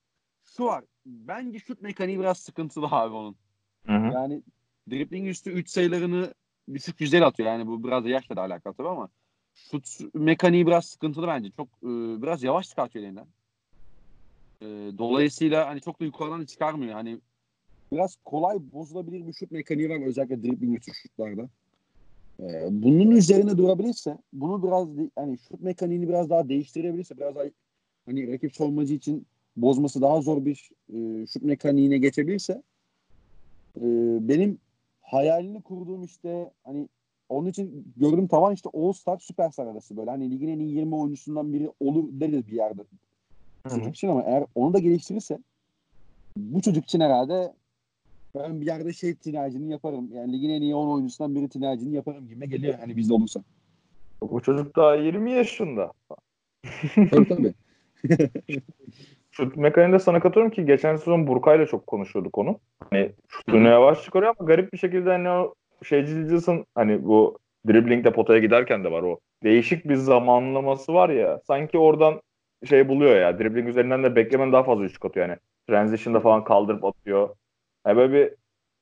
[0.46, 0.84] şu var.
[1.06, 3.36] Bence şut mekaniği biraz sıkıntılı abi onun.
[3.86, 4.14] Hı hı.
[4.14, 4.42] Yani
[4.90, 6.34] dribbling üstü 3 sayılarını
[6.74, 7.50] düşük yüzdeli atıyor.
[7.50, 9.10] Yani bu biraz da yaşla da alakalı tabii ama
[9.56, 11.52] şut mekaniği biraz sıkıntılı bence.
[11.52, 13.28] Çok e, biraz yavaş çıkartıyor elinden.
[14.62, 14.66] E,
[14.98, 16.94] dolayısıyla hani çok da yukarıdan da çıkarmıyor.
[16.94, 17.20] Hani
[17.92, 21.50] biraz kolay bozulabilir bir şut mekaniği var özellikle dribbling üstü şutlarda.
[22.40, 27.44] Ee, bunun üzerine durabilirse, bunu biraz hani şut mekaniğini biraz daha değiştirebilirse, biraz daha
[28.06, 29.28] hani rakip savunmacı için
[29.58, 32.64] bozması daha zor bir e, şut mekaniğine geçebilirse
[33.78, 33.84] e,
[34.30, 34.58] benim
[35.02, 36.90] hayalini kurduğum işte hani
[37.30, 40.96] onun için gördüğüm tavan işte All Star Süperstar arası böyle hani ligin en iyi 20
[40.96, 43.80] oyuncusundan biri olur deriz bir yerde Hı hı.
[43.80, 45.40] çocuk için ama eğer onu da geliştirirse
[46.38, 47.54] bu çocuk için herhalde
[48.36, 50.10] ben bir yerde şey tinacını yaparım.
[50.14, 53.44] Yani ligin en iyi 10 oyuncusundan biri tinacını yaparım gibi geliyor hani bizde olursa.
[54.22, 55.92] Bu çocuk daha 20 yaşında.
[56.96, 57.54] tabii tabii.
[59.38, 62.60] Şut mekaniğinde sana katılıyorum ki geçen sezon Burkay'la çok konuşuyorduk onu.
[62.90, 68.12] Hani şutunu yavaş çıkarıyor ama garip bir şekilde hani o şey Gilgis'in hani bu dribblingde
[68.14, 69.20] potaya giderken de var o.
[69.44, 71.40] Değişik bir zamanlaması var ya.
[71.48, 72.22] Sanki oradan
[72.66, 73.40] şey buluyor ya.
[73.40, 75.38] Dribbling üzerinden de beklemen daha fazla üçlük atıyor yani.
[75.68, 77.30] Transition'da falan kaldırıp atıyor.
[77.88, 78.34] Yani böyle bir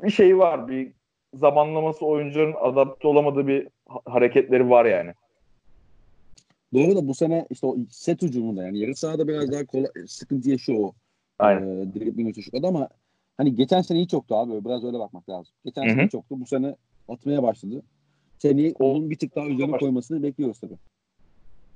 [0.04, 0.68] bir şey var.
[0.68, 0.94] Bir
[1.34, 5.14] zamanlaması oyuncuların adapte olamadığı bir ha- hareketleri var yani.
[6.74, 10.50] Doğru da bu sene işte o set hücumunda yani yarı sahada biraz daha kolay, sıkıntı
[10.50, 10.94] yaşıyor o.
[11.40, 11.62] Aynen.
[11.62, 12.90] E, dribbling ama
[13.38, 14.66] hani geçen sene hiç yoktu abi.
[14.66, 15.54] Biraz öyle bakmak lazım.
[15.66, 16.36] Geçen Hı sene hiç yoktu.
[16.40, 16.76] Bu sene
[17.08, 17.84] atmaya başladı.
[18.40, 20.78] Seneye O- onun bir tık daha üzerine koymasını bekliyoruz tabii.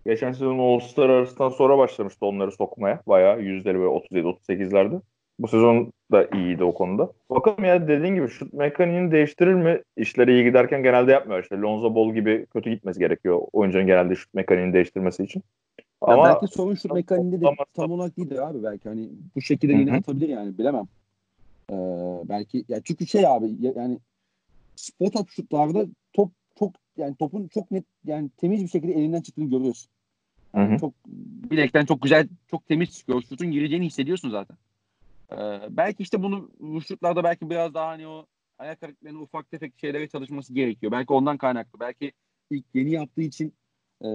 [0.05, 3.01] Geçen sezon All-Star arasından sonra başlamıştı onları sokmaya.
[3.07, 5.01] Bayağı yüzleri böyle 37-38'lerde.
[5.39, 7.11] Bu sezon da iyiydi o konuda.
[7.30, 9.81] Bakalım ya dediğin gibi şut mekaniğini değiştirir mi?
[9.97, 11.43] İşleri iyi giderken genelde yapmıyor.
[11.43, 15.43] İşte Lonzo Ball gibi kötü gitmesi gerekiyor oyuncunun genelde şut mekaniğini değiştirmesi için.
[15.80, 19.73] Ya Ama belki sorun şut mekaniğinde de tam olarak değildir abi belki hani bu şekilde
[19.73, 20.88] yine atabilir yani bilemem.
[21.72, 21.76] Ee,
[22.30, 23.99] belki ya çünkü şey abi ya- yani
[24.76, 29.49] spot up şutlarda top çok yani topun çok net yani temiz bir şekilde elinden çıktığını
[29.49, 29.89] görüyorsun.
[30.55, 30.93] Yani çok
[31.51, 33.22] bilekten çok güzel, çok temiz çıkıyor.
[33.30, 34.57] Şutun gireceğini hissediyorsun zaten.
[35.31, 35.35] Ee,
[35.69, 38.25] belki işte bunu bu şutlarda belki biraz daha hani o
[38.57, 40.91] ayak hareketlerine ufak tefek şeylere çalışması gerekiyor.
[40.91, 41.79] Belki ondan kaynaklı.
[41.79, 42.11] Belki
[42.51, 43.53] ilk yeni yaptığı için
[44.01, 44.07] e,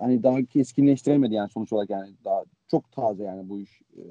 [0.00, 4.02] hani daha keskinleştiremedi yani sonuç olarak yani daha çok taze yani bu iş e,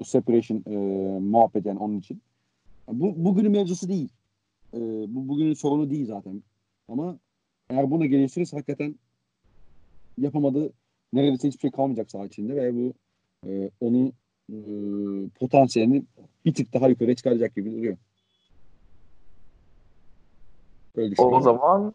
[0.00, 0.76] bu separation e,
[1.20, 2.22] muhabbet yani onun için.
[2.88, 4.08] Bu bugünün mevzusu değil.
[4.74, 4.78] E,
[5.08, 6.42] bu bugünün sorunu değil zaten.
[6.88, 7.18] Ama
[7.70, 8.94] eğer bunu geliştirirse hakikaten
[10.18, 10.72] yapamadığı
[11.12, 12.94] neredeyse hiçbir şey kalmayacak saha içinde ve bu
[13.46, 14.12] e, onun
[14.52, 14.56] e,
[15.40, 16.02] potansiyelini
[16.44, 17.96] bir tık daha yukarı çıkaracak gibi duruyor.
[20.96, 21.92] Öyle o zaman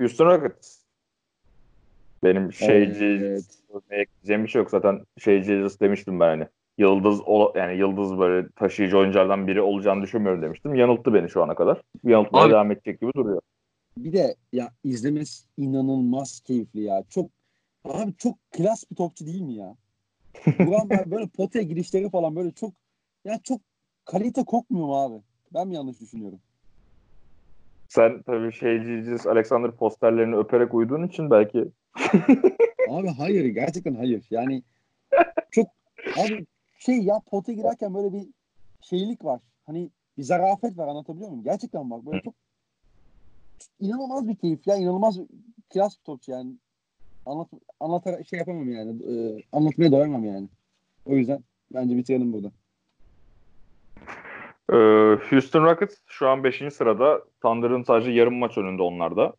[0.00, 0.80] Houston Rockets.
[2.24, 3.44] Benim şeyci Evet.
[3.90, 4.70] ekleyeceğim bir şey yok.
[4.70, 5.48] Zaten şeyci
[5.80, 6.46] demiştim ben hani.
[6.78, 7.20] Yıldız
[7.54, 10.74] yani yıldız böyle taşıyıcı oyunculardan biri olacağını düşünmüyorum demiştim.
[10.74, 11.82] Yanılttı beni şu ana kadar.
[12.04, 13.40] Yanıltmaya Abi- devam edecek gibi duruyor.
[13.96, 17.02] bir de ya izlemesi inanılmaz keyifli ya.
[17.10, 17.30] Çok
[17.84, 19.76] abi çok klas bir topçu değil mi ya?
[20.46, 22.72] Buran böyle potaya girişleri falan böyle çok
[23.24, 23.60] ya çok
[24.04, 25.22] kalite kokmuyor mu abi?
[25.54, 26.40] Ben mi yanlış düşünüyorum?
[27.88, 31.68] Sen tabii şeyciyiz Alexander posterlerini öperek uyduğun için belki.
[32.90, 34.26] abi hayır gerçekten hayır.
[34.30, 34.62] Yani
[35.50, 35.66] çok
[36.16, 36.46] abi
[36.78, 38.26] şey ya potaya girerken böyle bir
[38.80, 39.40] şeylik var.
[39.66, 41.44] Hani bir zarafet var anlatabiliyor muyum?
[41.44, 42.34] Gerçekten bak böyle çok
[43.80, 45.26] inanılmaz bir keyif ya inanılmaz bir
[45.70, 46.52] klas bir topçu yani.
[47.30, 47.48] Anlat,
[47.80, 48.90] anlatarak şey yapamam yani.
[48.90, 50.48] E, anlatmaya doyamam yani.
[51.06, 51.40] O yüzden
[51.74, 52.50] bence bitirelim burada.
[54.72, 54.76] Ee,
[55.30, 56.62] Houston Rockets şu an 5.
[56.72, 57.22] sırada.
[57.42, 59.32] Thunder'ın sadece yarım maç önünde onlarda.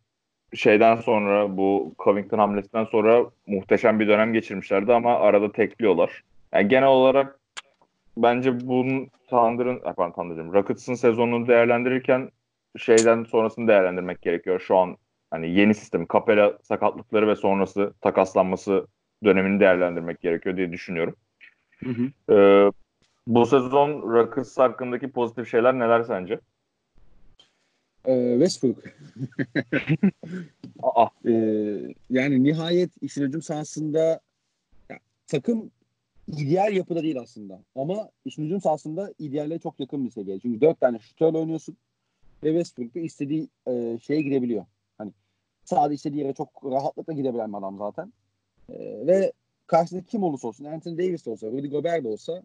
[0.54, 6.24] Şeyden sonra bu Covington hamlesinden sonra muhteşem bir dönem geçirmişlerdi ama arada tekliyorlar.
[6.52, 7.40] Yani genel olarak
[8.16, 12.30] bence bunun Thunder'ın, pardon Thunder'ın, Rockets'ın sezonunu değerlendirirken
[12.78, 14.60] şeyden sonrasını değerlendirmek gerekiyor.
[14.60, 14.96] Şu an
[15.32, 18.86] hani yeni sistem, Capela sakatlıkları ve sonrası takaslanması
[19.24, 21.16] dönemini değerlendirmek gerekiyor diye düşünüyorum.
[21.84, 22.32] Hı hı.
[22.32, 22.72] Ee,
[23.26, 26.40] bu sezon Rockets hakkındaki pozitif şeyler neler sence?
[28.06, 28.76] Ee, Westbrook.
[30.82, 31.06] Aa.
[31.26, 34.20] Ee, yani nihayet işin hücum sahasında
[34.90, 35.70] ya, takım
[36.28, 37.62] ideal yapıda değil aslında.
[37.76, 40.40] Ama işin hücum sahasında ideale çok yakın bir seviye.
[40.40, 41.76] Çünkü dört tane şutörle oynuyorsun
[42.44, 44.64] ve Westbrook istediği e, şeye gidebiliyor.
[45.64, 48.12] Sahada istediği yere çok rahatlıkla gidebilen bir adam zaten.
[48.68, 49.32] E, ve
[49.66, 52.42] karşısında kim olursa olsun, Anthony Davis de olsa, Rudy Gobert de olsa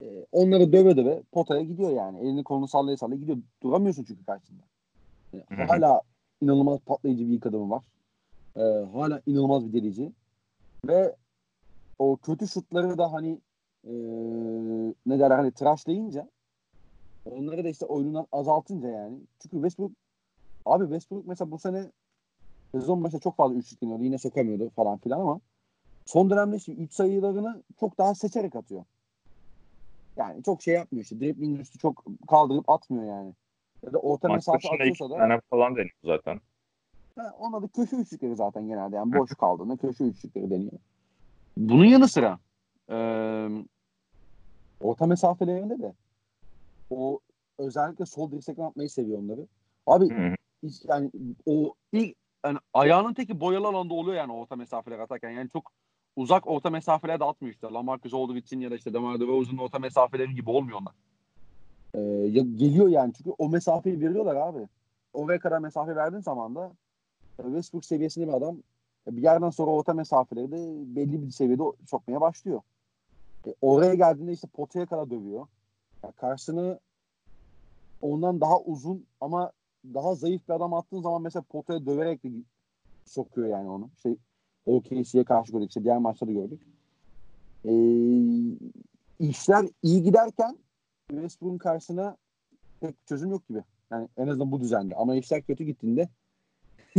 [0.00, 2.20] e, onları döve döve potaya gidiyor yani.
[2.20, 3.38] Elini kolunu sallaya sallaya gidiyor.
[3.62, 4.62] Duramıyorsun çünkü karşısında.
[5.34, 6.00] E, hala
[6.40, 7.82] inanılmaz patlayıcı bir ilk adamı var.
[8.56, 8.60] E,
[8.92, 10.12] hala inanılmaz bir delici.
[10.86, 11.16] Ve
[11.98, 13.38] o kötü şutları da hani
[13.84, 13.92] e,
[15.06, 16.28] ne derler hani tıraşlayınca
[17.24, 19.18] onları da işte oyunundan azaltınca yani.
[19.42, 19.92] Çünkü Westbrook
[20.66, 21.90] abi Westbrook mesela bu sene
[22.72, 24.04] sezon başında çok fazla üçlük deniyordu.
[24.04, 25.40] Yine sokamıyordu falan filan ama
[26.06, 28.84] son dönemde işte 3 sayılarını çok daha seçerek atıyor.
[30.16, 31.20] Yani çok şey yapmıyor işte.
[31.20, 33.34] Dribbling üstü çok kaldırıp atmıyor yani.
[33.82, 35.16] Ya da orta Maç mesafe atıyorsa da.
[35.16, 36.40] tane falan deniyor zaten.
[37.18, 38.96] Ha, ona da köşe üçlükleri zaten genelde.
[38.96, 40.78] Yani boş kaldığında köşe üçlükleri deniyor.
[41.56, 42.38] Bunun yanı sıra
[42.90, 42.96] e,
[44.80, 45.92] orta mesafelerinde de
[46.90, 47.20] o
[47.58, 49.46] özellikle sol dirsekten atmayı seviyor onları.
[49.86, 50.36] Abi Hı.
[50.88, 51.10] yani
[51.46, 55.30] o ilk yani ayağının teki boyalı alanda oluyor yani orta mesafeler atarken.
[55.30, 55.72] Yani çok
[56.16, 57.66] uzak orta mesafeler de atmıyor işte.
[57.66, 60.94] Lamarcus Aldridge'in ya da işte DeMar DeRozan'ın orta mesafeleri gibi olmuyor onlar.
[61.94, 64.68] Ee, geliyor yani çünkü o mesafeyi veriyorlar abi.
[65.12, 66.72] Oraya kadar mesafe verdiğin zaman da
[67.38, 68.56] e, Westbrook seviyesinde bir adam
[69.06, 70.56] e, bir yerden sonra orta mesafeleri de
[70.96, 72.60] belli bir seviyede sokmaya başlıyor.
[73.46, 75.46] E, oraya geldiğinde işte potaya kadar dövüyor.
[76.02, 76.78] Yani karşısını
[78.02, 79.52] ondan daha uzun ama
[79.84, 82.28] daha zayıf bir adam attığın zaman mesela potaya döverek de
[83.04, 83.90] sokuyor yani onu.
[84.02, 84.16] Şey
[84.66, 85.68] OKC'ye karşı gördük.
[85.68, 86.62] İşte diğer maçta da gördük.
[87.64, 87.72] Ee,
[89.18, 90.58] işler iyi giderken
[91.10, 92.16] Westbrook'un karşısına
[92.80, 93.62] pek çözüm yok gibi.
[93.90, 94.94] Yani en azından bu düzende.
[94.94, 96.08] Ama işler kötü gittiğinde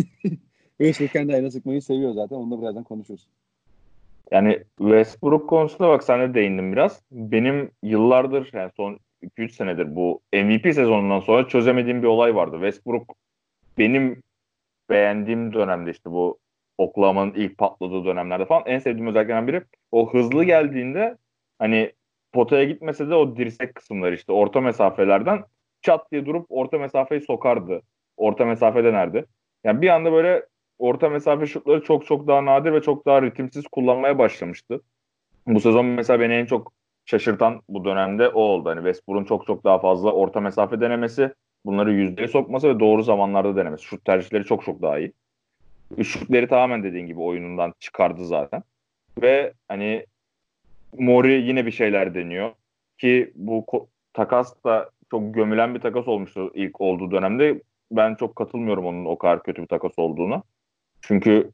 [0.77, 2.35] Westbrook kendi ayna sıkmayı seviyor zaten.
[2.35, 3.27] Onu da birazdan konuşuruz.
[4.31, 7.01] Yani Westbrook konusunda bak sen de değindin biraz.
[7.11, 12.55] Benim yıllardır yani son 2-3 senedir bu MVP sezonundan sonra çözemediğim bir olay vardı.
[12.55, 13.15] Westbrook
[13.77, 14.23] benim
[14.89, 16.39] beğendiğim dönemde işte bu
[16.77, 21.17] Oklahoma'nın ilk patladığı dönemlerde falan en sevdiğim özelliklerden biri o hızlı geldiğinde
[21.59, 21.91] hani
[22.31, 25.43] potaya gitmese de o dirsek kısımları işte orta mesafelerden
[25.81, 27.81] çat diye durup orta mesafeyi sokardı.
[28.17, 29.25] Orta mesafe denerdi.
[29.63, 30.45] Yani bir anda böyle
[30.79, 34.81] orta mesafe şutları çok çok daha nadir ve çok daha ritimsiz kullanmaya başlamıştı.
[35.47, 36.73] Bu sezon mesela beni en çok
[37.05, 38.69] şaşırtan bu dönemde o oldu.
[38.69, 41.33] Hani Westbrook'un çok çok daha fazla orta mesafe denemesi,
[41.65, 43.83] bunları yüzdeye sokması ve doğru zamanlarda denemesi.
[43.83, 45.13] Şut tercihleri çok çok daha iyi.
[45.97, 48.63] Üçlükleri tamamen dediğin gibi oyunundan çıkardı zaten.
[49.21, 50.05] Ve hani
[50.97, 52.51] Mori yine bir şeyler deniyor.
[52.97, 53.65] Ki bu
[54.13, 57.61] takas da çok gömülen bir takas olmuştu ilk olduğu dönemde.
[57.91, 60.43] Ben çok katılmıyorum onun o kadar kötü bir takas olduğuna.
[61.01, 61.51] Çünkü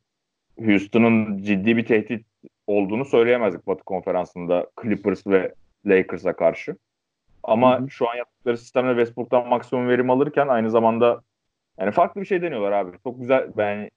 [0.65, 2.25] Houston'ın ciddi bir tehdit
[2.69, 5.53] olduğunu söyleyemezdik Batı konferansında Clippers ve
[5.85, 6.75] Lakers'a karşı.
[7.43, 7.89] Ama hı hı.
[7.89, 11.21] şu an yaptıkları sistemle Westbrook'tan maksimum verim alırken aynı zamanda
[11.79, 12.97] yani farklı bir şey deniyorlar abi.
[13.03, 13.89] Çok güzel ben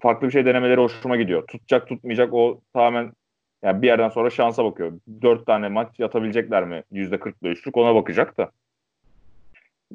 [0.00, 1.46] farklı bir şey denemeleri hoşuma gidiyor.
[1.46, 3.12] Tutacak tutmayacak o tamamen
[3.62, 4.92] yani bir yerden sonra şansa bakıyor.
[5.22, 6.82] Dört tane maç yatabilecekler mi?
[6.90, 8.50] Yüzde 45'lük ona bakacak da.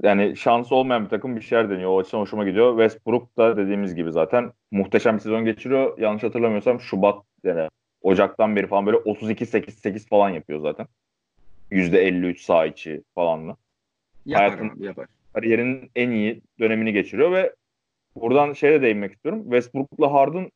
[0.03, 1.89] Yani şansı olmayan bir takım bir şeyler deniyor.
[1.89, 2.71] O açıdan hoşuma gidiyor.
[2.71, 5.97] Westbrook da dediğimiz gibi zaten muhteşem bir sezon geçiriyor.
[5.99, 7.67] Yanlış hatırlamıyorsam Şubat yani
[8.07, 10.87] Ocak'tan beri falan böyle 32-8-8 falan yapıyor zaten.
[11.71, 13.57] %53 sağ içi falanla.
[14.25, 15.07] Yapar, Hayatın, yapar.
[15.33, 17.55] kariyerinin en iyi dönemini geçiriyor ve
[18.15, 19.43] buradan şeye de değinmek istiyorum.
[19.43, 20.51] Westbrook'la Harden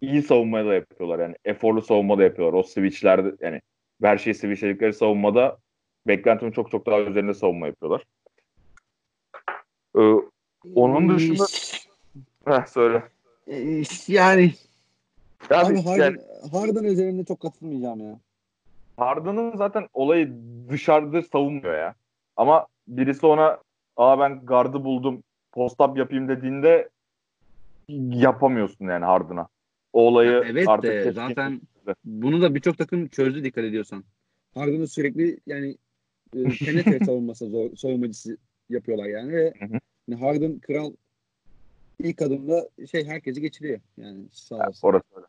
[0.00, 1.18] iyi savunmaya da yapıyorlar.
[1.18, 2.58] Yani eforlu savunma da yapıyorlar.
[2.58, 3.60] O switchlerde yani
[4.02, 5.58] her şeyi switchledikleri savunmada
[6.06, 8.04] beklentimin çok çok daha üzerinde savunma yapıyorlar.
[9.98, 10.00] Ee,
[10.74, 11.44] onun dışında
[12.46, 13.02] Heh, söyle.
[13.46, 14.52] Ee, yani
[15.50, 16.18] Abi biz- Harden, yani
[16.52, 18.20] Harden üzerinde çok katılmayacağım ya.
[18.96, 20.32] Harden'ın zaten olayı
[20.68, 21.94] dışarıda savunmuyor ya.
[22.36, 23.58] Ama birisi ona
[23.96, 26.88] aa ben gardı buldum post up yapayım dediğinde
[27.98, 29.48] yapamıyorsun yani Harden'a.
[29.92, 31.60] O olayı Ya evet artık de zaten
[32.04, 34.04] bunu da birçok takım çözdü dikkat ediyorsan.
[34.54, 35.76] Harden'ı sürekli yani
[36.36, 38.36] e, penetre savunması zor, savunmacısı
[38.68, 39.78] yapıyorlar yani ve Hı hı.
[40.08, 40.92] yani Harden kral
[42.02, 44.88] ilk adımda şey herkesi geçiriyor yani sağ olsun.
[44.88, 45.26] Orası öyle.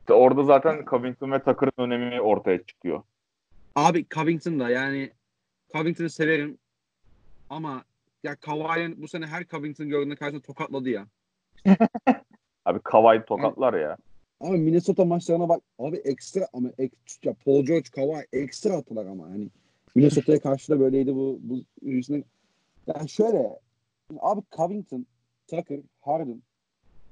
[0.00, 3.02] İşte orada zaten Covington ve Tucker'ın önemi ortaya çıkıyor.
[3.74, 5.10] Abi Covington da yani
[5.72, 6.58] Covington'ı severim
[7.50, 7.84] ama
[8.22, 11.06] ya Kawhi'nin bu sene her Covington gördüğünde karşısında tokatladı ya.
[12.64, 13.96] Abi Kawhi tokatlar ya.
[14.40, 19.24] Abi Minnesota maçlarına bak abi ekstra ama ek, ya Paul George Kawhi ekstra attılar ama
[19.24, 19.48] hani
[19.94, 22.24] Minnesota'ya karşı da böyleydi bu bu yüzünden.
[22.86, 23.58] Yani şöyle
[24.20, 25.06] abi Covington,
[25.52, 26.42] Tucker, Harden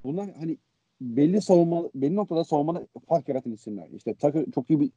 [0.05, 0.57] bunlar hani
[1.01, 3.89] belli savunma belli noktada savunmada fark yaratan isimler.
[3.91, 4.91] İşte Tucker çok iyi bir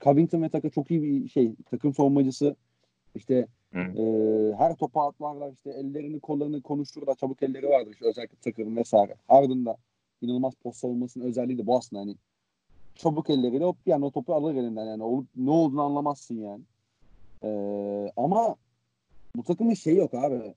[0.00, 2.56] Covington ve Tucker çok iyi bir şey takım savunmacısı.
[3.14, 3.78] İşte Hı.
[3.78, 9.14] e, her topa atlarlar işte ellerini kollarını konuştururlar çabuk elleri vardır işte özellikle Tucker'ın vesaire.
[9.28, 9.76] Harden da
[10.22, 12.16] inanılmaz post savunmasının özelliği de bu aslında hani
[12.94, 16.62] çabuk elleriyle hop yani o topu alır elinden yani o, ne olduğunu anlamazsın yani.
[17.42, 18.56] Ee, ama
[19.36, 20.54] bu takımın şeyi yok abi.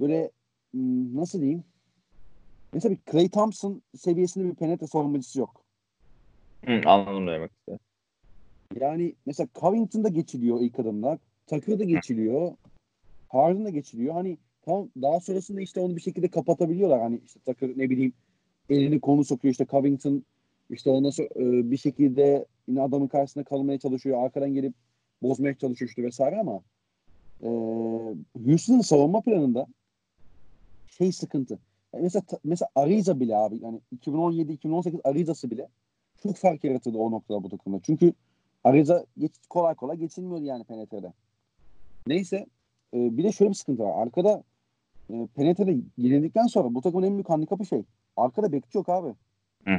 [0.00, 0.30] Böyle
[0.74, 1.64] nasıl diyeyim?
[2.72, 5.64] Mesela bir Clay Thompson seviyesinde bir penetre savunmacısı yok.
[6.66, 7.80] Hı, anladım demek istediğini.
[8.80, 11.18] Yani mesela Covington da geçiliyor ilk adımlar.
[11.46, 12.52] Tucker da geçiliyor.
[13.28, 14.14] Harden da geçiliyor.
[14.14, 17.00] Hani tam daha sonrasında işte onu bir şekilde kapatabiliyorlar.
[17.00, 18.12] Hani işte Tucker ne bileyim
[18.70, 20.24] elini konu sokuyor işte Covington
[20.70, 24.24] işte ondan sonra e, bir şekilde yine adamın karşısında kalmaya çalışıyor.
[24.24, 24.74] Arkadan gelip
[25.22, 26.60] bozmaya çalışıyor işte vesaire ama
[27.42, 27.48] e,
[28.44, 29.66] Houston'ın savunma planında
[30.98, 31.58] şey sıkıntı.
[31.94, 35.68] Yani mesela mesela Ariza bile abi yani 2017-2018 Ariza'sı bile
[36.22, 37.80] çok fark yaratırdı o noktada bu takımda.
[37.82, 38.12] Çünkü
[38.64, 41.12] Ariza geç, kolay kolay geçilmiyordu yani penetrede.
[42.06, 42.46] Neyse
[42.94, 44.02] e, bir de şöyle bir sıkıntı var.
[44.02, 44.42] Arkada
[45.10, 47.84] e, penetrede yenildikten sonra bu takımın en büyük handikapı şey.
[48.16, 49.14] Arkada bekçi yok abi.
[49.66, 49.78] Hı.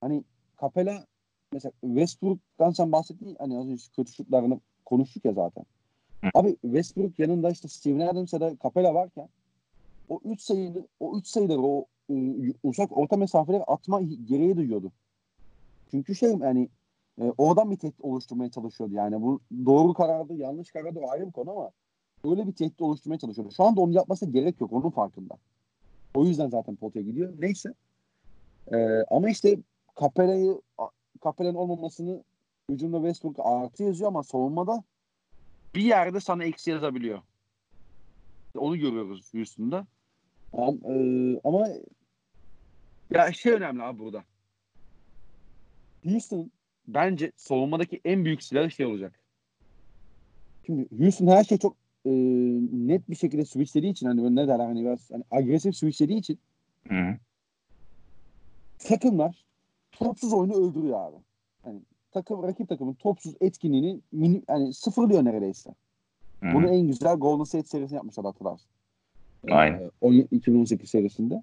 [0.00, 0.24] Hani
[0.60, 1.06] Capela
[1.52, 5.64] mesela Westbrook'tan sen bahsettin hani az önce kötü şutlarını konuştuk ya zaten.
[6.20, 6.28] Hı.
[6.34, 9.28] Abi Westbrook yanında işte Steven Adams ya da Capela varken
[10.10, 12.14] o 3 sayılı o 3 sayıları o e,
[12.62, 14.92] uzak orta mesafeleri atma gereği duyuyordu.
[15.90, 16.68] Çünkü şey yani
[17.20, 18.94] e, oradan bir tehdit oluşturmaya çalışıyordu.
[18.94, 21.70] Yani bu doğru karardı, yanlış karardı ayrı bir konu ama
[22.24, 23.52] öyle bir tehdit oluşturmaya çalışıyordu.
[23.56, 24.72] Şu anda onu yapmasına gerek yok.
[24.72, 25.34] Onun farkında.
[26.14, 27.34] O yüzden zaten potaya gidiyor.
[27.38, 27.74] Neyse.
[28.72, 28.76] E,
[29.10, 29.58] ama işte
[30.00, 30.60] Capela'yı
[31.24, 32.22] Capela'nın olmamasını
[32.68, 34.84] hücumda Westbrook artı yazıyor ama savunmada
[35.74, 37.22] Bir yerde sana eksi yazabiliyor.
[38.56, 39.86] Onu görüyoruz Houston'da.
[40.52, 41.68] Ama, e, ama
[43.10, 44.24] Ya şey önemli abi burada.
[46.04, 46.50] Houston
[46.94, 49.20] Bence savunmadaki en büyük silah şey olacak.
[50.66, 52.10] Şimdi Houston her şey çok e,
[52.72, 56.38] net bir şekilde switchlediği için hani böyle ne derler hani biraz hani agresif switchlediği için
[56.88, 57.16] Hı hı.
[58.78, 59.44] takımlar
[59.92, 61.16] topsuz oyunu öldürüyor abi.
[61.62, 61.80] Hani
[62.12, 65.74] takım rakip takımın topsuz etkinliğini mini, hani sıfırlıyor neredeyse.
[66.40, 66.54] Hı hı.
[66.54, 68.70] Bunu en güzel Golden State serisini yapmışlar hatırlarsın.
[69.50, 69.80] Aynen.
[69.80, 71.42] Ee, o 2018 serisinde.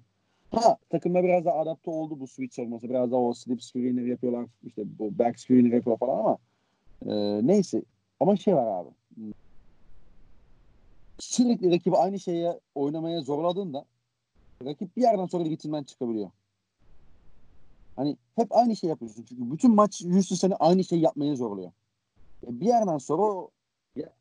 [0.50, 2.88] Ha takımda biraz daha adapte oldu bu switch olması.
[2.88, 4.46] Biraz daha o slip screener yapıyorlar.
[4.62, 6.38] işte bu back screener yapıyor falan ama
[7.06, 7.82] e, neyse.
[8.20, 8.88] Ama şey var abi.
[11.18, 13.84] Sürekli rakibi aynı şeye oynamaya zorladığında
[14.64, 16.30] rakip bir yerden sonra ritminden çıkabiliyor.
[17.96, 19.24] Hani hep aynı şey yapıyorsun.
[19.28, 21.72] Çünkü bütün maç Houston seni aynı şey yapmaya zorluyor.
[22.46, 23.50] E, bir yerden sonra o
[23.96, 24.12] ya,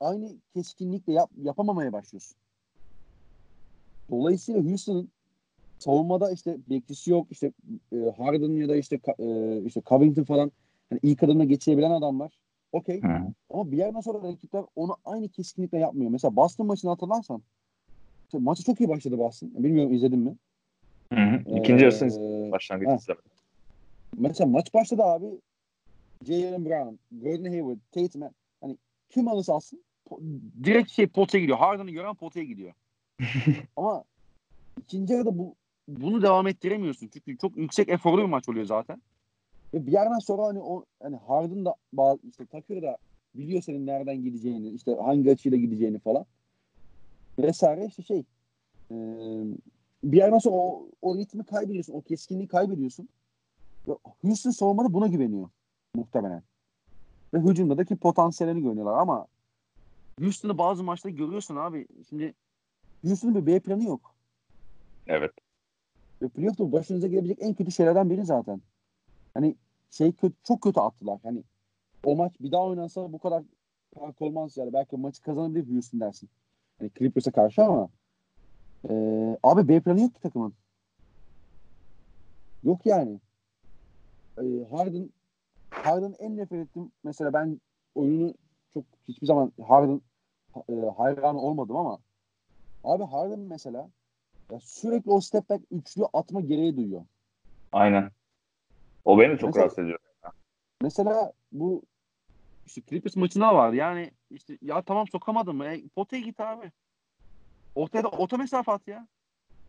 [0.00, 2.36] aynı keskinlikle yap, yapamamaya başlıyorsun.
[4.10, 5.08] Dolayısıyla Houston'ın
[5.78, 7.26] savunmada işte bekçisi yok.
[7.30, 7.52] işte
[7.92, 10.52] e, Harden ya da işte e, işte Covington falan
[10.90, 12.38] hani ilk adımda geçebilen adamlar.
[12.72, 13.00] Okey.
[13.50, 16.10] Ama bir yerden sonra rakipler onu aynı keskinlikle yapmıyor.
[16.10, 17.42] Mesela Boston maçını hatırlarsan
[18.32, 19.50] maçı çok iyi başladı Boston.
[19.54, 20.36] Bilmiyorum izledin mi?
[21.12, 21.58] Hı hı.
[21.58, 23.30] İkinci Ee, yarısını başlangıç izlemedim.
[24.18, 25.26] Mesela maç başladı abi.
[26.26, 28.76] Jalen Brown, Gordon Hayward, Tatum hani
[29.10, 29.84] kim alırsa alsın
[30.64, 31.58] Direkt şey potaya gidiyor.
[31.58, 32.72] Harden'ı gören potaya gidiyor.
[33.76, 34.04] ama
[34.80, 35.54] ikinci yarıda bu
[35.88, 37.08] Bunu devam ettiremiyorsun.
[37.08, 39.02] Çünkü çok yüksek eforlu bir maç oluyor zaten.
[39.74, 41.74] Ve bir yerden sonra hani o hani Harden da
[42.28, 42.98] işte Tucker da
[43.34, 46.26] biliyor senin nereden gideceğini, işte hangi açıyla gideceğini falan.
[47.38, 48.24] Vesaire işte şey.
[48.90, 48.94] e,
[50.04, 51.92] bir yerden sonra o, o ritmi kaybediyorsun.
[51.94, 53.08] O keskinliği kaybediyorsun.
[53.88, 53.92] Ve
[54.22, 55.48] Houston savunmada buna güveniyor
[55.94, 56.42] muhtemelen.
[57.34, 59.26] Ve hücumda da ki potansiyelini görüyorlar ama
[60.18, 61.86] Houston'ı bazı maçta görüyorsun abi.
[62.08, 62.34] Şimdi
[63.04, 64.14] Houston'ın bir B planı yok.
[65.06, 65.32] Evet.
[66.22, 68.60] Ve playoff'ta başınıza gelebilecek en kötü şeylerden biri zaten.
[69.34, 69.56] Hani
[69.90, 71.18] şey kötü, çok kötü attılar.
[71.22, 71.42] Hani
[72.04, 73.42] o maç bir daha oynansa bu kadar
[73.94, 74.72] fark olmaz yani.
[74.72, 76.28] Belki maçı kazanabilir Houston dersin.
[76.78, 77.88] Hani Clippers'a karşı ama
[78.90, 78.94] e,
[79.42, 80.54] abi B planı yok ki takımın.
[82.64, 83.20] Yok yani.
[84.38, 85.10] E, Harden
[85.70, 87.60] Harden en nefret ettiğim mesela ben
[87.94, 88.34] oyunu
[88.74, 90.00] çok hiçbir zaman Harden
[90.68, 91.98] e, hayranı olmadım ama
[92.84, 93.90] abi Harden mesela
[94.52, 97.04] ya sürekli o step back üçlü atma gereği duyuyor.
[97.72, 98.10] Aynen.
[99.04, 99.98] O beni çok Mesela- rahatsız ediyor.
[100.82, 101.82] Mesela bu
[102.66, 103.76] İşte Clippers maçında da vardı.
[103.76, 105.64] Yani işte ya tamam sokamadın mı?
[105.66, 106.72] E, potaya git abi.
[107.74, 109.06] Ortaya da orta mesafe at ya.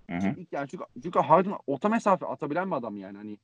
[0.10, 0.36] Hı hı.
[0.52, 3.18] Yani çünkü, çünkü Harden orta mesafe atabilen bir adam yani.
[3.18, 3.38] Hani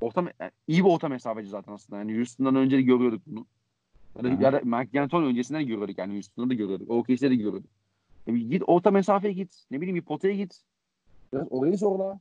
[0.00, 1.98] orta yani iyi bir orta mesafeci zaten aslında.
[1.98, 3.46] Yani Houston'dan önce de görüyorduk bunu.
[4.16, 4.42] Ya da, Hı hı.
[4.42, 6.90] ya da Mark D'Antoni öncesinden de görüyorduk yani Houston'da da görüyorduk.
[6.90, 7.70] OKC'de de görüyorduk.
[8.26, 9.64] Bir git orta mesafeye git.
[9.70, 10.62] Ne bileyim bir potaya git.
[11.32, 12.20] biraz orayı zorla.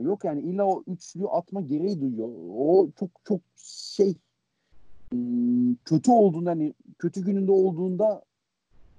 [0.00, 2.28] Yok yani illa o üçlü atma gereği duyuyor.
[2.56, 4.14] O çok çok şey
[5.10, 8.22] hmm, kötü olduğunda hani kötü gününde olduğunda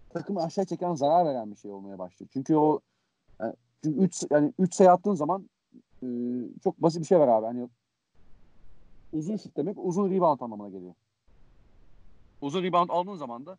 [0.09, 2.29] takımı aşağı çeken zarar veren bir şey olmaya başlıyor.
[2.33, 2.79] Çünkü o
[3.39, 5.49] yani, çünkü üç, yani üç sayı attığın zaman
[6.03, 6.07] e,
[6.63, 7.45] çok basit bir şey var abi.
[7.45, 7.69] Hani
[9.13, 10.93] uzun şut demek uzun rebound anlamına geliyor.
[12.41, 13.57] Uzun rebound aldığın zaman da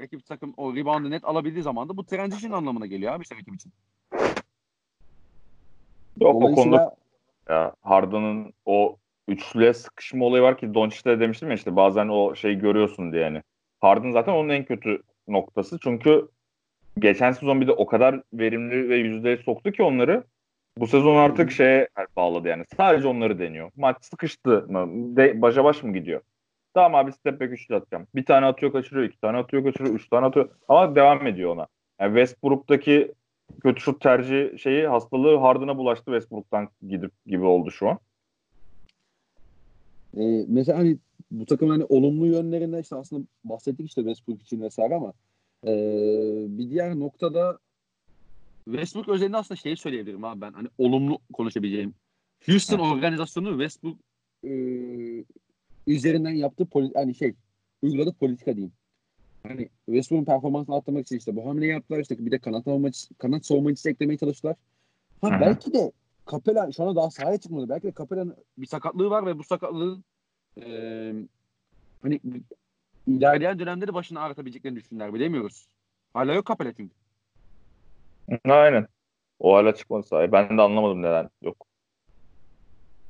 [0.00, 3.54] rakip takım o reboundu net alabildiği zaman da bu transition anlamına geliyor abi işte rakip
[3.54, 3.72] için.
[6.20, 6.96] Yok o konuda
[7.48, 8.96] ya Harden'ın o
[9.28, 13.42] üçlüye sıkışma olayı var ki Doncic'te demiştim ya işte bazen o şeyi görüyorsun diye yani.
[13.80, 15.78] Harden zaten onun en kötü noktası.
[15.82, 16.28] Çünkü
[16.98, 20.24] geçen sezon bir de o kadar verimli ve yüzdeye soktu ki onları.
[20.78, 22.64] Bu sezon artık şeye bağladı yani.
[22.76, 23.70] Sadece onları deniyor.
[23.76, 25.16] Maç sıkıştı mı?
[25.16, 26.20] De, başa baş mı gidiyor?
[26.76, 28.06] Tamam abi step back üçlü atacağım.
[28.14, 30.48] Bir tane atıyor kaçırıyor, iki tane atıyor kaçırıyor, üç tane atıyor.
[30.68, 31.66] Ama devam ediyor ona.
[32.00, 33.12] Yani Westbrook'taki
[33.62, 37.98] kötü şut tercih şeyi hastalığı Harden'a bulaştı Westbrook'tan gidip gibi oldu şu an.
[40.16, 40.96] e, mesela hani
[41.30, 45.12] bu takımın hani olumlu yönlerinden işte aslında bahsettik işte Westbrook için vesaire ama
[45.66, 45.72] e,
[46.48, 47.58] bir diğer noktada
[48.64, 50.52] Westbrook özelinde aslında şeyi söyleyebilirim abi ben.
[50.52, 51.94] Hani olumlu konuşabileceğim.
[52.46, 53.96] Houston organizasyonu Westbrook
[54.44, 54.50] e,
[55.86, 57.34] üzerinden yaptığı poli- hani şey
[57.82, 58.72] uyguladığı politika diyeyim.
[59.42, 63.46] Hani Westbrook'un performansını arttırmak için işte bu hamleyi yaptılar işte bir de kanat savunmacısı, kanat
[63.46, 64.56] savunmacısı eklemeye çalıştılar.
[65.20, 65.40] Ha Hı hı.
[65.40, 65.92] belki de
[66.30, 67.68] Capela şu anda daha sahaya çıkmadı.
[67.68, 70.04] Belki de Capela'nın bir sakatlığı var ve bu sakatlığın
[70.56, 71.14] eee
[72.02, 72.20] hani
[73.06, 75.14] ilerleyen dönemleri başına ağrıtabileceklerini düşünürler.
[75.14, 75.66] Bilemiyoruz.
[76.12, 76.94] Hala yok Capela çünkü.
[78.44, 78.86] Aynen.
[79.38, 80.32] O hala çıkmadı sahaya.
[80.32, 81.66] Ben de anlamadım neden yok.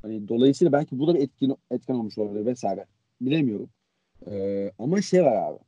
[0.06, 2.84] Hani dolayısıyla belki bu da bir etkin etken olmuş olabilir vesaire.
[3.20, 3.68] Bilemiyorum.
[4.26, 5.58] Ee, ama şey var abi.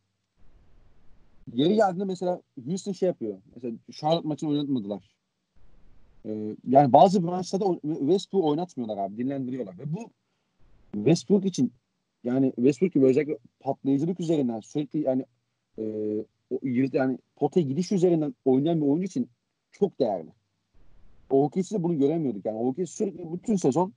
[1.54, 3.38] Geri geldiğinde mesela Houston şey yapıyor.
[3.54, 5.14] Mesela Charlotte maçını oynatmadılar.
[6.26, 9.16] Ee, yani bazı maçlarda o- Westbrook oynatmıyorlar abi.
[9.16, 9.78] Dinlendiriyorlar.
[9.78, 10.10] Ve bu
[10.94, 11.72] Westbrook için
[12.24, 15.24] yani Westbrook gibi özellikle patlayıcılık üzerinden sürekli yani
[15.78, 15.84] e,
[16.92, 19.28] yani potaya gidiş üzerinden oynayan bir oyuncu için
[19.72, 20.28] çok değerli.
[21.30, 22.44] OKC'de bunu göremiyorduk.
[22.46, 23.92] Yani OKC sürekli bütün sezon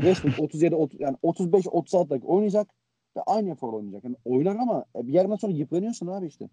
[0.00, 2.68] Westbrook 37 30 yani 35 36 dakika oynayacak
[3.16, 4.04] ve aynı efor oynayacak.
[4.04, 6.48] Yani oynar ama bir yerden sonra yıpranıyorsun abi işte.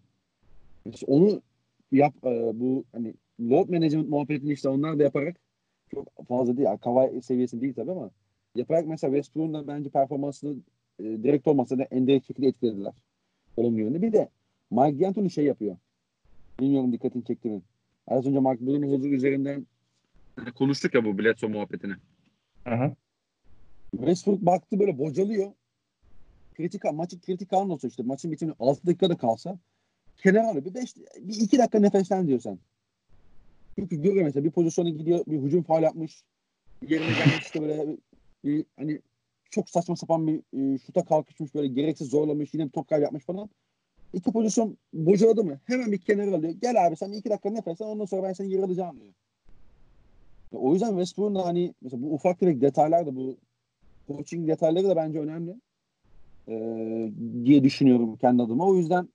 [0.94, 1.42] İşte onu
[1.92, 5.36] yap e, bu hani load management muhabbetini işte onlar da yaparak
[5.92, 6.66] çok fazla değil.
[6.66, 8.10] Yani Kawhi seviyesi değil tabii ama
[8.56, 10.56] yaparak mesela Westbrook'un da bence performansını
[11.00, 12.94] e, direkt olmasa da endirekt şekilde etkilediler.
[13.58, 14.02] Olumlu yönde.
[14.02, 14.30] Bir de
[14.72, 15.78] Mike D'Antoni şey yapıyor.
[16.60, 17.62] Bilmiyorum dikkatini çekti mi?
[18.08, 19.68] Az önce Mark Budenholzer üzerinden
[20.56, 21.94] konuştuk ya bu Bledsoe muhabbetini.
[22.68, 22.96] Hı hı.
[23.98, 25.52] Westbrook baktı böyle bocalıyor.
[26.54, 29.60] Kritik maçı kritik an olsa işte maçın bitimi 6 dakikada kalsa
[30.18, 30.66] kenar alıyor.
[30.66, 32.60] Bir 5 bir 2 dakika nefeslen diyor sen.
[33.76, 36.24] Çünkü görüyor mesela bir pozisyona gidiyor bir hücum faal yapmış.
[36.82, 37.98] Yerine gelmiş işte böyle bir,
[38.44, 39.02] bir hani
[39.50, 43.26] çok saçma sapan bir e, şuta kalkışmış böyle gereksiz zorlamış yine bir top kaybı yapmış
[43.26, 43.50] falan.
[44.14, 46.54] İki pozisyon bocaladı mı hemen bir kenara alıyor.
[46.62, 49.14] Gel abi sen iki dakika nefeslen ondan sonra ben seni alacağım diyor.
[50.52, 53.38] O yüzden Westbrook'un da hani mesela bu ufak tefek detaylar da bu
[54.08, 55.56] coaching detayları da bence önemli
[56.48, 57.12] ee,
[57.46, 58.68] diye düşünüyorum kendi adıma.
[58.68, 59.10] O yüzden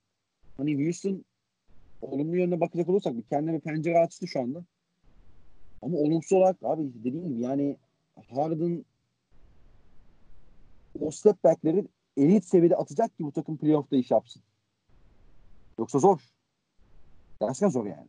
[0.56, 1.24] hani Houston
[2.02, 4.64] olumlu yönüne bakacak olursak bir kendine bir pencere açtı şu anda.
[5.82, 7.76] Ama olumsuz olarak abi dediğim gibi yani
[8.30, 8.84] Harden
[11.00, 11.84] o step back'leri
[12.16, 14.42] elit seviyede atacak ki bu takım playoff'ta iş yapsın.
[15.78, 16.20] Yoksa zor.
[17.40, 18.08] Gerçekten zor yani.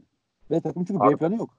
[0.52, 1.58] Ve takım çünkü B planı yok.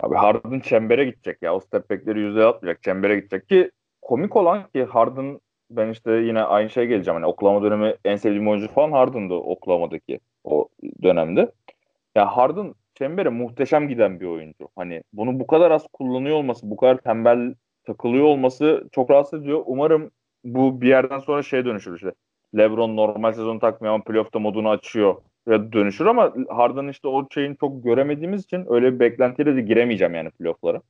[0.00, 1.54] Abi Harden çembere gidecek ya.
[1.54, 2.82] O step back'leri yüzeye atmayacak.
[2.82, 3.70] Çembere gidecek ki
[4.04, 5.40] komik olan ki Harden
[5.70, 7.20] ben işte yine aynı şeye geleceğim.
[7.20, 10.68] Hani Oklahoma dönemi en sevdiğim oyuncu falan Harden'dı Oklahoma'daki o
[11.02, 11.52] dönemde.
[12.14, 14.68] Ya Harden çembere muhteşem giden bir oyuncu.
[14.76, 17.54] Hani bunu bu kadar az kullanıyor olması, bu kadar tembel
[17.84, 19.62] takılıyor olması çok rahatsız ediyor.
[19.66, 20.10] Umarım
[20.44, 22.12] bu bir yerden sonra şeye dönüşür işte.
[22.56, 25.16] LeBron normal sezonu takmıyor ama playoff'ta modunu açıyor
[25.48, 30.14] ve dönüşür ama Harden'ın işte o şeyini çok göremediğimiz için öyle bir beklentiyle de giremeyeceğim
[30.14, 30.80] yani playoff'lara.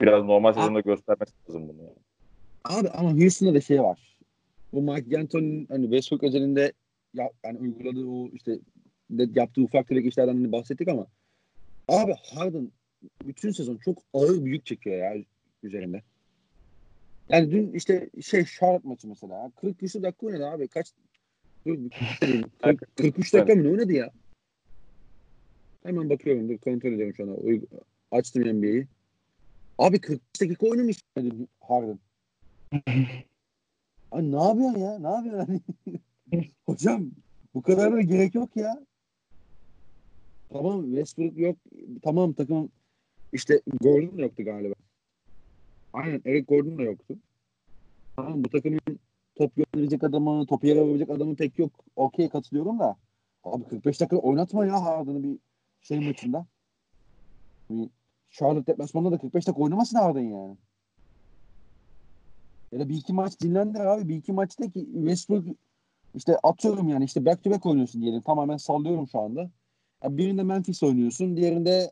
[0.00, 1.82] Biraz normal sezonda göstermesi lazım bunu.
[1.82, 2.09] Yani.
[2.64, 4.16] Abi ama Houston'da da şey var.
[4.72, 6.72] Bu Mike D'Antoni'nin hani Westbrook özelinde
[7.14, 8.58] ya, yani uyguladığı o işte
[9.10, 11.06] yaptığı ufak tefek işlerden hani bahsettik ama
[11.88, 12.72] abi Harden
[13.24, 15.24] bütün sezon çok ağır büyük çekiyor ya
[15.62, 16.02] üzerinde.
[17.28, 19.52] Yani dün işte şey Charlotte maçı mesela.
[19.60, 20.68] 40 küsur dakika oynadı abi.
[20.68, 20.92] Kaç
[21.64, 24.10] 40, 43 dakika mı oynadı ya?
[25.82, 26.48] Hemen bakıyorum.
[26.48, 27.38] Dur kontrol ediyorum şu an.
[28.10, 28.86] Açtım NBA'yi.
[29.78, 30.98] Abi 40 dakika oynamış
[31.60, 31.98] Harden.
[34.10, 34.98] Ay ne yapıyorsun ya?
[34.98, 35.62] Ne yapıyorsun?
[36.66, 37.10] Hocam
[37.54, 38.86] bu kadar da gerek yok ya.
[40.52, 41.56] Tamam Westbrook yok.
[42.02, 42.70] Tamam takım
[43.32, 44.74] işte Gordon yoktu galiba.
[45.92, 47.18] Aynen Eric Gordon da yoktu.
[48.16, 48.80] Tamam bu takımın
[49.34, 51.72] top gönderecek adamı, topu yere vurabilecek adamı pek yok.
[51.96, 52.96] Okey katılıyorum da.
[53.44, 55.38] Abi 45 dakika oynatma ya Harden'ı bir
[55.80, 56.46] şey maçında.
[57.70, 57.88] Bir
[58.30, 60.56] Charlotte deplasmanında da 45 dakika oynamasın Harden yani.
[62.72, 64.08] Ya da bir iki maç dinlendir abi.
[64.08, 65.44] Bir iki maçta ki Westbrook
[66.14, 68.20] işte atıyorum yani işte back to back oynuyorsun diyelim.
[68.20, 69.50] Tamamen sallıyorum şu anda.
[70.04, 71.36] Ya birinde Memphis oynuyorsun.
[71.36, 71.90] Diğerinde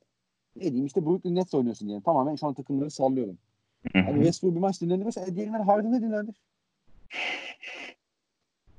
[0.57, 2.03] ne diyeyim işte Brooklyn Nets oynuyorsun diyelim.
[2.03, 3.39] Tamamen şu an takımları sallıyorum.
[3.93, 6.35] Hani Westbrook bir maç dinlendirirse e, diğerinden Harden'ı dinlendir.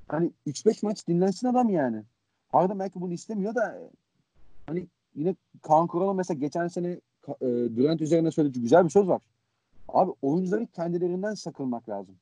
[0.08, 2.02] Hani 3-5 maç dinlensin adam yani.
[2.48, 3.78] Harden belki bunu istemiyor da
[4.66, 6.88] hani yine Kaan Kural'ın mesela geçen sene
[7.40, 7.46] e,
[7.76, 9.20] Durant üzerine söylediği güzel bir söz var.
[9.94, 12.16] Abi oyuncuları kendilerinden sakınmak lazım.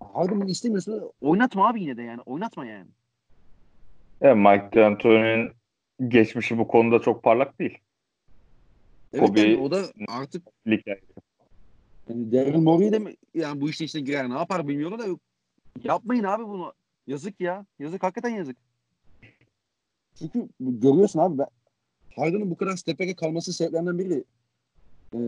[0.00, 2.20] Harden bunu istemiyorsa oynatma abi yine de yani.
[2.26, 2.88] Oynatma yani.
[4.20, 5.52] Evet, Mike D'Antoni'nin
[6.08, 7.78] geçmişi bu konuda çok parlak değil.
[9.12, 11.00] Evet Kobe, yani o da artık ligler.
[12.08, 15.04] Yani Daryl Morey de mi yani bu işte işte girer ne yapar bilmiyorum da
[15.84, 16.72] yapmayın abi bunu.
[17.06, 17.66] Yazık ya.
[17.78, 18.56] Yazık hakikaten yazık.
[20.14, 21.46] Çünkü görüyorsun abi ben
[22.16, 24.24] Harden'ın bu kadar stepeke kalması sebeplerinden biri
[25.14, 25.18] e,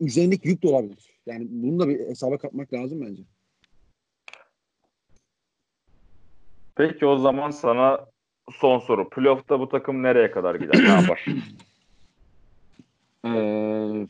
[0.00, 1.12] üzerindeki yük de olabilir.
[1.26, 3.22] Yani bunu da bir hesaba katmak lazım bence.
[6.74, 8.06] Peki o zaman sana
[8.52, 9.08] son soru.
[9.10, 10.84] Playoff'ta bu takım nereye kadar gider?
[10.84, 11.24] ne yapar?
[13.24, 14.06] Ee,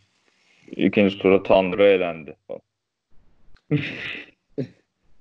[0.76, 2.36] İkinci tura Thunder'a elendi.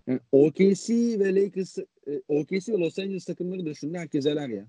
[0.07, 4.65] yani OKC ve Lakers e, OKC ve Los Angeles takımları da şunu herkes eler ya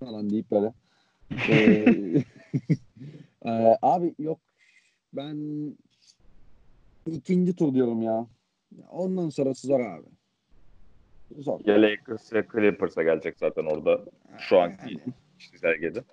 [0.00, 0.72] falan deyip böyle.
[1.48, 2.22] ee,
[3.46, 4.40] e, abi yok
[5.12, 5.36] ben
[7.06, 8.26] ikinci tur diyorum ya.
[8.90, 10.06] Ondan sonra zor abi.
[11.38, 11.60] Zor.
[11.64, 14.04] Ya Lakers ya Clippers'a gelecek zaten orada
[14.38, 15.14] şu anki yani.
[15.38, 16.04] çizelgede.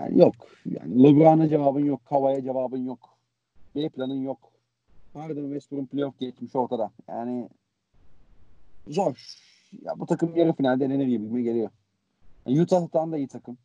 [0.00, 0.34] Yani yok.
[0.66, 2.04] Yani LeBron'a cevabın yok.
[2.04, 3.18] Kava'ya cevabın yok.
[3.76, 4.52] B planın yok.
[5.14, 6.90] Harden Westbrook'un playoff geçmiş ortada.
[7.08, 7.48] Yani
[8.86, 9.36] zor.
[9.82, 11.70] Ya bu takım yarı finalde elenir gibi geliyor.
[12.46, 13.58] Yani Utah'tan da iyi takım.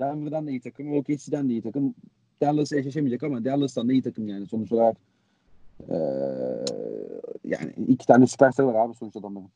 [0.00, 0.92] Denver'dan da iyi takım.
[0.92, 1.94] OKC'den de iyi takım.
[2.40, 4.96] Dallas'a eşleşemeyecek ama Dallas'tan da iyi takım yani sonuç olarak.
[5.90, 5.94] Ee,
[7.44, 9.48] yani iki tane süperstar var abi sonuç adamların.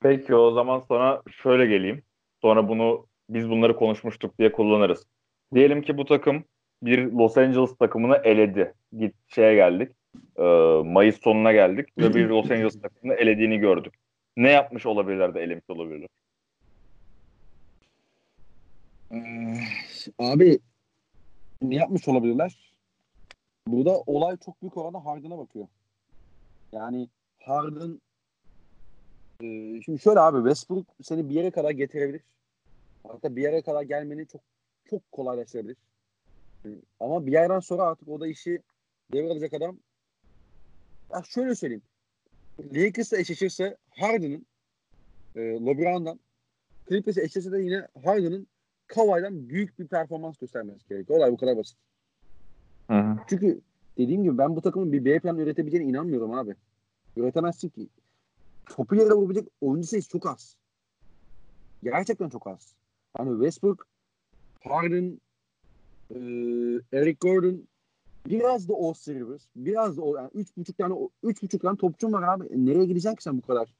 [0.00, 2.02] Peki o zaman sonra şöyle geleyim.
[2.42, 5.06] Sonra bunu biz bunları konuşmuştuk diye kullanırız.
[5.54, 6.44] Diyelim ki bu takım
[6.82, 8.74] bir Los Angeles takımını eledi.
[8.98, 9.92] Git şeye geldik.
[10.38, 10.42] E,
[10.84, 13.94] Mayıs sonuna geldik ve bir Los Angeles takımını elediğini gördük.
[14.36, 16.08] Ne yapmış olabilirler de elemiş olabilirler?
[19.12, 19.54] Ee,
[20.18, 20.58] abi
[21.62, 22.72] ne yapmış olabilirler?
[23.66, 25.68] Burada olay çok büyük oranda Harden'a bakıyor.
[26.72, 27.08] Yani
[27.40, 28.00] Harden
[29.40, 29.46] e,
[29.82, 32.22] şimdi şöyle abi Westbrook seni bir yere kadar getirebilir.
[33.08, 34.40] Hatta bir yere kadar gelmeni çok
[34.90, 35.76] çok kolaylaştırabilir.
[37.00, 38.62] Ama bir yerden sonra artık o da işi
[39.12, 39.78] devralacak adam
[41.12, 41.82] ya şöyle söyleyeyim.
[42.58, 44.46] Lakers'la eşleşirse Harden'ın
[45.36, 46.20] e, LeBron'dan
[46.88, 48.46] Clippers'e eşleşirse de yine Harden'ın
[48.94, 51.18] Kawhi'den büyük bir performans göstermesi gerekiyor.
[51.18, 51.76] Olay bu kadar basit.
[52.90, 53.16] Hı hı.
[53.28, 53.60] Çünkü
[53.98, 56.54] dediğim gibi ben bu takımın bir B plan üretebileceğine inanmıyorum abi.
[57.16, 57.88] Üretemezsin ki.
[58.66, 60.56] Topu yere vurabilecek oyuncu sayısı çok az.
[61.82, 62.74] Gerçekten çok az.
[63.16, 63.86] Hani Westbrook,
[64.60, 65.20] Harden,
[66.10, 66.18] e,
[66.92, 67.68] Eric Gordon
[68.26, 72.12] biraz da Austin Rivers, biraz da o yani üç buçuk tane üç buçuk tane topçun
[72.12, 72.66] var abi.
[72.66, 73.74] Nereye gideceksin ki sen bu kadar?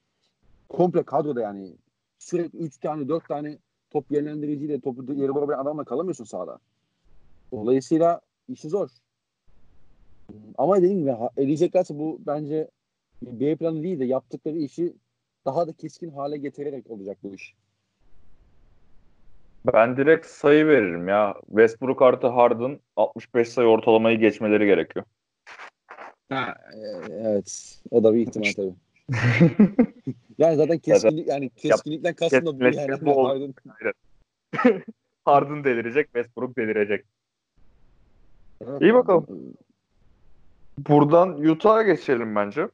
[0.68, 1.76] Komple kadroda yani
[2.18, 3.58] sürekli üç tane dört tane
[3.92, 6.58] top yönlendiriciyle topu yere vurabilen adamla kalamıyorsun sahada.
[7.52, 8.88] Dolayısıyla işi zor.
[10.58, 12.68] Ama dediğim gibi eleyeceklerse bu bence
[13.22, 14.94] bir B planı değil de yaptıkları işi
[15.44, 17.54] daha da keskin hale getirerek olacak bu iş.
[19.74, 21.34] Ben direkt sayı veririm ya.
[21.46, 25.04] Westbrook artı Harden 65 sayı ortalamayı geçmeleri gerekiyor.
[26.28, 27.80] Ha, e, evet.
[27.90, 28.74] O da bir ihtimal tabii.
[30.38, 33.00] Yani zaten keskinlik yani keskinlikten kastım da bu yani.
[33.00, 33.28] Bu.
[33.28, 33.54] Harden-
[35.24, 37.04] Harden delirecek, Westbrook delirecek.
[38.60, 38.82] Evet.
[38.82, 39.26] İyi bakalım.
[40.78, 42.68] Buradan Utah'a geçelim bence.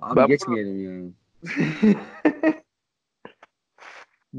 [0.00, 1.10] Abi Ben geçmeyelim yani.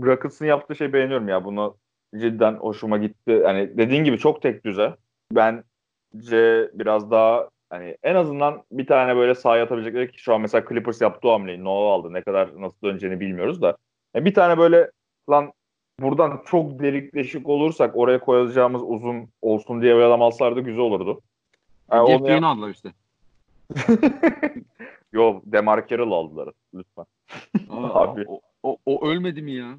[0.01, 1.45] Rockets'ın yaptığı şey beğeniyorum ya.
[1.45, 1.77] Bunu
[2.17, 3.41] cidden hoşuma gitti.
[3.45, 4.95] Hani dediğin gibi çok tek düze.
[5.31, 10.65] Bence biraz daha hani en azından bir tane böyle sahaya atabilecekleri ki şu an mesela
[10.69, 11.63] Clippers yaptı o hamleyi.
[11.63, 12.13] Noah aldı.
[12.13, 13.77] Ne kadar nasıl döneceğini bilmiyoruz da.
[14.15, 14.91] Yani bir tane böyle
[15.29, 15.51] lan
[15.99, 21.21] buradan çok delik deşik olursak oraya koyacağımız uzun olsun diye bir adam alsalardı güzel olurdu.
[21.91, 22.93] Yani Jeff aldılar işte.
[25.11, 27.05] Yo Demar Carroll aldılar lütfen.
[27.69, 28.25] Aa, Abi.
[28.27, 29.77] O, o, o ölmedi mi ya?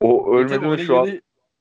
[0.00, 1.20] O ölmedi mi şu an?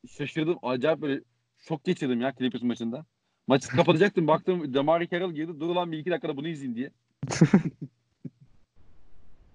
[0.09, 0.57] Şaşırdım.
[0.63, 1.21] Acayip böyle
[1.57, 3.05] şok geçirdim ya Clippers maçında.
[3.47, 4.27] Maçı kapatacaktım.
[4.27, 5.59] Baktım Demar Carroll girdi.
[5.59, 6.91] Dur lan bir iki dakikada bunu izleyeyim diye.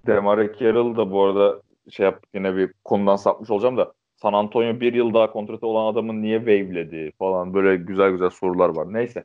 [0.06, 4.80] Demar Carroll da bu arada şey yaptık yine bir konudan sapmış olacağım da San Antonio
[4.80, 8.92] bir yıl daha kontratı olan adamın niye wave'ledi falan böyle güzel güzel sorular var.
[8.92, 9.24] Neyse.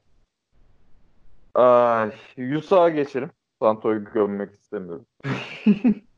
[1.54, 2.12] Ay,
[2.58, 3.32] Utah'a geçelim.
[3.60, 5.06] San Antonio'yu gömmek istemiyorum.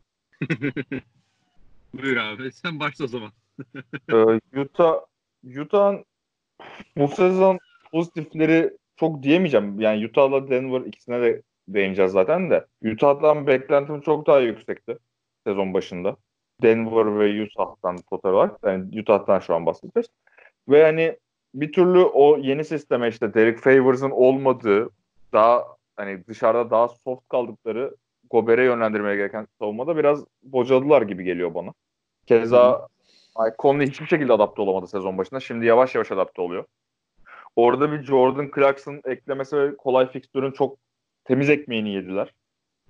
[1.94, 2.52] Buyur abi.
[2.52, 3.32] Sen başla o zaman.
[4.12, 4.94] Ee, Utah
[5.58, 6.06] Utah'ın
[6.98, 7.60] bu sezon
[7.94, 9.80] pozitifleri çok diyemeyeceğim.
[9.80, 12.66] Yani Utah'la Denver ikisine de değineceğiz zaten de.
[12.86, 14.98] Utah'dan beklentim çok daha yüksekti
[15.48, 16.16] sezon başında.
[16.62, 18.60] Denver ve Utah'tan total olarak.
[18.64, 20.12] Yani Utah'tan şu an bahsediyoruz.
[20.70, 21.18] Ve hani
[21.54, 24.90] bir türlü o yeni sisteme işte Derek Favors'ın olmadığı
[25.34, 25.64] daha
[25.96, 27.96] hani dışarıda daha soft kaldıkları
[28.30, 31.74] Gober'e yönlendirmeye gereken savunmada biraz bocaladılar gibi geliyor bana.
[32.26, 32.88] Keza
[33.60, 35.40] Conley hiçbir şekilde adapte olamadı sezon başında.
[35.40, 36.66] Şimdi yavaş yavaş adapte oluyor.
[37.56, 40.78] Orada bir Jordan Clarkson eklemesi ve kolay fikstürün çok
[41.24, 42.34] temiz ekmeğini yediler.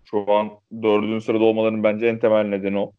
[0.06, 0.50] Şu an
[0.82, 2.92] dördüncü sırada olmalarının bence en temel nedeni o.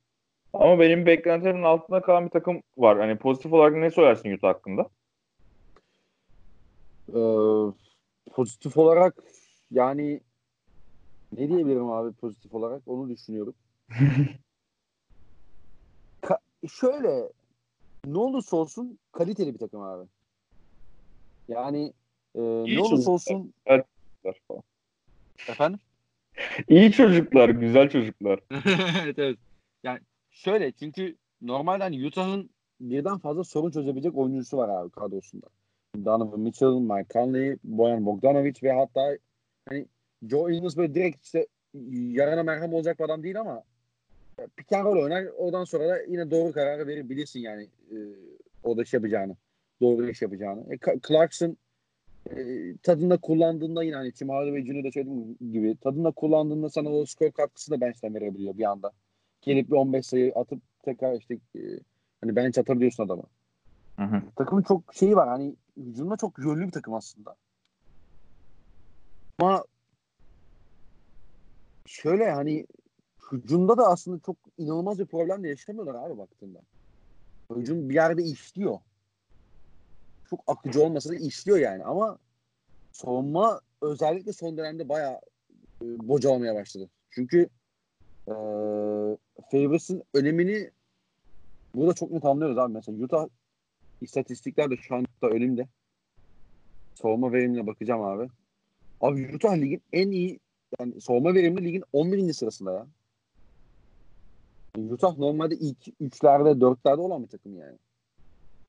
[0.52, 2.98] Ama benim beklentilerin altında kalan bir takım var.
[2.98, 4.88] Hani pozitif olarak ne söylersin Utah hakkında?
[7.08, 7.72] Ee,
[8.32, 9.14] pozitif olarak
[9.70, 10.20] yani
[11.32, 13.54] ne diyebilirim abi pozitif olarak onu düşünüyorum.
[16.22, 17.32] Ka- şöyle
[18.06, 20.08] ne olursa olsun kaliteli bir takım abi.
[21.48, 21.92] Yani
[22.34, 23.12] e, İyi ne olursa çocuklar.
[23.12, 23.52] olsun
[24.48, 24.62] Falan.
[25.48, 25.80] Efendim?
[26.68, 28.40] İyi çocuklar, güzel çocuklar.
[29.04, 29.38] evet evet.
[29.82, 30.00] Yani
[30.30, 32.50] şöyle çünkü normalden Utah'ın
[32.80, 35.46] birden fazla sorun çözebilecek oyuncusu var abi kadrosunda.
[36.04, 39.18] Donovan Mitchell, Mike Conley, Boyan Bogdanovic ve hatta
[39.68, 39.86] hani
[40.28, 41.46] Joe Ingles böyle direkt işte
[41.92, 43.62] yarana merhem olacak bir adam değil ama
[44.56, 45.24] pick and roll oynar.
[45.36, 47.96] Oradan sonra da yine doğru kararı verir bilirsin yani e,
[48.64, 49.36] o da iş yapacağını.
[49.84, 50.74] Doğru iş yapacağını.
[50.74, 50.78] E,
[51.08, 51.56] Clarkson
[52.30, 52.36] e,
[52.82, 54.84] tadında kullandığında yine hani Tim Hardaway Jr.
[54.84, 58.92] da söylediğim gibi tadında kullandığında sana o skor katkısını da bench'ten verebiliyor bir anda.
[59.42, 61.60] Gelip bir 15 sayı atıp tekrar işte e,
[62.20, 63.22] hani bench atabiliyorsun adama.
[63.96, 64.22] Hı hı.
[64.36, 67.36] Takımın çok şeyi var hani hücumda çok yönlü bir takım aslında.
[69.38, 69.64] Ama
[71.86, 72.66] şöyle hani
[73.32, 76.60] hücumda da aslında çok inanılmaz bir problem de yaşamıyorlar abi baktığında.
[77.56, 78.78] Hücum bir yerde işliyor.
[80.30, 82.18] Çok akıcı olmasa da işliyor yani ama
[82.92, 85.20] savunma özellikle son dönemde bayağı
[85.82, 86.88] e, bocalamaya başladı.
[87.10, 87.48] Çünkü
[88.28, 88.34] e,
[89.50, 90.70] Favors'ın önemini
[91.74, 92.72] burada çok net anlıyoruz abi.
[92.72, 93.28] Mesela Utah
[94.00, 95.68] istatistikler de şu anda önümde.
[96.94, 98.28] Savunma verimine bakacağım abi.
[99.00, 100.40] Abi Utah ligin en iyi
[100.80, 102.32] yani savunma verimli ligin 11.
[102.32, 102.86] sırasında ya.
[104.90, 107.78] Utah normalde ilk 3'lerde 4'lerde olan bir takım yani.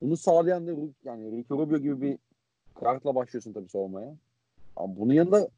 [0.02, 0.72] Bunu sağlayan da
[1.04, 2.18] yani Ricky Rubio gibi bir
[2.76, 4.16] kartla başlıyorsun tabii savunmaya.
[4.76, 5.50] Ama bunun yanında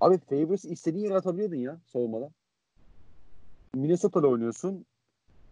[0.00, 2.30] abi Favors istediğin yere atabiliyordun ya savunmada.
[3.74, 4.86] Minnesota'da oynuyorsun.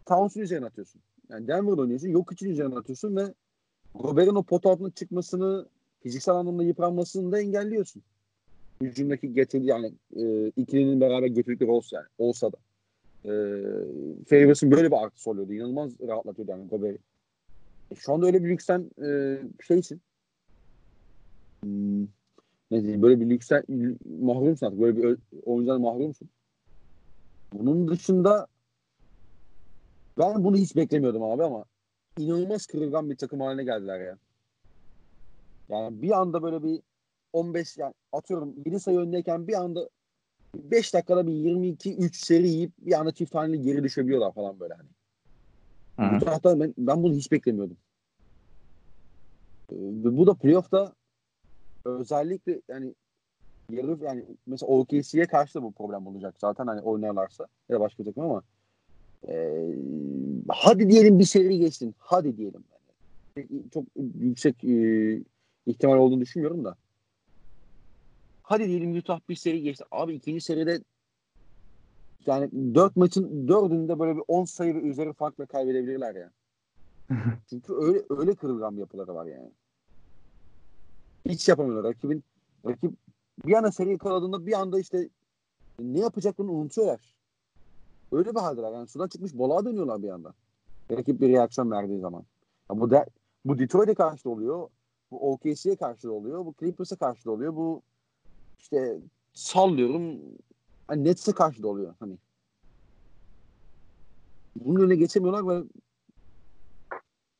[0.06, 1.00] Towns'un üzerine atıyorsun.
[1.28, 2.08] Yani Denver'da oynuyorsun.
[2.08, 3.34] Yok için üzerine atıyorsun ve
[4.02, 5.66] Robert'in o pot altına çıkmasını
[6.00, 8.02] fiziksel anlamda yıpranmasını da engelliyorsun.
[8.80, 12.56] Hücumdaki getirdi yani e, ikilinin beraber götürdükleri olsa yani olsa da.
[13.24, 13.32] E,
[14.28, 15.52] Favors'ın böyle bir artısı oluyordu.
[15.52, 17.07] İnanılmaz rahatlatıyordu yani Gobert'i.
[17.96, 20.02] Şu anda öyle bir lüksten e, şeysin.
[21.62, 22.02] Hmm,
[22.70, 23.64] ne diyeyim böyle bir lüksten
[24.20, 24.80] mahrumsun artık.
[24.80, 26.30] Böyle bir oyuncudan mahrumsun.
[27.52, 28.46] Bunun dışında
[30.18, 31.64] ben bunu hiç beklemiyordum abi ama
[32.18, 34.18] inanılmaz kırılgan bir takım haline geldiler ya.
[35.68, 36.82] Yani bir anda böyle bir
[37.32, 39.88] 15 yani atıyorum 7 sayı öndeyken bir anda
[40.54, 44.88] 5 dakikada bir 22-3 seri yiyip bir anda çift haneli geri düşebiliyorlar falan böyle hani.
[45.98, 46.20] Hı hı.
[46.20, 47.76] Bu taraftan ben, ben bunu hiç beklemiyordum.
[49.72, 50.92] Ee, Ve bu da playoff'ta
[51.84, 52.94] özellikle yani
[53.70, 58.04] yarı yani mesela OKC'ye karşı da bu problem olacak zaten hani oynarlarsa ya da başka
[58.04, 58.42] takım ama
[59.28, 59.64] e,
[60.48, 61.94] hadi diyelim bir seri geçsin.
[61.98, 62.64] Hadi diyelim.
[63.36, 63.48] Yani.
[63.74, 63.84] Çok
[64.20, 65.22] yüksek e,
[65.66, 66.76] ihtimal olduğunu düşünmüyorum da.
[68.42, 69.84] Hadi diyelim Utah bir seri geçti.
[69.90, 70.80] Abi ikinci seride
[72.26, 76.30] yani dört maçın dördünde böyle bir 10 sayı ve üzeri farkla kaybedebilirler ya.
[77.50, 79.50] Çünkü öyle öyle kırılgan yapıları var yani.
[81.28, 81.94] Hiç yapamıyorlar.
[81.94, 82.24] Rakibin
[82.66, 82.92] rakip
[83.46, 85.08] bir anda seri yakaladığında bir anda işte
[85.78, 87.14] ne yapacaklarını unutuyorlar.
[88.12, 88.72] Öyle bir haldeler.
[88.72, 90.34] Yani sudan çıkmış balığa dönüyorlar bir anda.
[90.90, 92.24] Rakip bir reaksiyon verdiği zaman.
[92.70, 93.06] Ya bu de,
[93.44, 94.68] bu Detroit'e karşı da oluyor.
[95.10, 96.46] Bu OKC'ye karşı da oluyor.
[96.46, 97.56] Bu Clippers'e karşı da oluyor.
[97.56, 97.82] Bu
[98.58, 98.98] işte
[99.32, 100.20] sallıyorum
[100.88, 101.94] hani Nets'e karşı da oluyor.
[102.00, 102.18] Hani
[104.56, 105.64] bunun önüne geçemiyorlar ve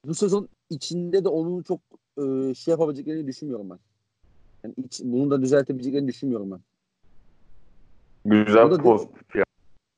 [0.07, 1.81] bu sezon içinde de onun çok
[2.19, 3.79] e, şey yapabileceklerini düşünmüyorum ben.
[4.65, 6.61] Yani iç, bunu da düzeltebileceklerini düşünmüyorum ben.
[8.25, 9.45] Güzel pozitif ya.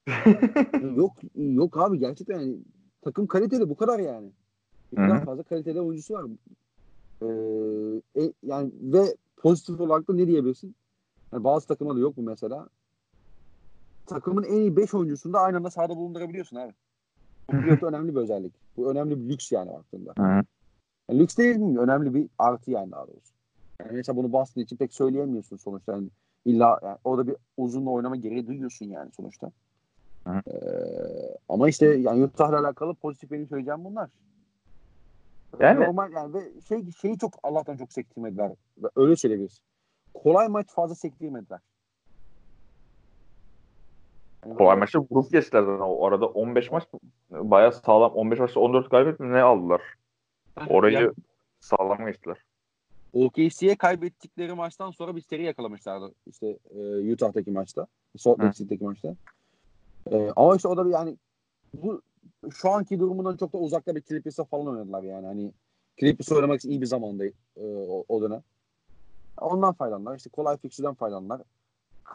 [0.96, 2.56] yok yok abi gerçekten yani
[3.02, 4.30] takım kaliteli bu kadar yani.
[4.96, 6.26] Kadar fazla kaliteli oyuncusu var.
[7.22, 10.74] Ee, e, yani ve pozitif olarak da ne diyebilirsin?
[11.32, 12.68] Yani bazı takımda da yok bu mesela.
[14.10, 16.72] Takımın en iyi 5 oyuncusunu da aynı anda sahada bulundurabiliyorsun abi.
[17.52, 18.52] Bu playoff'ta önemli bir özellik.
[18.76, 20.12] Bu önemli bir lüks yani baktığında.
[21.08, 21.80] Yani lüks değil mi?
[21.80, 23.34] Önemli bir artı yani daha doğrusu.
[23.80, 25.92] Yani mesela bunu Boston için pek söyleyemiyorsun sonuçta.
[25.92, 26.08] Yani
[26.44, 29.50] illa yani orada bir uzunla oynama gereği duyuyorsun yani sonuçta.
[30.26, 30.42] Hı.
[30.50, 34.10] Ee, ama işte yani Utah'la alakalı pozitif benim söyleyeceğim bunlar.
[35.60, 38.52] Yani- Normal yani ve şey şeyi çok Allah'tan çok sektirmediler.
[38.96, 39.60] Öyle söyleyebiliriz.
[40.14, 41.60] Kolay maç fazla sektirmediler.
[44.42, 45.84] Kolay maçta grup geçtiler zaten.
[45.84, 46.84] O arada 15 maç
[47.30, 48.12] bayağı sağlam.
[48.12, 49.82] 15 maçta 14 galibiyet mi ne aldılar?
[50.68, 51.12] Orayı Yani
[51.60, 52.36] sağlam geçtiler.
[53.12, 56.14] OKC'ye kaybettikleri maçtan sonra bir seri yakalamışlardı.
[56.26, 57.86] İşte e, Utah'taki maçta.
[58.18, 58.56] Salt Lake.
[58.56, 59.14] City'deki maçta.
[60.10, 61.16] E, ama işte o da bir yani
[61.74, 62.02] bu
[62.50, 65.26] şu anki durumundan çok da uzakta bir Clippers'a falan oynadılar yani.
[65.26, 65.52] Hani
[66.00, 67.32] Clippers oynamak için iyi bir zamanda e,
[67.88, 68.42] o, o dönem.
[69.40, 70.16] Ondan faydalandılar.
[70.16, 71.40] İşte kolay fixtürden faydalandılar.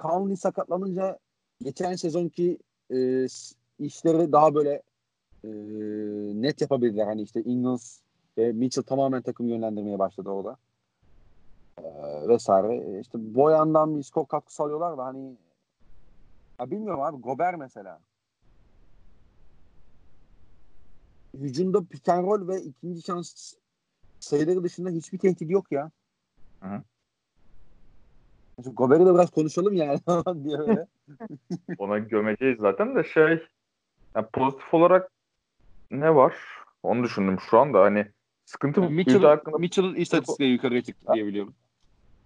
[0.01, 1.19] Conley sakatlanınca
[1.61, 2.57] geçen sezonki
[2.91, 3.27] e,
[3.79, 4.81] işleri daha böyle
[5.43, 5.49] e,
[6.41, 7.05] net yapabildiler.
[7.05, 7.99] Hani işte Ingles
[8.37, 10.57] ve Mitchell tamamen takım yönlendirmeye başladı orada.
[11.79, 12.75] Ee, vesaire.
[12.75, 15.35] E, İşte Boyan'dan bir skor katkısı alıyorlar da hani
[16.59, 17.99] ya bilmiyorum abi Gober mesela.
[21.33, 23.53] Hücumda pick and roll ve ikinci şans
[24.19, 25.91] sayıları dışında hiçbir tehdit yok ya.
[26.61, 26.83] Hı hı.
[28.69, 29.99] Gober'i de biraz konuşalım yani
[30.43, 30.87] diye böyle.
[31.77, 33.47] Ona gömeceğiz zaten de şey
[34.15, 35.11] yani pozitif olarak
[35.91, 36.35] ne var?
[36.83, 37.81] Onu düşündüm şu anda.
[37.81, 38.05] Hani
[38.45, 41.53] sıkıntı Utah Mitchell, hakkında Mitchell'ın istatistikleri yukarıya çıktı diye biliyorum.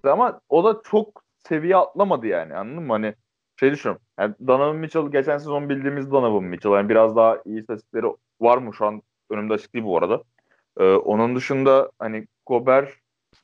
[0.04, 2.94] ama o da çok seviye atlamadı yani anladın mı?
[2.94, 3.14] Hani
[3.60, 4.02] şey düşünüyorum.
[4.20, 6.72] Yani Donovan Mitchell geçen sezon bildiğimiz Donovan Mitchell.
[6.72, 8.06] Yani biraz daha iyi istatistikleri
[8.42, 10.24] var mı şu an önümde açık değil bu arada.
[10.80, 12.94] Ee, onun dışında hani Gober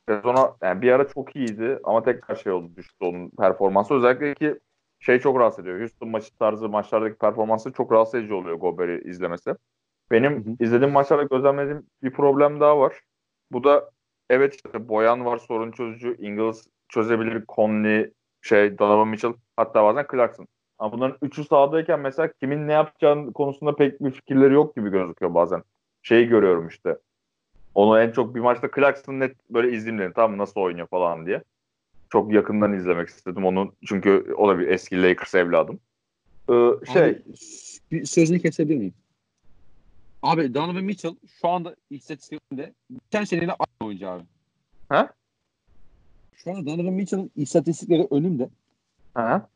[0.08, 3.94] sezona yani bir ara çok iyiydi ama tekrar şey oldu düştü onun performansı.
[3.94, 4.60] Özellikle ki
[5.06, 5.80] şey çok rahatsız ediyor.
[5.80, 9.54] Houston maçı tarzı maçlardaki performansı çok rahatsız edici oluyor Gober'i izlemesi.
[10.10, 10.56] Benim Hı hı.
[10.60, 13.00] izlediğim maçlarda gözlemlediğim bir problem daha var.
[13.52, 13.90] Bu da
[14.30, 16.16] evet işte Boyan var sorun çözücü.
[16.18, 17.44] Ingles çözebilir.
[17.48, 18.12] Conley,
[18.42, 20.46] şey Donovan Mitchell hatta bazen Clarkson.
[20.78, 25.34] Ama bunların üçü sahadayken mesela kimin ne yapacağını konusunda pek bir fikirleri yok gibi gözüküyor
[25.34, 25.62] bazen.
[26.02, 26.98] Şeyi görüyorum işte.
[27.74, 30.12] Onu en çok bir maçta Clarkson net böyle izleyeyim dedim.
[30.16, 31.42] Tamam nasıl oynuyor falan diye.
[32.12, 33.72] Çok yakından izlemek istedim onu.
[33.86, 35.80] Çünkü o da bir eski Lakers evladım.
[36.50, 36.52] Ee,
[36.92, 37.22] şey Abi,
[37.90, 38.94] bir sözünü kesebilir miyim?
[40.22, 44.22] Abi Donovan Mitchell şu anda istatistiklerinde geçen seneyle aynı oyuncu abi.
[46.34, 48.48] Şu an Donovan Mitchell'ın istatistikleri önümde.
[49.14, 49.48] ha.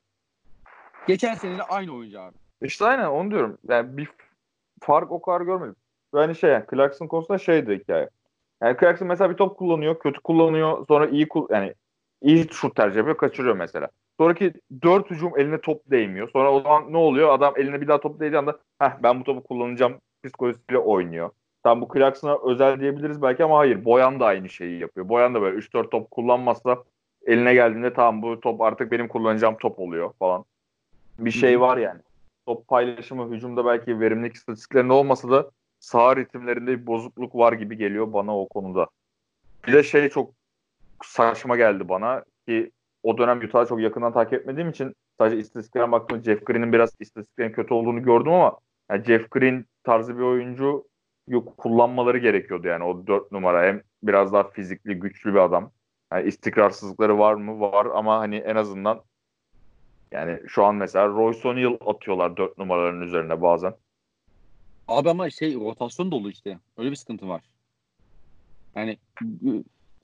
[1.07, 2.35] Geçen seneyle aynı oyuncu abi.
[2.63, 3.59] İşte aynen onu diyorum.
[3.69, 4.09] Yani bir
[4.81, 5.77] fark o kadar görmedim.
[6.15, 8.09] Ve hani şey yani Clarkson konusunda şeydi hikaye.
[8.63, 11.75] Yani Clarkson mesela bir top kullanıyor, kötü kullanıyor, sonra iyi kul yani
[12.23, 13.89] iyi şut tercih yapıyor, kaçırıyor mesela.
[14.19, 14.53] Sonraki
[14.83, 16.31] dört hücum eline top değmiyor.
[16.33, 17.33] Sonra o zaman ne oluyor?
[17.33, 19.95] Adam eline bir daha top değdiği anda Heh, ben bu topu kullanacağım
[20.25, 21.31] psikolojisiyle oynuyor.
[21.63, 23.85] Tam bu Clarkson'a özel diyebiliriz belki ama hayır.
[23.85, 25.09] Boyan da aynı şeyi yapıyor.
[25.09, 26.85] Boyan da böyle 3-4 top kullanmazsa
[27.27, 30.45] eline geldiğinde tamam bu top artık benim kullanacağım top oluyor falan.
[31.19, 32.01] Bir şey var yani.
[32.47, 38.13] Top paylaşımı hücumda belki verimlilik istatistiklerinde olmasa da sağ ritimlerinde bir bozukluk var gibi geliyor
[38.13, 38.87] bana o konuda.
[39.67, 40.40] Bir de şey çok
[41.05, 42.71] saçma geldi bana ki
[43.03, 47.53] o dönem Utah'ı çok yakından takip etmediğim için sadece istatistiklerine baktığımda Jeff Green'in biraz istatistiklerin
[47.53, 48.59] kötü olduğunu gördüm ama
[48.91, 50.85] yani Jeff Green tarzı bir oyuncu
[51.29, 55.71] yok kullanmaları gerekiyordu yani o dört numara hem biraz daha fizikli güçlü bir adam.
[56.13, 57.61] Yani istikrarsızlıkları var mı?
[57.61, 59.03] Var ama hani en azından
[60.13, 63.75] yani şu an mesela Royce O'Neal atıyorlar dört numaraların üzerine bazen.
[64.89, 66.59] Abi ama şey rotasyon dolu işte.
[66.79, 67.43] Öyle bir sıkıntı var.
[68.75, 68.97] Yani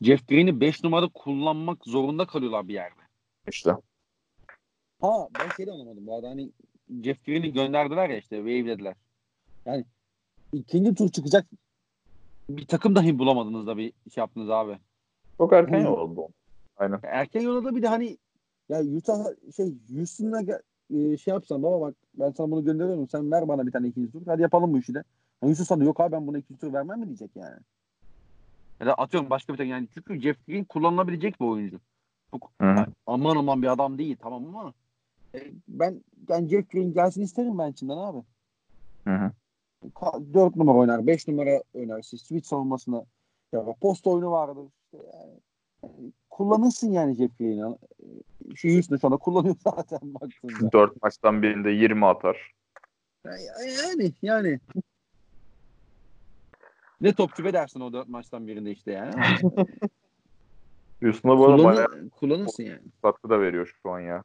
[0.03, 3.01] Jeff Green'i 5 numarada kullanmak zorunda kalıyorlar bir yerde.
[3.49, 3.77] İşte.
[5.01, 6.51] Ha ben şey de anlamadım bu arada hani
[7.05, 8.95] Jeff Green'i gönderdiler ya işte wave'lediler.
[9.67, 9.85] Yani
[10.53, 11.47] ikinci tur çıkacak
[12.49, 14.79] bir takım dahi bulamadınız da bir şey yaptınız abi.
[15.39, 16.29] Çok erken oldu.
[16.77, 17.01] Aynen.
[17.03, 18.19] Erken yolladı bir de hani
[18.69, 19.25] ya Utah
[19.57, 20.43] şey Houston'la
[20.95, 24.13] e, şey yapsan baba bak ben sana bunu gönderiyorum sen ver bana bir tane ikinci
[24.13, 24.99] tur hadi yapalım bu işi de.
[25.43, 27.57] Yani Houston sana yok abi ben buna ikinci tur vermem mi diyecek yani.
[28.81, 31.81] Ya da atıyorum başka bir takım yani çünkü Jeff Green kullanılabilecek bir oyuncu.
[32.31, 34.75] Çok yani, aman aman bir adam değil tamam ama
[35.35, 38.19] e, ben yani Jeff Green gelsin isterim ben içinden abi.
[39.05, 39.33] Hı hı.
[40.35, 41.99] 4 numara oynar, 5 numara oynar.
[41.99, 43.05] İşte switch savunmasına
[43.53, 44.61] ya post oyunu vardı.
[44.85, 45.41] İşte yani,
[45.83, 47.77] yani kullanırsın yani Jeff Green'i.
[48.55, 50.73] Şu Houston'da şu anda kullanıyor zaten baktığında.
[50.73, 52.53] 4 maçtan birinde 20 atar.
[53.25, 54.61] Yani yani.
[57.01, 59.15] Ne topçu be dersin o 4 maçtan birinde işte yani.
[61.03, 62.83] Houston'a bu arada bayağı kullanırsın yani.
[63.03, 64.25] katkı da veriyor şu an ya.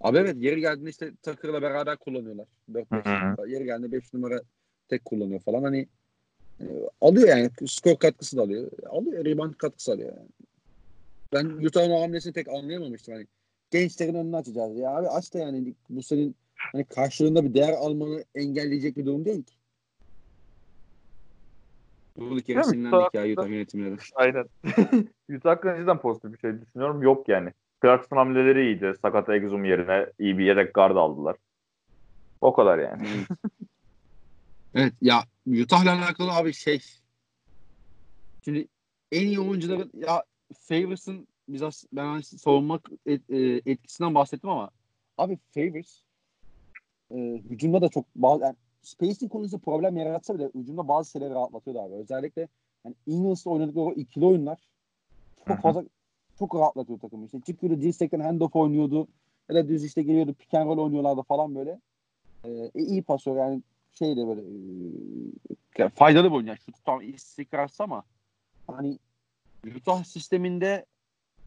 [0.00, 2.46] Abi evet yeri geldiğinde işte Takır'la beraber kullanıyorlar.
[2.72, 4.40] 4-5 Yeri geldiğinde 5 numara
[4.88, 5.62] tek kullanıyor falan.
[5.62, 5.86] Hani
[6.60, 6.64] e,
[7.00, 7.50] alıyor yani.
[7.66, 8.70] Skor katkısı da alıyor.
[8.90, 9.24] Alıyor.
[9.24, 10.28] Rebound katkısı alıyor yani.
[11.32, 13.14] Ben Utah'ın o hamlesini pek anlayamamıştım.
[13.14, 13.26] Hani
[13.70, 14.78] gençlerin önünü açacağız.
[14.78, 19.24] Ya abi aç da yani bu senin hani karşılığında bir değer almanı engelleyecek bir durum
[19.24, 19.54] değil ki.
[22.18, 23.96] Yere sinirlendik ya Utah yönetimleri.
[24.14, 24.44] Aynen.
[25.30, 27.02] Utah hakkında cidden pozitif bir şey düşünüyorum.
[27.02, 27.52] Yok yani.
[27.82, 28.94] Clarkson hamleleri iyiydi.
[29.02, 31.36] Sakat Exum yerine iyi bir yedek guard aldılar.
[32.40, 33.08] O kadar yani.
[34.74, 36.80] Evet ya Utah'la alakalı abi şey
[38.44, 38.68] şimdi
[39.12, 40.24] en iyi oyuncuların ya
[40.54, 44.70] Favors'ın biraz ben hani savunmak et, e, etkisinden bahsettim ama
[45.18, 46.02] abi Favors
[47.10, 47.16] e,
[47.50, 51.94] hücumda da çok bazı yani spacing konusunda problem yaratsa bile hücumda bazı şeyleri rahatlatıyordu abi.
[51.94, 52.48] Özellikle
[52.84, 54.58] yani Ingles'la oynadıkları o ikili oyunlar
[55.48, 55.84] çok fazla
[56.38, 57.24] çok rahatlatıyor takımı.
[57.24, 59.08] İşte çıkıyordu dirsekten handoff oynuyordu
[59.48, 61.80] ya da düz işte geliyordu pick and roll oynuyorlardı falan böyle.
[62.44, 64.42] Ee, iyi pasör yani şey de böyle
[65.78, 66.46] e, faydalı bir oyun.
[66.46, 68.02] Yani şutu tam istikrarsız ama
[68.66, 68.98] hani
[69.76, 70.86] Utah sisteminde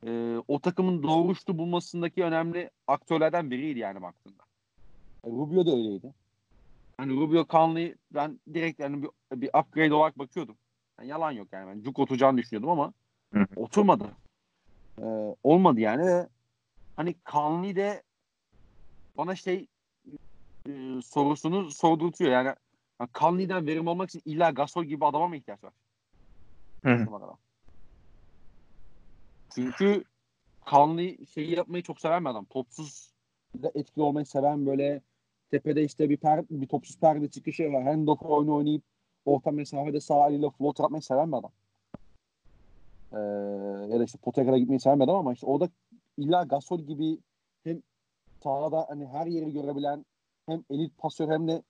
[0.06, 4.44] e, o takımın doğru şutu bulmasındaki önemli aktörlerden biriydi yani baktığında.
[5.24, 6.14] E, Rubio da öyleydi.
[6.98, 9.10] Hani Rubio Conley ben direkt yani bir,
[9.42, 10.58] bir upgrade olarak bakıyordum.
[11.00, 12.94] Yani yalan yok yani ben cuk oturacağını düşünüyordum ama
[13.56, 14.12] oturmadı.
[15.00, 16.28] Ee, olmadı yani ve
[16.96, 18.04] hani Conley de
[19.18, 19.68] bana şey
[20.68, 22.32] e, sorusunu sordurtuyor.
[22.32, 22.56] Yani,
[23.00, 25.74] yani Conley'den verim almak için illa Gasol gibi adama mı ihtiyaç var?
[26.84, 27.08] Hı.
[29.56, 30.04] Çünkü
[30.68, 32.46] Conley şeyi yapmayı çok seven bir adam.
[32.46, 33.12] Topsuz
[33.74, 35.02] etkili olmayı seven böyle
[35.52, 37.84] tepede işte bir per, bir topsuz perde çıkışı var.
[37.84, 38.84] Handoff oyunu oynayıp
[39.26, 41.52] orta mesafede sağ eliyle float atmayı seven bir adam.
[43.14, 43.18] Ee,
[43.94, 45.70] ya da işte kadar gitmeyi seven bir adam ama işte o da
[46.18, 47.18] illa Gasol gibi
[47.64, 47.82] hem
[48.44, 50.06] sahada hani her yeri görebilen
[50.46, 51.64] hem elit pasör hem de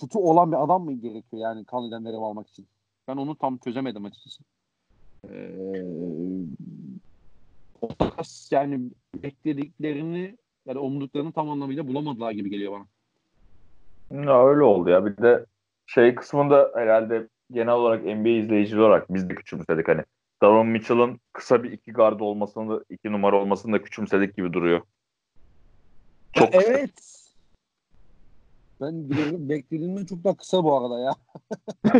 [0.00, 2.66] şutu olan bir adam mı gerekiyor yani Conley'den verim almak için?
[3.08, 4.44] Ben onu tam çözemedim açıkçası.
[5.28, 5.84] Ee,
[8.50, 10.36] yani beklediklerini
[10.66, 12.86] yani umduklarını tam anlamıyla bulamadılar gibi geliyor bana.
[14.10, 15.06] Ya öyle oldu ya.
[15.06, 15.46] Bir de
[15.86, 20.02] şey kısmında herhalde genel olarak NBA izleyicileri olarak biz de küçümsedik hani.
[20.42, 24.80] Donovan Mitchell'ın kısa bir iki gardı olmasını da iki numara olmasını da küçümsedik gibi duruyor.
[26.32, 27.20] Çok ya evet.
[28.80, 29.10] Ben
[29.48, 31.14] beklediğimden çok daha kısa bu arada ya.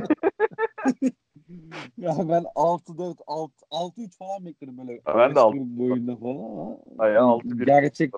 [1.98, 5.00] ya ben 6-4, 6, 6-3 falan bekledim böyle.
[5.06, 6.76] Ben de 6 boyunda falan ama.
[6.98, 8.14] Aya 6 Gerçek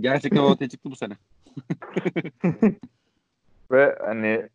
[0.00, 1.14] gerçekten ortaya çıktı bu sene.
[3.70, 4.48] Ve hani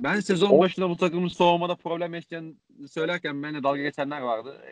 [0.00, 0.58] ben sezon o...
[0.58, 2.56] başında bu takımın soğumada problem yaşayan
[2.90, 4.62] söylerken benimle dalga geçenler vardı.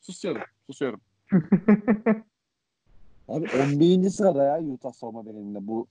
[0.00, 0.42] Susuyorum.
[0.66, 1.00] Susuyorum.
[3.28, 4.10] Abi 11.
[4.10, 5.66] sırada ya Utah savunma veriminde.
[5.66, 5.86] Bu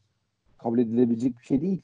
[0.57, 1.81] kabul edilebilecek bir şey değil.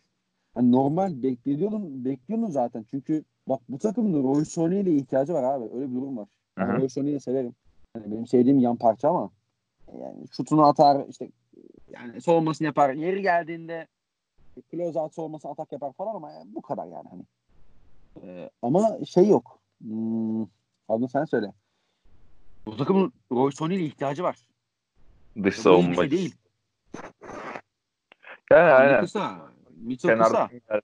[0.56, 2.86] Yani normal bekliyordun, bekliyordun zaten.
[2.92, 5.66] Çünkü bak bu takımda Royce O'Neal'e ihtiyacı var abi.
[5.76, 6.28] Öyle bir durum var.
[6.60, 7.56] Yani Royce O'Neal'i severim.
[7.96, 9.30] Yani benim sevdiğim yan parça ama
[10.02, 11.30] yani şutunu atar işte
[11.90, 12.94] yani savunmasını yapar.
[12.94, 13.88] Yeri geldiğinde
[14.72, 17.24] close out savunmasını atak yapar falan ama yani bu kadar yani hani.
[18.24, 19.60] Ee, ama şey yok.
[19.82, 21.54] Hmm, sen söyle.
[22.66, 24.38] Bu takımın Royce O'Neal'e ihtiyacı var.
[25.44, 26.36] Dış savunma şey değil.
[28.52, 29.02] Yani Aynen.
[29.02, 29.38] Kısa.
[29.78, 30.48] Mitchell kısa.
[30.48, 30.82] Kenardan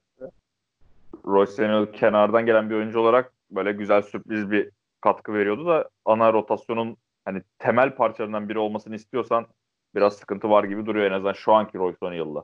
[1.26, 4.70] Royce O'Neal kenardan gelen bir oyuncu olarak böyle güzel sürpriz bir
[5.02, 9.48] katkı veriyordu da ana rotasyonun hani temel parçalarından biri olmasını istiyorsan
[9.96, 12.44] biraz sıkıntı var gibi duruyor en azından şu anki Royce O'Neal'la.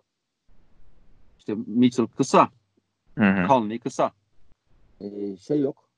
[1.50, 2.50] İşte Mitchell kısa.
[3.18, 3.48] Hı hı.
[3.48, 4.12] Conley kısa.
[5.02, 5.90] Ee, şey yok.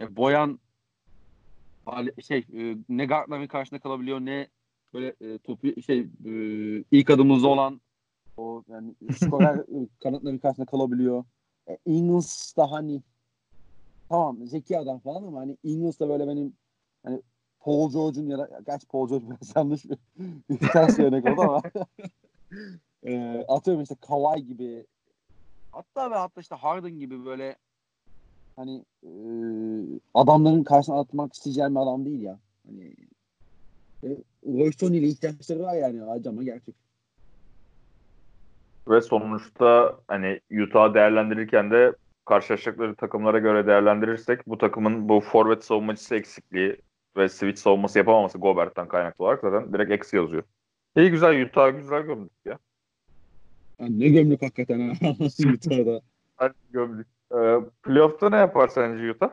[0.00, 0.58] E, Boyan
[2.22, 4.48] şey e, ne guardların karşısında kalabiliyor ne
[4.94, 6.34] böyle e, topu şey e,
[6.90, 7.80] ilk adımımızda olan
[8.36, 11.24] O yani skorer e, kanatların karşısında kalabiliyor.
[11.68, 13.02] E, Ingles da hani
[14.08, 16.56] tamam zeki adam falan ama hani Ingles da böyle benim
[17.04, 17.22] hani
[17.60, 19.98] Paul George'un ya da gerçi Paul George biraz yanlış bir,
[20.50, 21.62] bir ters bir örnek oldu ama
[23.06, 24.86] e, atıyorum işte Kawhi gibi
[25.72, 27.56] hatta ve hatta işte Harden gibi böyle
[28.56, 29.10] hani e,
[30.14, 32.38] adamların karşısına atmak isteyeceğim bir adam değil ya.
[32.66, 32.94] Hani
[34.04, 34.08] e,
[34.46, 36.74] Royce O'Neal'e ihtiyaçları var yani acama gerçek.
[38.88, 41.92] Ve sonuçta hani Utah değerlendirirken de
[42.24, 46.76] karşılaşacakları takımlara göre değerlendirirsek bu takımın bu forvet savunmacısı eksikliği
[47.16, 50.42] ve switch savunması yapamaması Gobert'ten kaynaklı olarak zaten direkt eksi yazıyor.
[50.96, 52.58] İyi güzel Utah güzel gömdük ya.
[53.82, 55.10] Yani ne gömlek hakikaten ha.
[55.54, 56.02] Utah'da.
[56.36, 57.06] Hadi gömdük.
[57.32, 59.30] Ee, playoff'ta ne yapar sence Utah?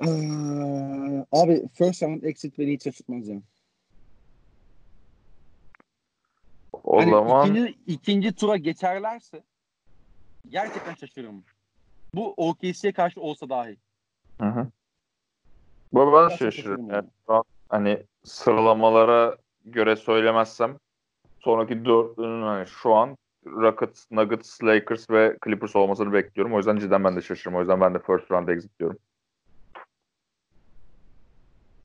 [0.00, 3.42] Ee, abi first round exit beni hiç şaşırtmaz ya.
[6.72, 9.42] O hani zaman ikinci, ikinci tura geçerlerse
[10.48, 11.44] gerçekten şaşırırım.
[12.14, 13.76] Bu OKC'ye karşı olsa dahi.
[14.40, 14.70] Hı hı.
[15.92, 16.90] Bu ben şaşırırım.
[16.90, 20.78] Yani an hani sıralamalara göre söylemezsem
[21.44, 23.16] sonraki dörtlünün hani şu an
[23.46, 26.54] Rockets, Nuggets, Lakers ve Clippers olmasını bekliyorum.
[26.54, 27.58] O yüzden cidden ben de şaşırırım.
[27.58, 28.98] O yüzden ben de first round exit diyorum.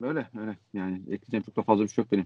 [0.01, 0.57] Öyle öyle.
[0.73, 2.25] Yani ekleyeceğim çok da fazla bir şey yok benim.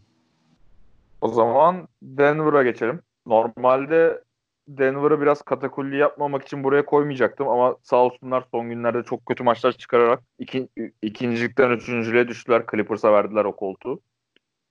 [1.22, 3.01] O zaman Denver'a geçelim.
[3.26, 4.23] Normalde
[4.68, 9.72] Denver'ı biraz katakulli yapmamak için buraya koymayacaktım ama sağ olsunlar son günlerde çok kötü maçlar
[9.72, 10.69] çıkararak iki,
[11.01, 12.64] ikincilikten üçüncülüğe düştüler.
[12.72, 13.99] Clippers'a verdiler o koltuğu.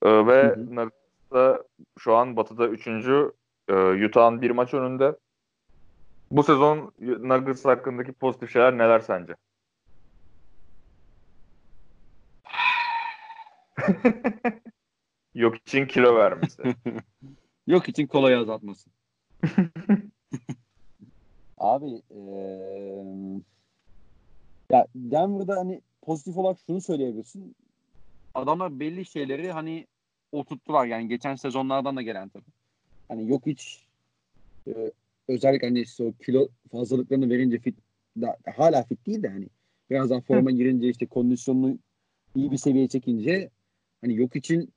[0.03, 0.89] Ee, ve Hı hı.
[1.33, 1.63] Nuggets'ta
[1.99, 3.31] şu an Batı'da üçüncü.
[3.67, 5.17] Ee, Utah'ın bir maç önünde.
[6.31, 9.35] Bu sezon Nuggets hakkındaki pozitif şeyler neler sence?
[15.35, 16.63] Yok için kilo vermesi.
[17.67, 18.89] Yok için kolayı azaltması.
[21.57, 23.03] Abi eee
[24.71, 27.55] ya Denver'da hani pozitif olarak şunu söyleyebilirsin.
[28.35, 29.87] Adamlar belli şeyleri hani
[30.33, 30.85] oturttular.
[30.85, 32.51] Yani geçen sezonlardan da gelen tabii.
[33.07, 33.85] Hani yok hiç
[34.67, 34.91] e,
[35.27, 37.75] özellikle hani işte o kilo fazlalıklarını verince fit
[38.21, 39.47] da, hala fit değil de hani
[39.89, 41.77] birazdan forma girince işte kondisyonunu
[42.35, 43.49] iyi bir seviyeye çekince
[44.01, 44.73] hani yok için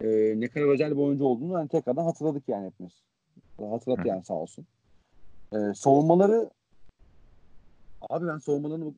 [0.00, 0.06] e,
[0.36, 2.92] ne kadar özel bir oyuncu olduğunu hani tekrardan hatırladık yani hepimiz.
[3.58, 4.08] Hatırlattı Hı.
[4.08, 4.66] yani sağ olsun.
[5.52, 6.50] E, savunmaları
[8.10, 8.94] abi ben savunmalarını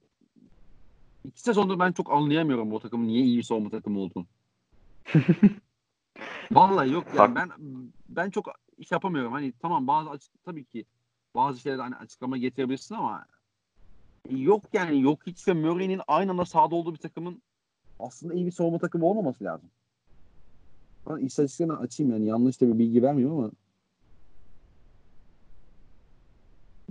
[1.24, 4.26] İki sezondur ben çok anlayamıyorum bu takımın niye iyi bir savunma takımı olduğunu.
[6.52, 7.50] Vallahi yok yani ben
[8.08, 8.46] ben çok
[8.78, 9.32] iş yapamıyorum.
[9.32, 10.84] Hani tamam bazı açık tabii ki
[11.34, 13.26] bazı şeyler hani açıklama getirebilirsin ama
[14.30, 17.42] yok yani yok hiç ve Murray'nin aynı anda sahada olduğu bir takımın
[17.98, 19.70] aslında iyi bir savunma takımı olmaması lazım.
[21.08, 23.50] Ben istatistiklerini açayım yani yanlış da bir bilgi vermiyorum ama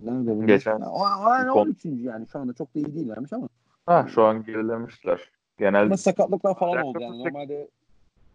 [0.03, 0.47] Nerede bunlar?
[0.47, 1.85] Geçen- o, o, yani Kon- 13.
[1.85, 3.49] yani şu anda çok da iyi değillermiş ama.
[3.85, 5.31] ha, şu an gerilemişler.
[5.57, 7.19] Genel Ama sakatlıklar falan oldu yani.
[7.19, 7.69] Normalde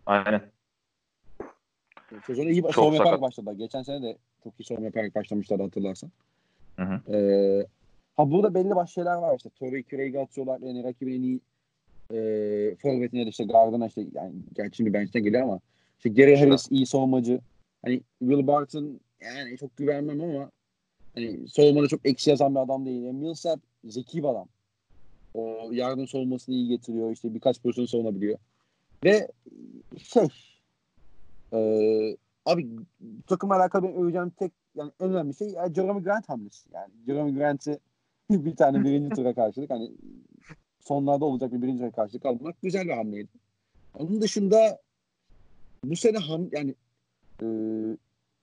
[0.07, 0.52] aynen.
[2.27, 3.53] Sezona iyi Çok savunma yaparak başladılar.
[3.53, 6.11] Geçen sene de çok iyi savunma yaparak başlamışlardı hatırlarsan.
[6.77, 7.15] Hı hı.
[7.15, 7.67] Ee,
[8.17, 9.51] ha burada belli başlı şeyler var işte.
[9.51, 10.61] Torrey Craig'i atıyorlar.
[10.61, 11.41] Yani rakibin en iyi
[12.13, 15.61] e, forvetine de işte gardına işte yani gerçi şimdi bench'ten geliyor ama
[15.97, 16.37] işte Gary.
[16.37, 17.41] Harris iyi savunmacı.
[17.85, 20.51] Hani Will Barton yani çok güvenmem ama
[21.15, 23.03] hani savunmada çok eksi yazan bir adam değil.
[23.03, 24.49] Yani Millsap zeki bir adam.
[25.35, 27.11] O yardım savunmasını iyi getiriyor.
[27.11, 28.39] İşte birkaç pozisyon savunabiliyor.
[29.05, 29.29] Ve
[29.99, 30.29] şey
[31.53, 32.17] e,
[32.47, 32.69] abi
[33.27, 36.69] takımla alakalı benim öveceğim tek yani en önemli şey yani Jeremy Grant hamlesi.
[36.73, 37.79] Yani Jeremy Grant'i
[38.31, 39.93] bir tane birinci tura karşılık hani
[40.81, 43.29] sonlarda olacak bir birinci tura karşılık almak güzel bir hamleydi.
[43.99, 44.81] Onun dışında
[45.85, 46.75] bu sene ham yani
[47.43, 47.47] e,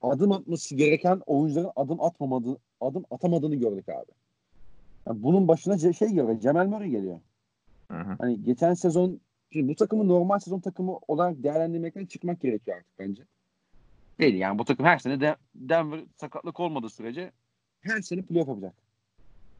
[0.02, 4.12] adım atması gereken oyuncuların adım atmamadığı, adım atamadığını gördük abi.
[5.08, 7.20] Yani bunun başına şey geliyor, Cemal Murray geliyor.
[7.92, 8.16] Hı hı.
[8.20, 9.20] Hani geçen sezon
[9.52, 13.24] şimdi bu takımı normal sezon takımı olarak değerlendirmekten çıkmak gerekiyor artık bence.
[14.20, 17.32] değil yani bu takım her sene de Denver sakatlık olmadığı sürece
[17.82, 18.74] Her sene playoff yapacak.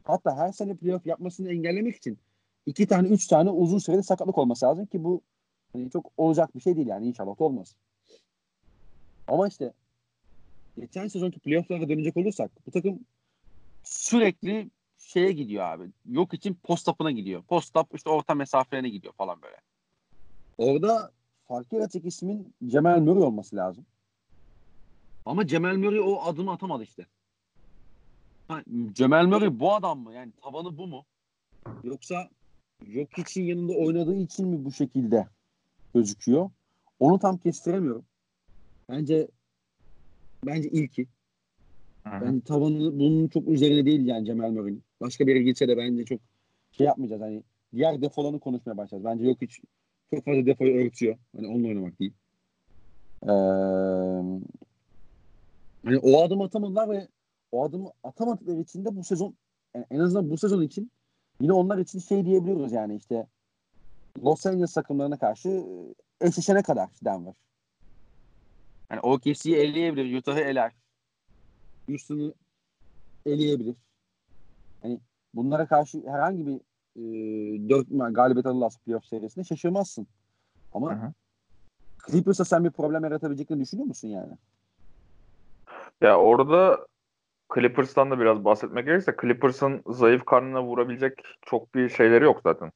[0.04, 2.18] Hatta her sene playoff yapmasını engellemek için
[2.66, 5.22] iki tane üç tane uzun süreli sakatlık olması lazım ki bu
[5.72, 7.74] hani çok olacak bir şey değil yani inşallah da olmaz.
[9.28, 9.72] Ama işte
[10.78, 13.00] geçen sezonki playoff'lara dönecek olursak bu takım
[13.84, 15.90] sürekli şeye gidiyor abi.
[16.08, 17.42] Yok için post up'ına gidiyor.
[17.42, 19.56] Post up işte orta mesafelerine gidiyor falan böyle.
[20.60, 21.10] Orada
[21.48, 23.86] fark yaratacak ismin Cemal Murray olması lazım.
[25.26, 27.06] Ama Cemal Murray o adımı atamadı işte.
[28.48, 28.62] Ha,
[28.92, 30.14] Cemal Murray bu adam mı?
[30.14, 31.04] Yani tabanı bu mu?
[31.84, 32.28] Yoksa
[32.86, 35.28] yok için yanında oynadığı için mi bu şekilde
[35.94, 36.50] gözüküyor?
[36.98, 38.04] Onu tam kestiremiyorum.
[38.88, 39.28] Bence
[40.46, 41.06] bence ilki.
[42.04, 42.20] Hı-hı.
[42.20, 44.82] Bence tavanı bunun çok üzerine değil yani Cemal Murray'nin.
[45.00, 46.20] Başka bir yere gitse de bence çok
[46.72, 47.22] şey yapmayacağız.
[47.22, 47.42] Hani
[47.74, 49.04] diğer defolarını konuşmaya başlayacağız.
[49.04, 49.60] Bence yok hiç
[50.14, 51.16] çok fazla defoyu örtüyor.
[51.36, 52.12] Hani onunla oynamak değil.
[53.22, 53.32] Ee,
[55.84, 57.08] hani o adım atamadılar ve
[57.52, 59.34] o adımı atamadıkları için de bu sezon
[59.74, 60.90] yani en azından bu sezon için
[61.40, 63.26] yine onlar için şey diyebiliyoruz yani işte
[64.24, 65.64] Los Angeles takımlarına karşı
[66.20, 67.34] eşleşene kadar Denver.
[68.90, 70.72] Yani OKC'yi eleyebilir, Utah'ı eler.
[71.88, 72.34] Houston'u
[73.26, 73.76] eleyebilir.
[74.82, 75.00] Hani
[75.34, 76.60] bunlara karşı herhangi bir
[76.96, 77.00] e,
[77.68, 80.06] 4 galibiyet alırlarsa playoff serisinde şaşırmazsın.
[80.72, 81.12] Ama.
[82.10, 84.32] Clippers'a sen bir problem yaratabileceklerini düşünüyor musun yani?
[86.00, 86.86] Ya orada
[87.54, 92.72] Clippers'tan da biraz bahsetmek gerekirse Clippers'ın zayıf karnına vurabilecek çok bir şeyleri yok zaten.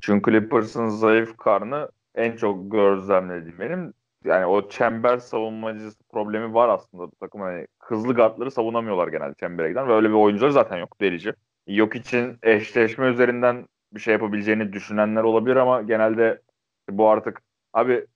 [0.00, 3.94] Çünkü Clippers'ın zayıf karnı en çok gözlemlediğim benim
[4.24, 7.40] yani o çember savunmacısı problemi var aslında bu takım.
[7.40, 11.32] Hani hızlı guardları savunamıyorlar genelde çembere giden ve öyle bir oyuncular zaten yok delici.
[11.70, 16.42] Yok için eşleşme üzerinden bir şey yapabileceğini düşünenler olabilir ama genelde
[16.90, 17.42] bu artık
[17.72, 18.06] abi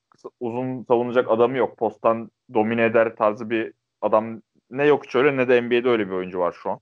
[0.41, 1.77] uzun savunacak adamı yok.
[1.77, 3.73] Posttan domine eder tarzı bir
[4.03, 6.81] adam ne yok hiç öyle ne de NBA'de öyle bir oyuncu var şu an.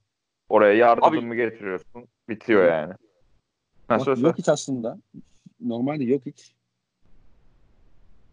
[0.48, 2.08] Oraya yardımı getiriyorsun.
[2.28, 2.94] Bitiyor yani.
[3.88, 4.98] Bak, yok hiç aslında.
[5.60, 6.54] Normalde yok hiç.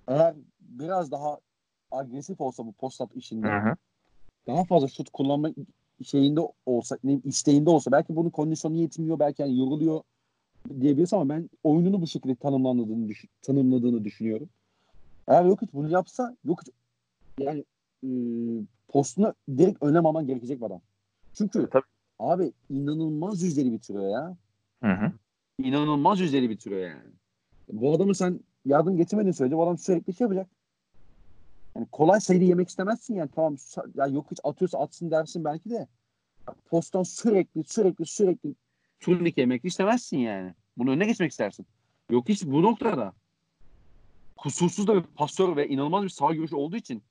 [0.07, 1.37] Eğer biraz daha
[1.91, 3.75] agresif olsa bu post-up işinde Hı hı.
[4.47, 5.49] daha fazla şut kullanma
[6.03, 10.01] şeyinde olsa, ne, isteğinde olsa belki bunun kondisyonu yetmiyor, belki yani yoruluyor
[10.81, 14.49] diyebiliriz ama ben oyununu bu şekilde tanımlandığını, düşün, tanımladığını düşünüyorum.
[15.27, 16.73] Eğer yok hiç bunu yapsa yok hiç
[17.39, 17.65] yani
[18.03, 18.09] e,
[18.87, 20.81] postunu direkt önlem alman gerekecek adam.
[21.33, 21.83] Çünkü E, tabii.
[22.19, 24.37] abi inanılmaz yüzleri bitiriyor ya.
[24.83, 25.11] Hı hı.
[25.63, 27.11] İnanılmaz yüzleri bitiriyor yani.
[27.71, 30.47] Bu adamı sen yardım getirmediğin sürece bu adam sürekli şey yapacak.
[31.79, 33.55] Yani kolay sayı yemek istemezsin yani tamam
[33.95, 35.87] ya yok hiç atıyorsa atsın dersin belki de.
[36.47, 38.55] Ya Posttan sürekli sürekli sürekli
[38.99, 40.53] Turnike yemek istemezsin yani.
[40.77, 41.65] Bunu önüne geçmek istersin.
[42.09, 43.13] Yok hiç bu noktada
[44.37, 47.03] kusursuz da bir pasör ve inanılmaz bir sağ görüşü olduğu için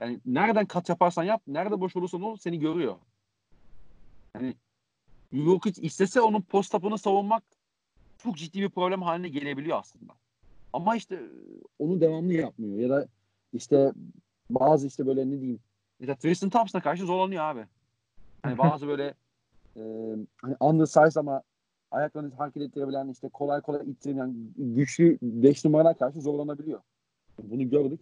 [0.00, 2.96] yani nereden kat yaparsan yap, nerede boş olursan ol seni görüyor.
[4.34, 4.54] Yani
[5.32, 7.42] yok hiç istese onun post up'ını savunmak
[8.18, 10.12] çok ciddi bir problem haline gelebiliyor aslında.
[10.72, 11.22] Ama işte
[11.78, 13.08] onu devamlı yapmıyor ya da
[13.54, 13.92] işte
[14.50, 15.60] bazı işte böyle ne diyeyim
[16.00, 17.66] mesela Tristan Thompson'a karşı zorlanıyor abi.
[18.42, 19.04] Hani bazı böyle
[19.76, 19.82] e,
[20.42, 21.42] hani undersize ama
[21.90, 26.80] ayaklarını hareket ettirebilen işte kolay kolay ittirebilen güçlü 5 numaralar karşı zorlanabiliyor.
[27.42, 28.00] Bunu gördük.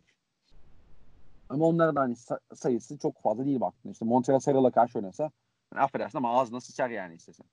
[1.48, 3.92] Ama onların da hani sa- sayısı çok fazla değil baktığında.
[3.92, 5.30] İşte Montreal Serral'a karşı oynasa
[5.70, 7.46] hani affedersin ama ağzına sıçar yani istesen.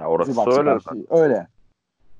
[0.00, 0.70] Ya orası öyle.
[0.70, 1.48] karşı- öyle.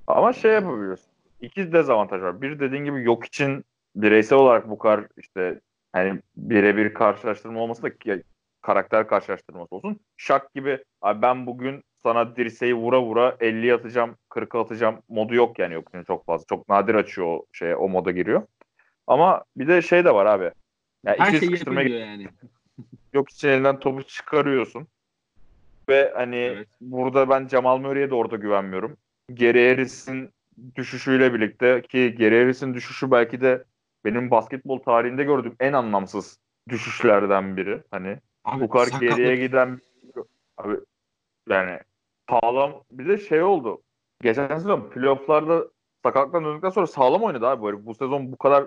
[0.06, 1.12] Ama şey yapabiliyorsun.
[1.40, 2.42] İki dezavantaj var.
[2.42, 3.64] Bir dediğin gibi yok için
[3.96, 5.60] bireysel olarak bu kadar işte
[5.92, 8.22] hani birebir karşılaştırma olması da ki-
[8.62, 10.00] karakter karşılaştırması olsun.
[10.16, 15.58] Şak gibi abi ben bugün sana dirseği vura vura 50 atacağım, 40 atacağım modu yok
[15.58, 16.44] yani yok çok fazla.
[16.48, 18.46] Çok nadir açıyor o şeye, o moda giriyor.
[19.06, 20.44] Ama bir de şey de var abi.
[21.04, 22.26] Ya Her şeyi yapıyor yani.
[23.12, 24.88] yok için elinden topu çıkarıyorsun.
[25.88, 26.68] Ve hani Evet.
[26.80, 28.96] burada ben Jamal Murray'e de orada güvenmiyorum.
[29.34, 30.30] Geri Harris'in
[30.74, 33.64] düşüşüyle birlikte ki Geri Harris'in düşüşü belki de
[34.04, 36.38] benim basketbol tarihinde gördüğüm en anlamsız
[36.68, 37.82] düşüşlerden biri.
[37.90, 39.80] Hani Abi, bu kadar sakatlık- geriye giden
[40.56, 40.76] abi
[41.48, 41.78] yani
[42.30, 43.82] sağlam bir de şey oldu.
[44.22, 45.68] Geçen sezon playofflarda
[46.02, 47.62] sakatlıktan döndükten sonra sağlam oynadı abi.
[47.62, 48.64] Böyle bu sezon bu kadar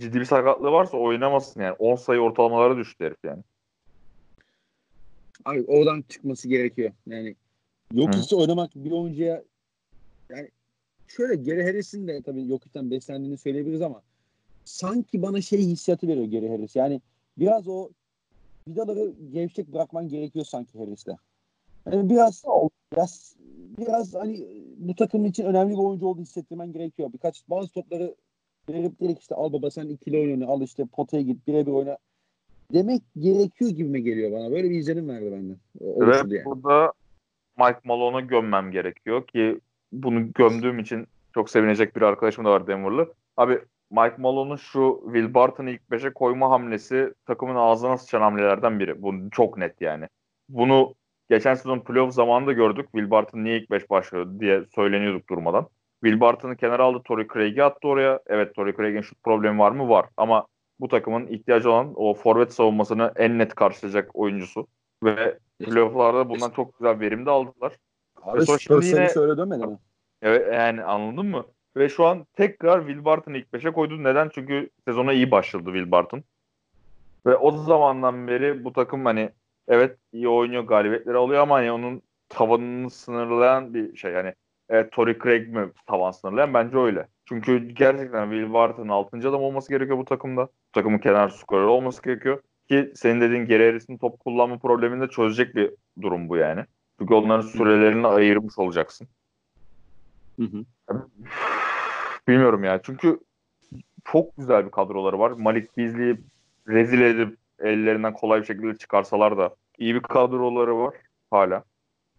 [0.00, 1.72] ciddi bir sakatlığı varsa oynamasın yani.
[1.78, 3.42] 10 sayı ortalamalara düştü herif yani.
[5.44, 6.92] Abi oradan çıkması gerekiyor.
[7.06, 7.34] Yani
[7.92, 9.42] yok hiç oynamak bir oyuncuya
[10.30, 10.50] yani
[11.08, 14.02] şöyle Geri Harris'in de tabii yok içten beslendiğini söyleyebiliriz ama
[14.66, 16.76] sanki bana şey hissiyatı veriyor Geri Harris.
[16.76, 17.00] Yani
[17.38, 17.88] biraz o
[18.68, 21.16] vidaları gevşek bırakman gerekiyor sanki Harris'te.
[21.92, 22.44] Yani biraz
[22.92, 23.36] biraz
[23.78, 27.12] biraz hani bu takım için önemli bir oyuncu olduğunu hissettirmen gerekiyor.
[27.12, 28.14] Birkaç bazı topları
[28.68, 31.98] verip direkt işte al baba sen ikili oyunu al işte potaya git birebir oyna
[32.72, 34.50] demek gerekiyor gibime geliyor bana.
[34.50, 36.44] Böyle bir izlenim verdi oluşturdu Ve yani.
[36.44, 36.92] burada
[37.58, 39.60] Mike Malone'a gömmem gerekiyor ki
[39.92, 43.14] bunu gömdüğüm için çok sevinecek bir arkadaşım da var Denver'lı.
[43.36, 43.60] Abi
[43.90, 49.02] Mike Malone'un şu Will Barton'ı ilk 5'e koyma hamlesi takımın ağzına sıçan hamlelerden biri.
[49.02, 50.08] Bu çok net yani.
[50.48, 50.94] Bunu
[51.30, 52.88] geçen sezon playoff zamanında gördük.
[52.92, 55.68] Will Barton niye ilk 5 başlıyor diye söyleniyorduk durmadan.
[56.04, 57.02] Will Barton'ı kenara aldı.
[57.04, 58.20] Torrey Craig'i attı oraya.
[58.26, 59.88] Evet Torrey Craig'in şut problemi var mı?
[59.88, 60.06] Var.
[60.16, 60.46] Ama
[60.80, 64.66] bu takımın ihtiyacı olan o forvet savunmasını en net karşılayacak oyuncusu.
[65.04, 67.72] Ve playoff'larda bundan çok güzel verim de aldılar.
[68.22, 69.78] Abi Spurs şimdi yine- seni şöyle dönmedi mi?
[70.22, 71.44] Evet yani anladın mı?
[71.76, 74.04] Ve şu an tekrar Will Barton'ı ilk 5'e koydu.
[74.04, 74.30] Neden?
[74.34, 76.22] Çünkü sezona iyi başladı Will Barton.
[77.26, 79.30] Ve o zamandan beri bu takım hani
[79.68, 84.12] evet iyi oynuyor, galibiyetleri alıyor ama hani onun tavanını sınırlayan bir şey.
[84.12, 84.34] Yani
[84.68, 86.54] evet, Torrey Craig mi tavan sınırlayan?
[86.54, 87.08] Bence öyle.
[87.24, 89.16] Çünkü gerçekten Will Barton'ın 6.
[89.16, 90.42] adam olması gerekiyor bu takımda.
[90.42, 92.40] Bu takımın kenar skoreri olması gerekiyor.
[92.68, 95.70] Ki senin dediğin geri erisinin top kullanma problemini de çözecek bir
[96.02, 96.64] durum bu yani.
[96.98, 99.08] Çünkü onların sürelerini ayırmış olacaksın.
[100.38, 100.64] Hı hı.
[102.28, 102.80] Bilmiyorum ya.
[102.82, 103.20] Çünkü
[104.04, 105.30] çok güzel bir kadroları var.
[105.30, 106.16] Malik Beasley'i
[106.68, 110.94] rezil edip ellerinden kolay bir şekilde çıkarsalar da iyi bir kadroları var
[111.30, 111.64] hala.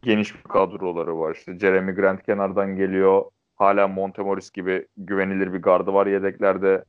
[0.01, 1.35] Geniş bir kadroları var.
[1.35, 3.23] İşte Jeremy Grant kenardan geliyor.
[3.55, 6.83] Hala Montemoris gibi güvenilir bir gardı var yedeklerde.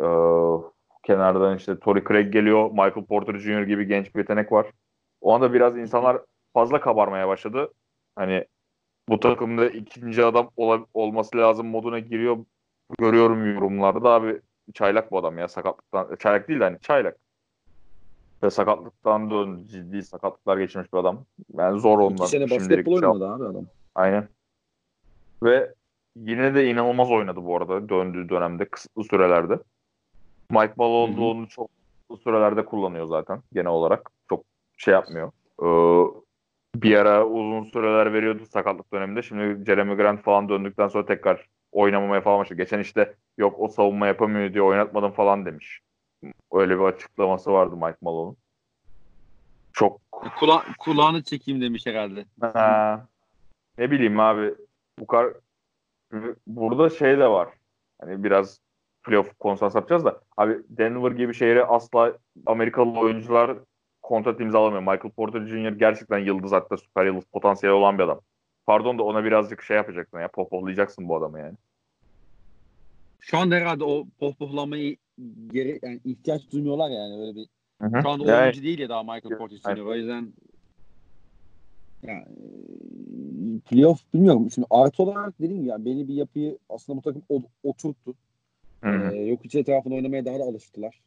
[0.00, 0.04] Ee,
[1.02, 2.70] kenardan işte Torrey Craig geliyor.
[2.70, 3.62] Michael Porter Jr.
[3.62, 4.66] gibi genç bir yetenek var.
[5.20, 6.18] O anda biraz insanlar
[6.54, 7.72] fazla kabarmaya başladı.
[8.16, 8.44] Hani
[9.08, 12.38] bu takımda ikinci adam ola- olması lazım moduna giriyor.
[12.98, 14.40] Görüyorum yorumlarda abi
[14.74, 16.16] çaylak bu adam ya sakatlıktan.
[16.16, 17.16] Çaylak değil de hani çaylak.
[18.42, 19.66] Ve sakatlıktan döndü.
[19.68, 21.24] Ciddi sakatlıklar geçirmiş bir adam.
[21.54, 22.14] Yani zor ondan.
[22.14, 23.66] İki sene basketbol şey oynadı abi adam.
[23.94, 24.28] Aynen.
[25.42, 25.74] Ve
[26.16, 29.58] yine de inanılmaz oynadı bu arada döndüğü dönemde kısıtlı sürelerde.
[30.50, 31.70] Mike Malone onu çok
[32.08, 34.10] kısıtlı sürelerde kullanıyor zaten genel olarak.
[34.28, 34.44] Çok
[34.76, 35.32] şey yapmıyor.
[35.62, 35.66] Ee,
[36.82, 39.22] bir ara uzun süreler veriyordu sakatlık döneminde.
[39.22, 42.58] Şimdi Jeremy Grant falan döndükten sonra tekrar oynamamaya falan başladı.
[42.58, 45.80] Geçen işte yok o savunma yapamıyor diye oynatmadım falan demiş.
[46.52, 48.36] Öyle bir açıklaması vardı Mike Malone'un.
[49.72, 50.00] Çok
[50.38, 52.24] Kula kulağını çekeyim demiş herhalde.
[52.40, 53.06] Ha,
[53.78, 54.54] ne bileyim abi
[54.98, 55.32] bu kadar
[56.46, 57.48] burada şey de var.
[58.00, 58.60] Hani biraz
[59.02, 62.12] playoff konsantres yapacağız da abi Denver gibi şehre asla
[62.46, 63.56] Amerikalı oyuncular
[64.06, 64.80] kontrat imzalamıyor.
[64.80, 65.72] Michael Porter Jr.
[65.72, 68.20] gerçekten yıldız hatta süper yıldız potansiyeli olan bir adam.
[68.66, 71.54] Pardon da ona birazcık şey yapacaksın ya pohpohlayacaksın bu adamı yani.
[73.20, 74.96] Şu anda herhalde o pohpohlamayı
[75.52, 77.48] geri yani ihtiyaç duymuyorlar yani öyle bir.
[78.02, 79.80] Şu anda Yani- oyuncu değil ya daha Michael Porter Jr.
[79.80, 80.32] O yüzden
[82.02, 84.50] Yani e, playoff bilmiyorum.
[84.50, 87.22] Şimdi artı olarak dediğim gibi yani belli bir yapıyı aslında bu takım
[87.62, 88.14] oturttu.
[88.84, 91.00] Ee, yok hiç etrafında oynamaya daha da alıştılar.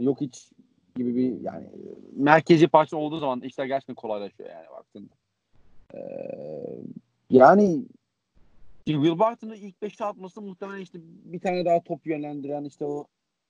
[0.00, 0.50] Yok hiç
[0.98, 1.66] gibi bir yani
[2.16, 5.14] merkezi parça olduğu zaman işler gerçekten kolaylaşıyor yani baktığında.
[5.94, 6.00] e,
[7.30, 7.84] yani
[8.84, 13.06] Will Barton'ı ilk 5'te atması muhtemelen işte bir tane daha top yönlendiren işte o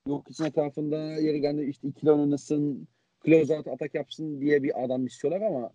[0.08, 2.88] yok için etrafında yeri geldi işte ikili oynasın
[3.24, 5.70] close out atak yapsın diye bir adam istiyorlar ama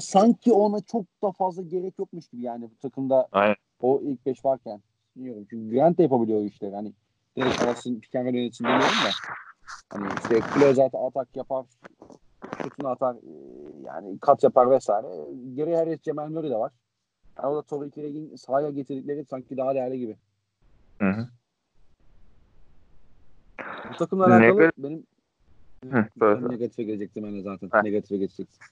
[0.00, 3.56] sanki ona çok da fazla gerek yokmuş gibi yani bu takımda Aynen.
[3.80, 4.80] o ilk beş varken.
[5.16, 6.74] Bilmiyorum çünkü Grant de yapabiliyor o işleri.
[6.74, 6.92] Hani
[7.36, 9.10] direkt alasın roll yönetsin demiyorum da.
[9.90, 11.66] Hani işte close out atak yapar
[12.62, 13.32] şutunu atar e,
[13.84, 15.06] yani kat yapar vesaire.
[15.54, 16.72] Geri her Cemal Murray de var.
[17.38, 20.16] Yani o da Torrey Craig'in sahaya getirdikleri sanki daha değerli gibi.
[21.02, 21.28] Hı hı.
[23.90, 25.06] Bu takımla alakalı Negat- benim
[25.92, 26.06] Hı.
[26.16, 27.70] Ben negatife gelecektim ben de zaten.
[27.72, 27.82] Heh.
[27.82, 28.66] Negatife geçecektim.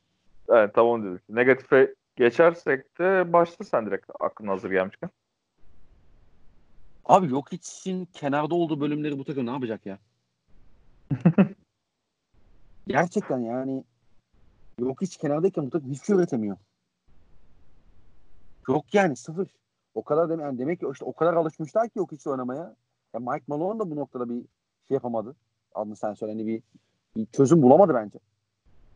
[0.48, 1.20] Evet tamam dedim.
[1.28, 5.10] Negatife geçersek de başla sen direkt aklına hazır gelmişken.
[7.04, 9.98] Abi yok için kenarda olduğu bölümleri bu takım ne yapacak ya?
[12.86, 13.85] Gerçekten yani
[14.78, 16.56] yok hiç kenardayken bu takım hiçbir şey üretemiyor.
[18.68, 19.48] Yok yani sıfır.
[19.94, 22.74] O kadar demek, yani demek ki işte o kadar alışmışlar ki yok hiç oynamaya.
[23.14, 24.44] Ya Mike Malone da bu noktada bir
[24.89, 25.36] şey yapamadı.
[25.74, 26.62] Adını sen söyle hani bir,
[27.16, 28.18] bir çözüm bulamadı bence.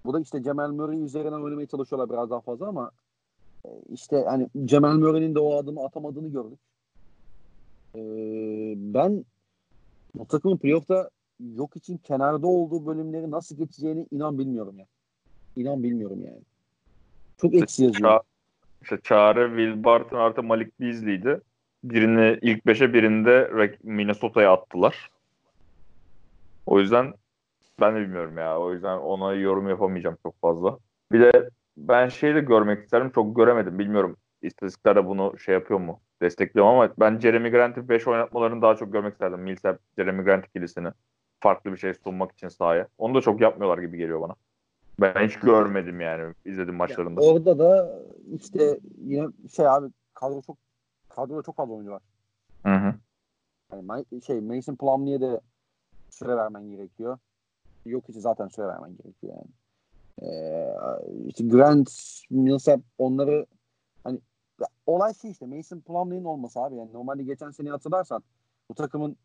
[0.05, 2.91] Bu da işte Cemal Murray üzerinden oynamaya çalışıyorlar biraz daha fazla ama
[3.65, 6.59] e, işte hani Cemal Murray'nin de o adımı atamadığını gördük.
[7.95, 9.25] Ee, ben
[10.15, 11.11] bu takımın playoff'ta
[11.41, 14.87] yok için kenarda olduğu bölümleri nasıl geçeceğini inan bilmiyorum ya.
[15.57, 16.43] İnan bilmiyorum yani.
[17.37, 18.11] Çok eksi yazıyor.
[18.11, 18.23] Ça-
[18.83, 21.41] işte Çağrı, Will Barton artı Malik Beasley'di.
[21.85, 23.51] Birini ilk beşe birinde
[23.83, 25.11] Minnesota'ya attılar.
[26.67, 27.15] O yüzden
[27.81, 28.61] ben de bilmiyorum ya.
[28.61, 30.79] O yüzden ona yorum yapamayacağım çok fazla.
[31.13, 33.11] Bir de ben şeyi de görmek isterim.
[33.15, 33.79] Çok göremedim.
[33.79, 36.01] Bilmiyorum istatistikler de bunu şey yapıyor mu?
[36.23, 39.41] Destekliyor ama ben Jeremy Grant'in 5 oynatmalarını daha çok görmek isterdim.
[39.41, 40.89] Millsap, Jeremy Grant ikilisini.
[41.41, 42.89] Farklı bir şey sunmak için sahaya.
[42.99, 44.35] Onu da çok yapmıyorlar gibi geliyor bana.
[45.01, 47.23] Ben hiç görmedim yani izledim maçlarında.
[47.23, 47.99] Ya orada da
[48.33, 50.57] işte yine şey abi kadro çok
[51.09, 52.03] kadroda çok fazla oyuncu var.
[52.63, 52.95] Hı hı.
[53.73, 55.41] Yani şey Mason Plumlee'ye de
[56.11, 57.19] süre vermen gerekiyor.
[57.87, 59.51] Yok hiç zaten süre vermen gerekiyor yani.
[60.23, 60.75] Ee,
[61.27, 61.91] işte Grant,
[62.31, 63.47] Millsap onları
[64.05, 64.21] hani
[64.87, 68.23] olay şey işte Mason Plumlee'nin olması abi yani normalde geçen sene hatırlarsan
[68.71, 69.17] bu takımın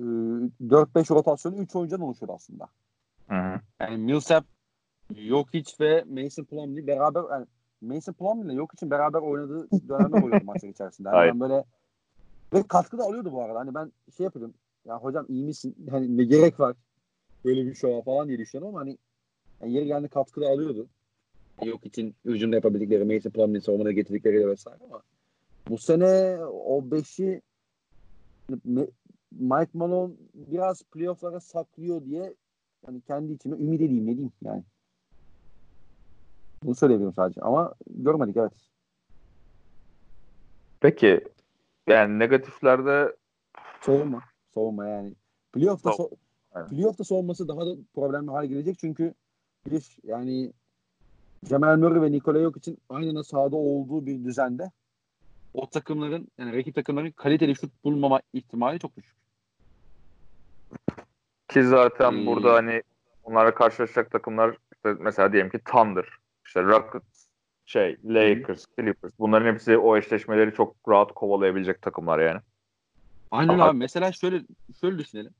[0.00, 2.68] e, 4-5 rotasyonu 3 oyuncudan oluşuyor aslında.
[3.28, 3.60] Hı hı.
[3.80, 4.44] Yani Millsap,
[5.16, 7.46] Jokic ve Mason Plumlee beraber yani
[7.80, 11.08] Mason Plumlee ile Jokic'in beraber oynadığı dönemde oluyordu maçlar içerisinde.
[11.08, 11.64] Yani ben böyle
[12.52, 13.58] ve katkı da alıyordu bu arada.
[13.58, 14.54] Hani ben şey yapıyordum.
[14.84, 15.76] Ya hocam iyi misin?
[15.90, 16.76] Hani ne gerek var?
[17.44, 18.98] Böyle bir şova falan diye düşünüyorum ama hani
[19.60, 20.86] yani yeri geldi katkı da alıyordu.
[21.62, 25.02] Yok için hücumda yapabildikleri, Mason Plumlee'nin savunmada getirdikleri vesaire ama
[25.68, 27.42] bu sene o beşi
[29.38, 32.34] Mike Malone biraz playofflara saklıyor diye
[32.86, 34.62] yani kendi içime ümit edeyim ne diyeyim yani.
[36.62, 38.52] Bunu söyleyebilirim sadece ama görmedik evet.
[40.80, 41.20] Peki
[41.86, 43.16] yani negatiflerde
[43.80, 44.22] savunma.
[44.54, 45.12] Savunma yani.
[45.52, 46.10] Playoff'ta so
[46.56, 46.68] evet.
[46.68, 49.14] playoff'ta savunması daha da problemli hale gelecek çünkü
[49.66, 50.52] bir yani
[51.44, 54.70] Cemal Murray ve Nikola Yok için aynı sahada olduğu bir düzende
[55.54, 59.23] o takımların yani rakip takımların kaliteli şut bulmama ihtimali çok düşük.
[61.54, 62.26] Ki zaten Hmm.
[62.26, 62.82] burada hani
[63.24, 66.06] onlara karşılaşacak takımlar işte mesela diyelim ki Thunder,
[66.46, 67.26] işte Rockets,
[67.66, 69.12] şey Lakers, Clippers.
[69.18, 72.40] Bunların hepsi o eşleşmeleri çok rahat kovalayabilecek takımlar yani.
[73.30, 73.76] Aynen Ama- abi.
[73.78, 74.42] Mesela şöyle
[74.80, 75.32] şöyle düşünelim.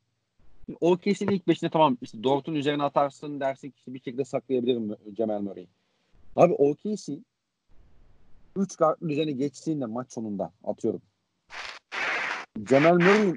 [0.81, 5.41] OKC'nin ilk beşine tamam işte Dort'un üzerine atarsın dersin ki işte bir şekilde saklayabilirim Cemal
[5.41, 5.69] Murray'i.
[6.37, 7.19] Abi OKC
[8.57, 11.03] 3 kartın üzerine geçtiğinde maç sonunda atıyorum.
[12.63, 13.35] Cemal Murray'i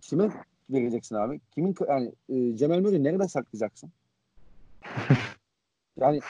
[0.00, 0.30] kime
[0.70, 1.40] vereceksin abi?
[1.54, 3.92] Kimin yani e, Cemal Murray'i nerede saklayacaksın?
[5.96, 6.20] yani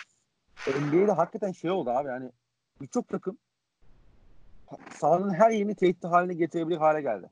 [0.66, 2.30] NBA'de hakikaten şey oldu abi yani
[2.80, 3.38] birçok takım
[4.90, 7.30] sahanın her yerini tehdit haline getirebilir hale geldi.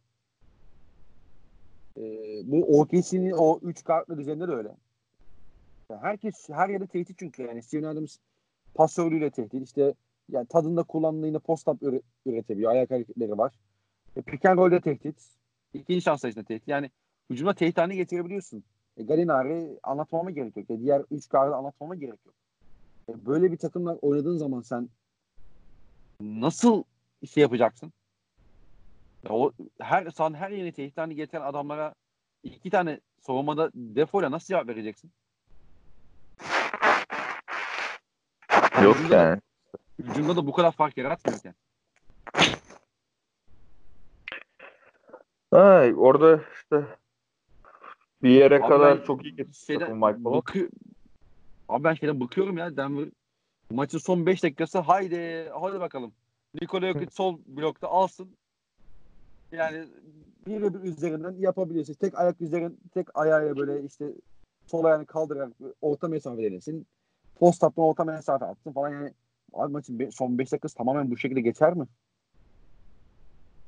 [1.96, 2.02] Ee,
[2.44, 4.76] bu OKC'nin o 3 kartlı düzeninde de öyle.
[5.90, 8.16] Yani herkes her yerde tehdit çünkü yani Steven Adams
[8.74, 9.62] pasörlüğüyle tehdit.
[9.62, 9.94] İşte
[10.30, 12.70] yani tadında kullandığı yine post-up üre- üretebiliyor.
[12.70, 13.54] Ayak hareketleri var.
[14.16, 15.22] E, pick and roll'de tehdit.
[15.74, 16.68] İkinci şans sayısında tehdit.
[16.68, 16.90] Yani
[17.30, 18.64] hücuma tehdit haline getirebiliyorsun.
[18.96, 20.70] E, Galinari anlatmama gerek yok.
[20.70, 22.34] E, diğer 3 kartı anlatmama gerek yok.
[23.08, 24.88] E, böyle bir takımla oynadığın zaman sen
[26.20, 26.84] nasıl
[27.30, 27.92] şey yapacaksın?
[29.24, 31.94] Ya o her sahanın her yerine tehdit haline getiren adamlara
[32.42, 35.10] iki tane savunmada defoyla nasıl cevap vereceksin?
[38.82, 39.40] Yok yani.
[39.98, 41.54] Hücumda da bu kadar fark yaratmıyorken.
[45.54, 46.84] Ay, orada işte
[48.22, 50.36] bir yere Abi kadar ben çok iyi getirdi takım Mike Malone.
[50.38, 50.70] bakı-
[51.68, 53.08] Abi ben şeyden bakıyorum ya Denver
[53.70, 56.12] maçın son 5 dakikası haydi hadi bakalım.
[56.60, 58.36] Nikola Jokic sol blokta alsın.
[59.52, 59.84] Yani
[60.46, 61.94] bir bir üzerinden yapabiliyorsun.
[61.94, 64.12] Tek ayak üzerinden tek ayağıyla böyle işte
[64.66, 66.86] sol ayağını kaldırarak orta mesafe denesin.
[67.34, 69.12] Post up'tan orta mesafe atsın falan yani.
[69.52, 71.86] Abi maçın son 5 dakikası tamamen bu şekilde geçer mi?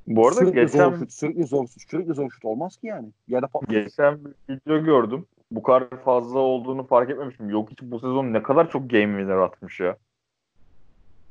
[0.07, 3.09] Bu arada sürekli geçen zor şut, sürekli zor şut, sürekli zor şut olmaz ki yani.
[3.27, 5.25] Ya da pat- geçen bir video gördüm.
[5.51, 7.49] Bu kadar fazla olduğunu fark etmemiştim.
[7.49, 9.97] Yok hiç bu sezon ne kadar çok game winner atmış ya.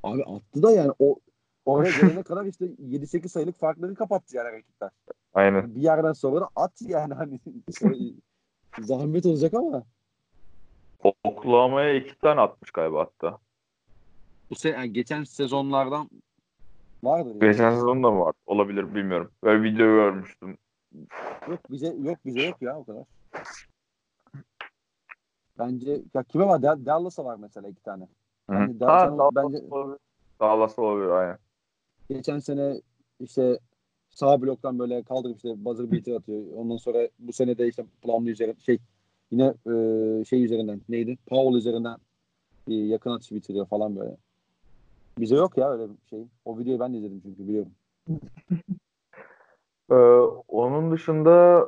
[0.02, 1.16] Abi attı da yani o
[1.66, 4.90] oraya gelene kadar işte 7-8 sayılık farkları kapattı yani rakipler.
[5.34, 5.74] Aynen.
[5.74, 7.40] Bir yerden sonra da at yani hani
[8.80, 9.82] zahmet olacak ama
[11.24, 13.38] Oklahoma'ya iki tane atmış galiba hatta.
[14.50, 16.10] bu se yani geçen sezonlardan
[17.06, 17.40] vardır yani.
[17.40, 18.34] Geçen sezon da mı var?
[18.46, 19.30] Olabilir bilmiyorum.
[19.44, 20.58] Böyle video görmüştüm.
[21.48, 23.04] Yok bize yok bize yok ya o kadar.
[25.58, 26.62] Bence ya kime var?
[26.62, 28.02] Dal- Dallas'a var mesela iki tane.
[28.50, 28.52] Hı.
[28.52, 29.98] Bence Ha, Dallas, Dallas bence olabilir.
[30.40, 31.38] Dallas olabilir aynen.
[32.10, 32.80] geçen sene
[33.20, 33.58] işte
[34.10, 36.42] sağ bloktan böyle kaldırıp işte buzzer beater atıyor.
[36.56, 38.78] Ondan sonra bu sene de işte Plumlee üzerinden şey
[39.30, 41.18] yine e, şey üzerinden neydi?
[41.26, 41.96] Powell üzerinden
[42.68, 44.16] bir yakın atış bitiriyor falan böyle.
[45.18, 46.26] Bize yok ya öyle bir şey.
[46.44, 47.72] O videoyu ben de izledim çünkü biliyorum.
[49.90, 49.94] Ee,
[50.48, 51.66] onun dışında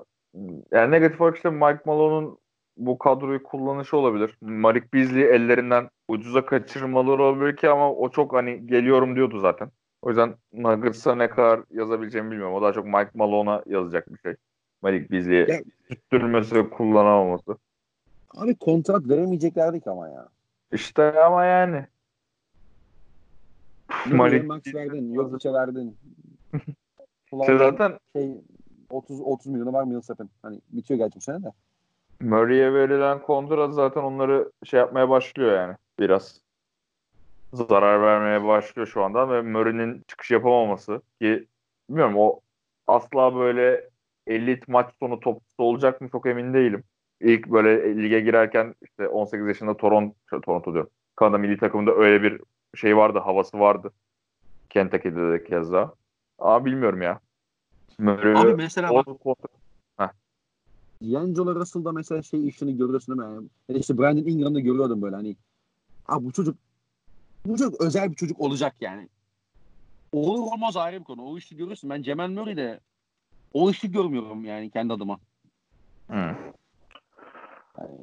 [0.72, 2.38] yani negatif olarak işte Mike Malone'un
[2.76, 4.38] bu kadroyu kullanışı olabilir.
[4.40, 9.70] Malik Beasley ellerinden ucuza kaçırmaları olabilir ki ama o çok hani geliyorum diyordu zaten.
[10.02, 12.54] O yüzden Nuggets'a ne kadar yazabileceğimi bilmiyorum.
[12.54, 14.34] O daha çok Mike Malone'a yazacak bir şey.
[14.82, 17.56] Malik Beasley'e tutturması kullanamaması.
[18.34, 20.28] Abi kontrat veremeyeceklerdik ama ya.
[20.72, 21.86] İşte ama yani
[24.12, 25.97] Malik Max verdin, yok içe verdin.
[27.40, 28.35] işte zaten şey
[28.90, 30.31] 30 30 milyonu var Millsap'ın.
[30.43, 31.52] Hani bitiyor gerçi bu sene de.
[32.20, 36.40] Murray'e verilen kontrat zaten onları şey yapmaya başlıyor yani biraz.
[37.52, 41.47] Zarar vermeye başlıyor şu anda ve Murray'nin çıkış yapamaması ki
[41.90, 42.40] bilmiyorum o
[42.86, 43.89] asla böyle
[44.27, 46.85] elit maç sonu topçusu olacak mı çok emin değilim.
[47.20, 50.90] İlk böyle lige girerken işte 18 yaşında Toronto, Toronto diyorum.
[51.16, 52.40] Kanada milli takımında öyle bir
[52.78, 53.92] şey vardı, havası vardı.
[54.70, 55.94] Kentucky'de de keza.
[56.38, 57.20] Ama bilmiyorum ya.
[57.98, 59.06] Murray, Abi mesela bak,
[61.02, 63.34] D'Angelo Russell'da mesela şey işini görüyorsun değil mi?
[63.34, 65.36] Yani, yani işte Brandon Ingram'da görüyordum böyle hani.
[66.09, 66.56] Abi bu çocuk
[67.46, 69.09] bu çocuk özel bir çocuk olacak yani.
[70.12, 71.22] Olur olmaz ayrı bir konu.
[71.22, 71.90] O işi görürsün.
[71.90, 72.80] Ben Cemal Murray'de
[73.52, 75.18] o işi görmüyorum yani kendi adıma.
[76.06, 76.34] Hmm.
[77.78, 77.98] Yani,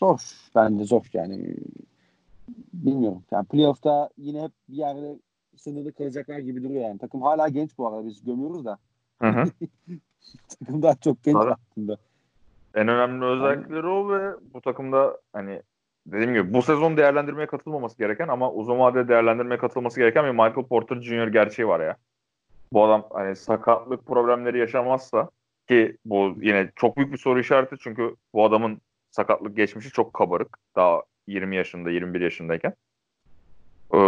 [0.00, 0.18] zor.
[0.54, 1.56] Bence zor yani.
[2.72, 3.22] Bilmiyorum.
[3.30, 5.18] Yani playoff'ta yine hep bir yerde
[5.56, 6.98] sınırlı kalacaklar gibi duruyor yani.
[6.98, 8.06] Takım hala genç bu arada.
[8.06, 8.78] Biz gömüyoruz da.
[9.22, 9.44] Hı hı.
[10.60, 11.54] Takım daha çok genç Tabii.
[11.70, 11.96] aslında.
[12.74, 15.62] En önemli özellikleri o ve bu takımda hani
[16.06, 20.66] dediğim gibi bu sezon değerlendirmeye katılmaması gereken ama uzun vadede değerlendirmeye katılması gereken bir Michael
[20.66, 21.28] Porter Jr.
[21.28, 21.96] gerçeği var ya.
[22.72, 25.28] Bu adam hani sakatlık problemleri yaşamazsa
[25.68, 28.80] ki bu yine çok büyük bir soru işareti çünkü bu adamın
[29.10, 30.58] sakatlık geçmişi çok kabarık.
[30.76, 32.74] Daha 20 yaşında, 21 yaşındayken.
[33.94, 33.98] Ee,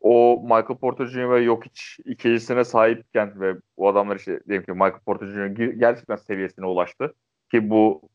[0.00, 1.30] o Michael Porter Jr.
[1.30, 5.72] ve Jokic ikilisine sahipken ve bu adamlar işte diyelim ki Michael Porter Jr.
[5.72, 7.14] gerçekten seviyesine ulaştı.
[7.50, 8.08] Ki bu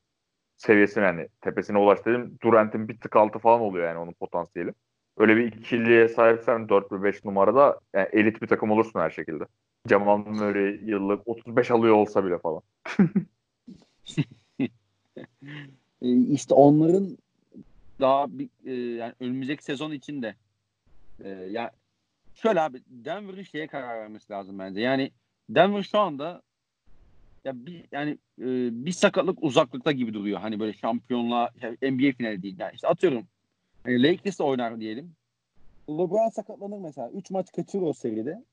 [0.57, 2.37] seviyesine yani tepesine ulaştı dedim.
[2.43, 4.73] Durant'in bir tık altı falan oluyor yani onun potansiyeli.
[5.17, 9.43] Öyle bir ikiliye sahipsen 4 ve 5 numarada yani elit bir takım olursun her şekilde.
[9.89, 12.61] Jamal Murray yıllık 35 alıyor olsa bile falan.
[16.31, 17.17] İşte onların
[18.01, 20.35] daha bir, e, yani önümüzdeki sezon içinde
[21.23, 21.71] e, ya
[22.35, 24.81] şöyle abi Denver'ın şeye karar vermesi lazım bence.
[24.81, 25.11] Yani
[25.49, 26.41] Denver şu anda
[27.45, 28.45] ya bir yani e,
[28.85, 30.39] bir sakatlık uzaklıkta gibi duruyor.
[30.39, 32.55] Hani böyle şampiyonluğa yani NBA finali değil.
[32.59, 33.27] Yani işte atıyorum
[33.83, 35.15] hani Lakers'la oynar diyelim.
[35.89, 37.09] LeBron sakatlanır mesela.
[37.09, 38.43] 3 maç kaçırır o seride.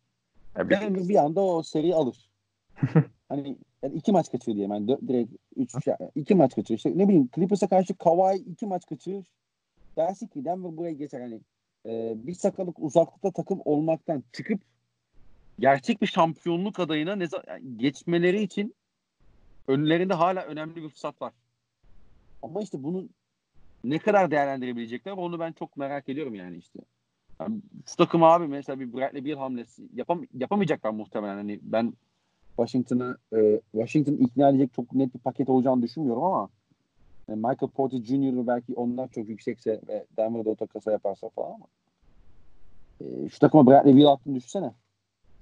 [0.57, 2.31] Ya bir, bir anda o seriyi alır.
[3.29, 4.75] hani yani iki maç kaçırır diyelim.
[4.75, 6.77] Yani dö- direkt üç, şey, iki maç kaçırır.
[6.77, 9.27] İşte ne bileyim Clippers'a karşı Kawhi iki maç kaçırır.
[9.97, 11.21] Dersin ki Denver buraya geçer.
[11.21, 11.41] Hani
[11.87, 14.61] e, bir sakatlık uzaklıkta takım olmaktan çıkıp
[15.59, 17.27] gerçek bir şampiyonluk adayına ne
[17.77, 18.75] geçmeleri için
[19.69, 21.33] önlerinde hala önemli bir fırsat var.
[22.43, 23.09] Ama işte bunu
[23.85, 26.79] ne kadar değerlendirebilecekler onu ben çok merak ediyorum yani işte.
[27.41, 31.37] Yani şu takım abi mesela bir Bradley bir hamlesi yapam yapamayacaklar muhtemelen.
[31.37, 31.93] Hani ben
[32.59, 36.49] Washington'ı e, Washington ikna edecek çok net bir paket olacağını düşünmüyorum ama
[37.29, 38.47] yani Michael Porter Jr.
[38.47, 41.67] belki onlar çok yüksekse ve Denver'da o takasa yaparsa falan ama
[43.01, 44.75] e, şu takıma Bradley Beal attığını düşünsene.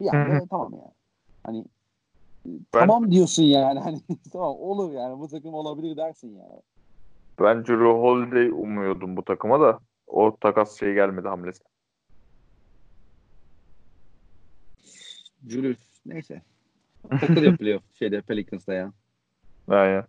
[0.01, 0.93] Bir anda tamam yani.
[1.45, 1.65] Hani
[2.47, 3.81] ben, tamam diyorsun yani.
[3.81, 4.01] Hani
[4.33, 6.63] tamam olur yani bu takım olabilir dersin yani.
[7.41, 11.65] Ben Drew Holiday umuyordum bu takıma da o takas şey gelmedi hamlesi.
[15.47, 16.43] Julius neyse.
[17.09, 18.93] Takılıyor playoff şeyde Pelicans'da ya.
[19.69, 20.05] Aynen.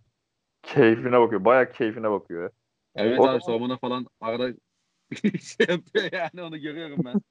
[0.64, 1.46] Keyfine bakıyor.
[1.46, 2.50] Baya keyfine bakıyor.
[2.96, 4.48] Evet o abi savunmada falan arada
[5.22, 7.22] şey yapıyor yani onu görüyorum ben.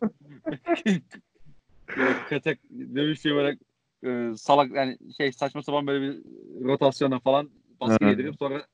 [2.28, 3.58] katek dövüş şey olarak
[4.04, 6.22] e, salak yani şey saçma sapan böyle bir
[6.64, 8.66] rotasyona falan baskı yedirip sonra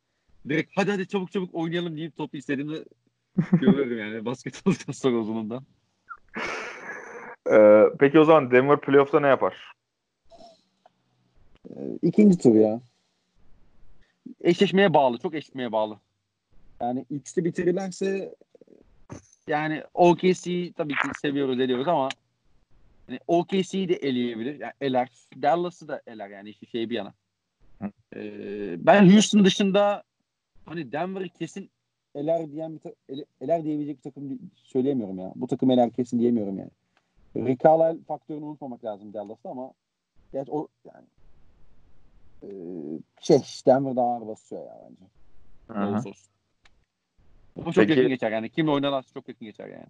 [0.49, 2.85] direkt hadi hadi çabuk çabuk oynayalım deyip topu istediğimde
[3.53, 5.65] görüyorum yani basketbol sonra uzunundan.
[7.53, 9.72] Ee, peki o zaman Denver playoff'ta ne yapar?
[11.71, 12.81] Ee, ikinci tur ya.
[14.41, 15.19] Eşleşmeye bağlı.
[15.19, 15.99] Çok eşleşmeye bağlı.
[16.81, 18.35] Yani üçlü bitirirlerse
[19.47, 22.09] yani OKC tabii ki seviyoruz ediyoruz ama
[23.09, 24.61] yani OKC'yi de eleyebilir.
[24.61, 25.09] Yani eler.
[25.43, 27.13] Dallas'ı da eler yani işte şey bir yana.
[28.17, 30.03] Ee, ben Houston dışında
[30.65, 31.71] hani Denver'ı kesin
[32.15, 35.33] eler diyen bir ele, eler diyebilecek bir takım söyleyemiyorum ya.
[35.37, 36.71] Bu takım eler kesin diyemiyorum yani.
[37.37, 39.73] Rick Carlisle faktörünü unutmamak lazım Dallas'ta ama
[40.33, 41.07] gerçi o yani
[42.43, 42.49] e,
[43.21, 44.89] şey Denver daha ağır basıyor ya
[45.71, 46.09] bence.
[46.09, 46.13] Olsun.
[47.57, 48.51] Bu çok Peki, yakın geçer yani.
[48.51, 49.87] Kimle oynarlarsa çok yakın geçer yani.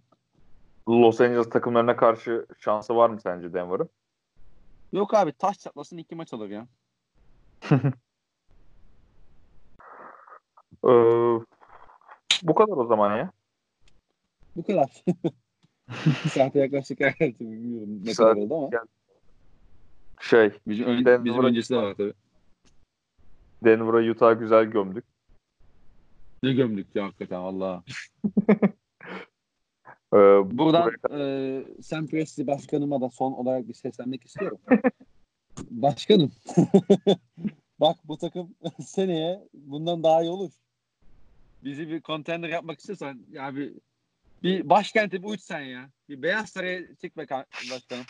[0.89, 3.89] Los Angeles takımlarına karşı şansı var mı sence Denver'ın?
[4.93, 6.67] Yok abi taş çatlasın iki maç alır ya.
[10.85, 11.39] ee,
[12.43, 13.33] bu kadar o zaman ya.
[14.57, 15.05] Bu kadar.
[16.31, 18.71] Saate yaklaşık herhalde bilmiyorum ne kadar oldu ama.
[20.21, 20.51] Şey.
[20.67, 22.15] Bizim, ön, bizim öncesi de var tabii.
[23.65, 25.05] Denver'a Utah güzel gömdük.
[26.43, 27.85] Ne gömdük ya hakikaten Allah.
[30.15, 30.17] Ee,
[30.59, 31.61] Buradan buraya...
[31.61, 34.59] e, Sam Presti başkanıma da son olarak bir seslenmek istiyorum.
[35.71, 36.33] Başkanım.
[37.81, 38.55] bak bu takım
[38.87, 40.51] seneye bundan daha iyi olur.
[41.65, 43.73] Bizi bir contender yapmak istiyorsan ya bir
[44.43, 45.91] bir başkenti bir uç sen ya.
[46.09, 47.27] Bir Beyaz Saray'a çık be
[47.71, 48.05] başkanım.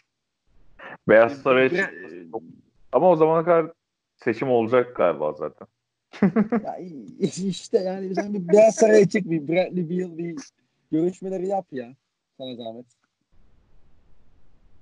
[1.08, 1.90] Beyaz Saray'a
[2.92, 3.72] Ama o zamana kadar
[4.24, 5.68] seçim olacak galiba zaten.
[6.64, 6.78] Ya
[7.46, 10.36] işte yani sen bir Beyaz Saray'a çık bir Bradley Beal bir
[10.90, 11.94] görüşmeleri yap ya.
[12.38, 12.86] Sana zahmet.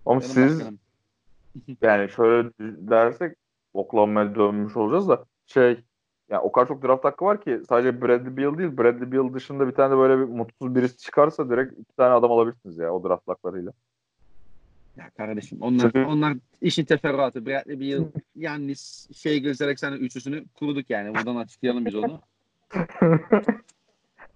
[0.07, 0.63] Ama Benim siz
[1.83, 3.37] yani şöyle dersek
[3.75, 5.85] Oklahoma'ya dönmüş olacağız da şey
[6.31, 9.69] yani o kadar çok draft hakkı var ki sadece Bradley Beal değil Bradley Beal dışında
[9.69, 13.05] bir tane de böyle bir mutsuz birisi çıkarsa direkt iki tane adam alabilirsiniz ya o
[13.09, 13.73] draft haklarıyla.
[15.01, 16.05] Ya kardeşim onlar Tabii.
[16.05, 17.47] onlar işin teferruatı.
[17.47, 18.05] Bradley Beal,
[18.37, 21.15] Yannis, şey Alexander üçlüsünü kuruduk yani.
[21.15, 22.21] Buradan açıklayalım biz onu.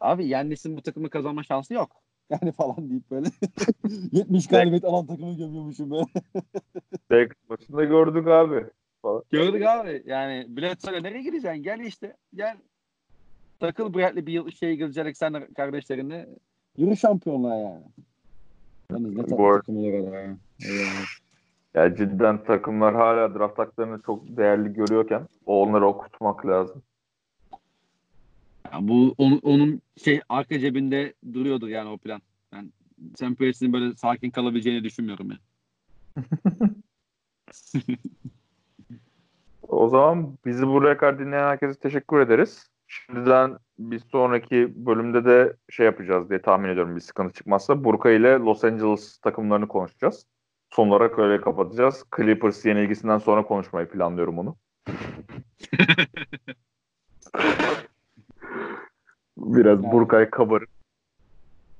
[0.00, 1.90] Abi Yannis'in bu takımı kazanma şansı yok.
[2.30, 3.28] Yani falan deyip böyle
[4.12, 6.04] 70 galibiyet alan takımı gömüyormuşum böyle.
[7.10, 8.64] Direkt başında gördük abi.
[9.30, 10.02] Gördük abi.
[10.06, 11.62] Yani Bledsoe'ya nereye gideceksin?
[11.62, 12.16] Gel işte.
[12.34, 12.56] Gel.
[13.60, 16.26] Takıl Bradley Beal, şey Alexander kardeşlerine.
[16.76, 17.84] Yürü şampiyonluğa yani.
[18.90, 20.36] Yalnız ne tatlı takım olur ya.
[20.62, 21.06] Eyvallah.
[21.74, 26.82] Ya cidden takımlar hala draft haklarını çok değerli görüyorken o onları okutmak lazım.
[28.72, 32.22] Ya bu onun, onun şey arka cebinde duruyordur yani o plan.
[32.52, 32.72] Ben
[33.16, 35.38] Sam Presti'nin böyle sakin kalabileceğini düşünmüyorum ya.
[39.68, 42.68] O zaman bizi buraya kadar dinleyen herkese teşekkür ederiz.
[42.86, 47.84] Şimdiden bir sonraki bölümde de şey yapacağız diye tahmin ediyorum bir sıkıntı çıkmazsa.
[47.84, 50.26] Burka ile Los Angeles takımlarını konuşacağız.
[50.74, 52.04] Son olarak öyle kapatacağız.
[52.16, 54.56] Clippers yenilgisinden sonra konuşmayı planlıyorum onu.
[59.36, 59.92] Biraz Yani.
[59.92, 60.68] Burkay kabarır.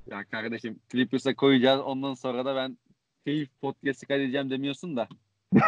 [0.06, 1.80] Ya kardeşim Clippers'a koyacağız.
[1.80, 2.78] Ondan sonra da ben
[3.24, 5.08] keyif podcast'ı kaydedeceğim demiyorsun da.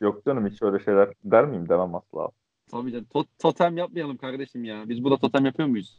[0.00, 2.28] Yok canım hiç öyle şeyler der miyim demem asla.
[2.70, 3.06] Tabii canım.
[3.14, 4.88] To- totem yapmayalım kardeşim ya.
[4.88, 5.98] Biz burada totem yapıyor muyuz?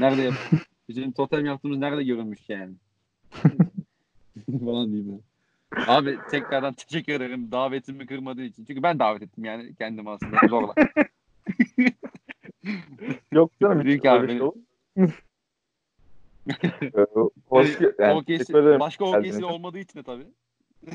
[0.00, 0.34] Nerede yap?
[0.88, 2.74] Bizim totem yaptığımız nerede görünmüş yani?
[4.64, 5.20] falan diyeyim ben.
[5.86, 8.64] Abi tekrardan teşekkür ederim davetimi kırmadığı için.
[8.64, 10.74] Çünkü ben davet ettim yani kendim aslında zorla.
[13.32, 14.40] Yok canım Büyük abi şey.
[16.82, 17.06] Ee,
[17.48, 18.80] hoş ge- yani, ederim.
[18.80, 19.42] başka için.
[19.42, 20.26] olmadığı için de tabii.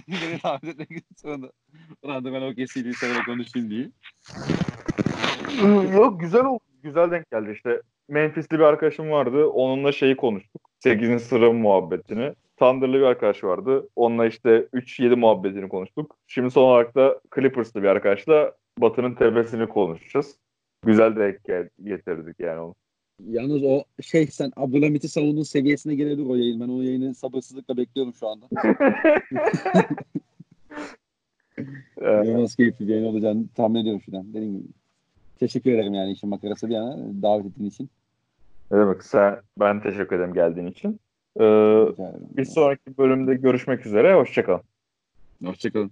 [0.07, 1.51] Beni davet etmek sonra
[2.03, 3.89] Ulan da ben OKC'liyi seninle konuşayım diye.
[5.93, 6.63] Yok güzel oldu.
[6.83, 7.81] Güzel denk geldi işte.
[8.07, 9.45] Memphis'li bir arkadaşım vardı.
[9.45, 10.61] Onunla şeyi konuştuk.
[10.79, 11.23] 8.
[11.23, 12.33] sıra muhabbetini.
[12.57, 13.89] Thunder'lı bir arkadaş vardı.
[13.95, 16.15] Onunla işte 3-7 muhabbetini konuştuk.
[16.27, 20.35] Şimdi son olarak da Clippers'lı bir arkadaşla Batı'nın tepesini konuşacağız.
[20.85, 22.75] Güzel gel- getirdik yani onu.
[23.29, 26.59] Yalnız o şey sen Abdülhamit'i savunduğun seviyesine gelebilir o yayın.
[26.59, 28.45] Ben o yayını sabırsızlıkla bekliyorum şu anda.
[32.01, 34.33] İnanılmaz keyifli bir yayın olacağını tahmin ediyorum şuradan.
[34.33, 34.67] Dediğim gibi.
[35.39, 37.89] Teşekkür ederim yani işin makarası bir yana davet ettiğin için.
[38.71, 40.99] ne demek sen ben teşekkür ederim geldiğin için.
[41.39, 41.43] Ee,
[42.37, 44.15] bir sonraki bölümde görüşmek üzere.
[44.15, 44.61] Hoşçakalın.
[45.45, 45.91] Hoşçakalın.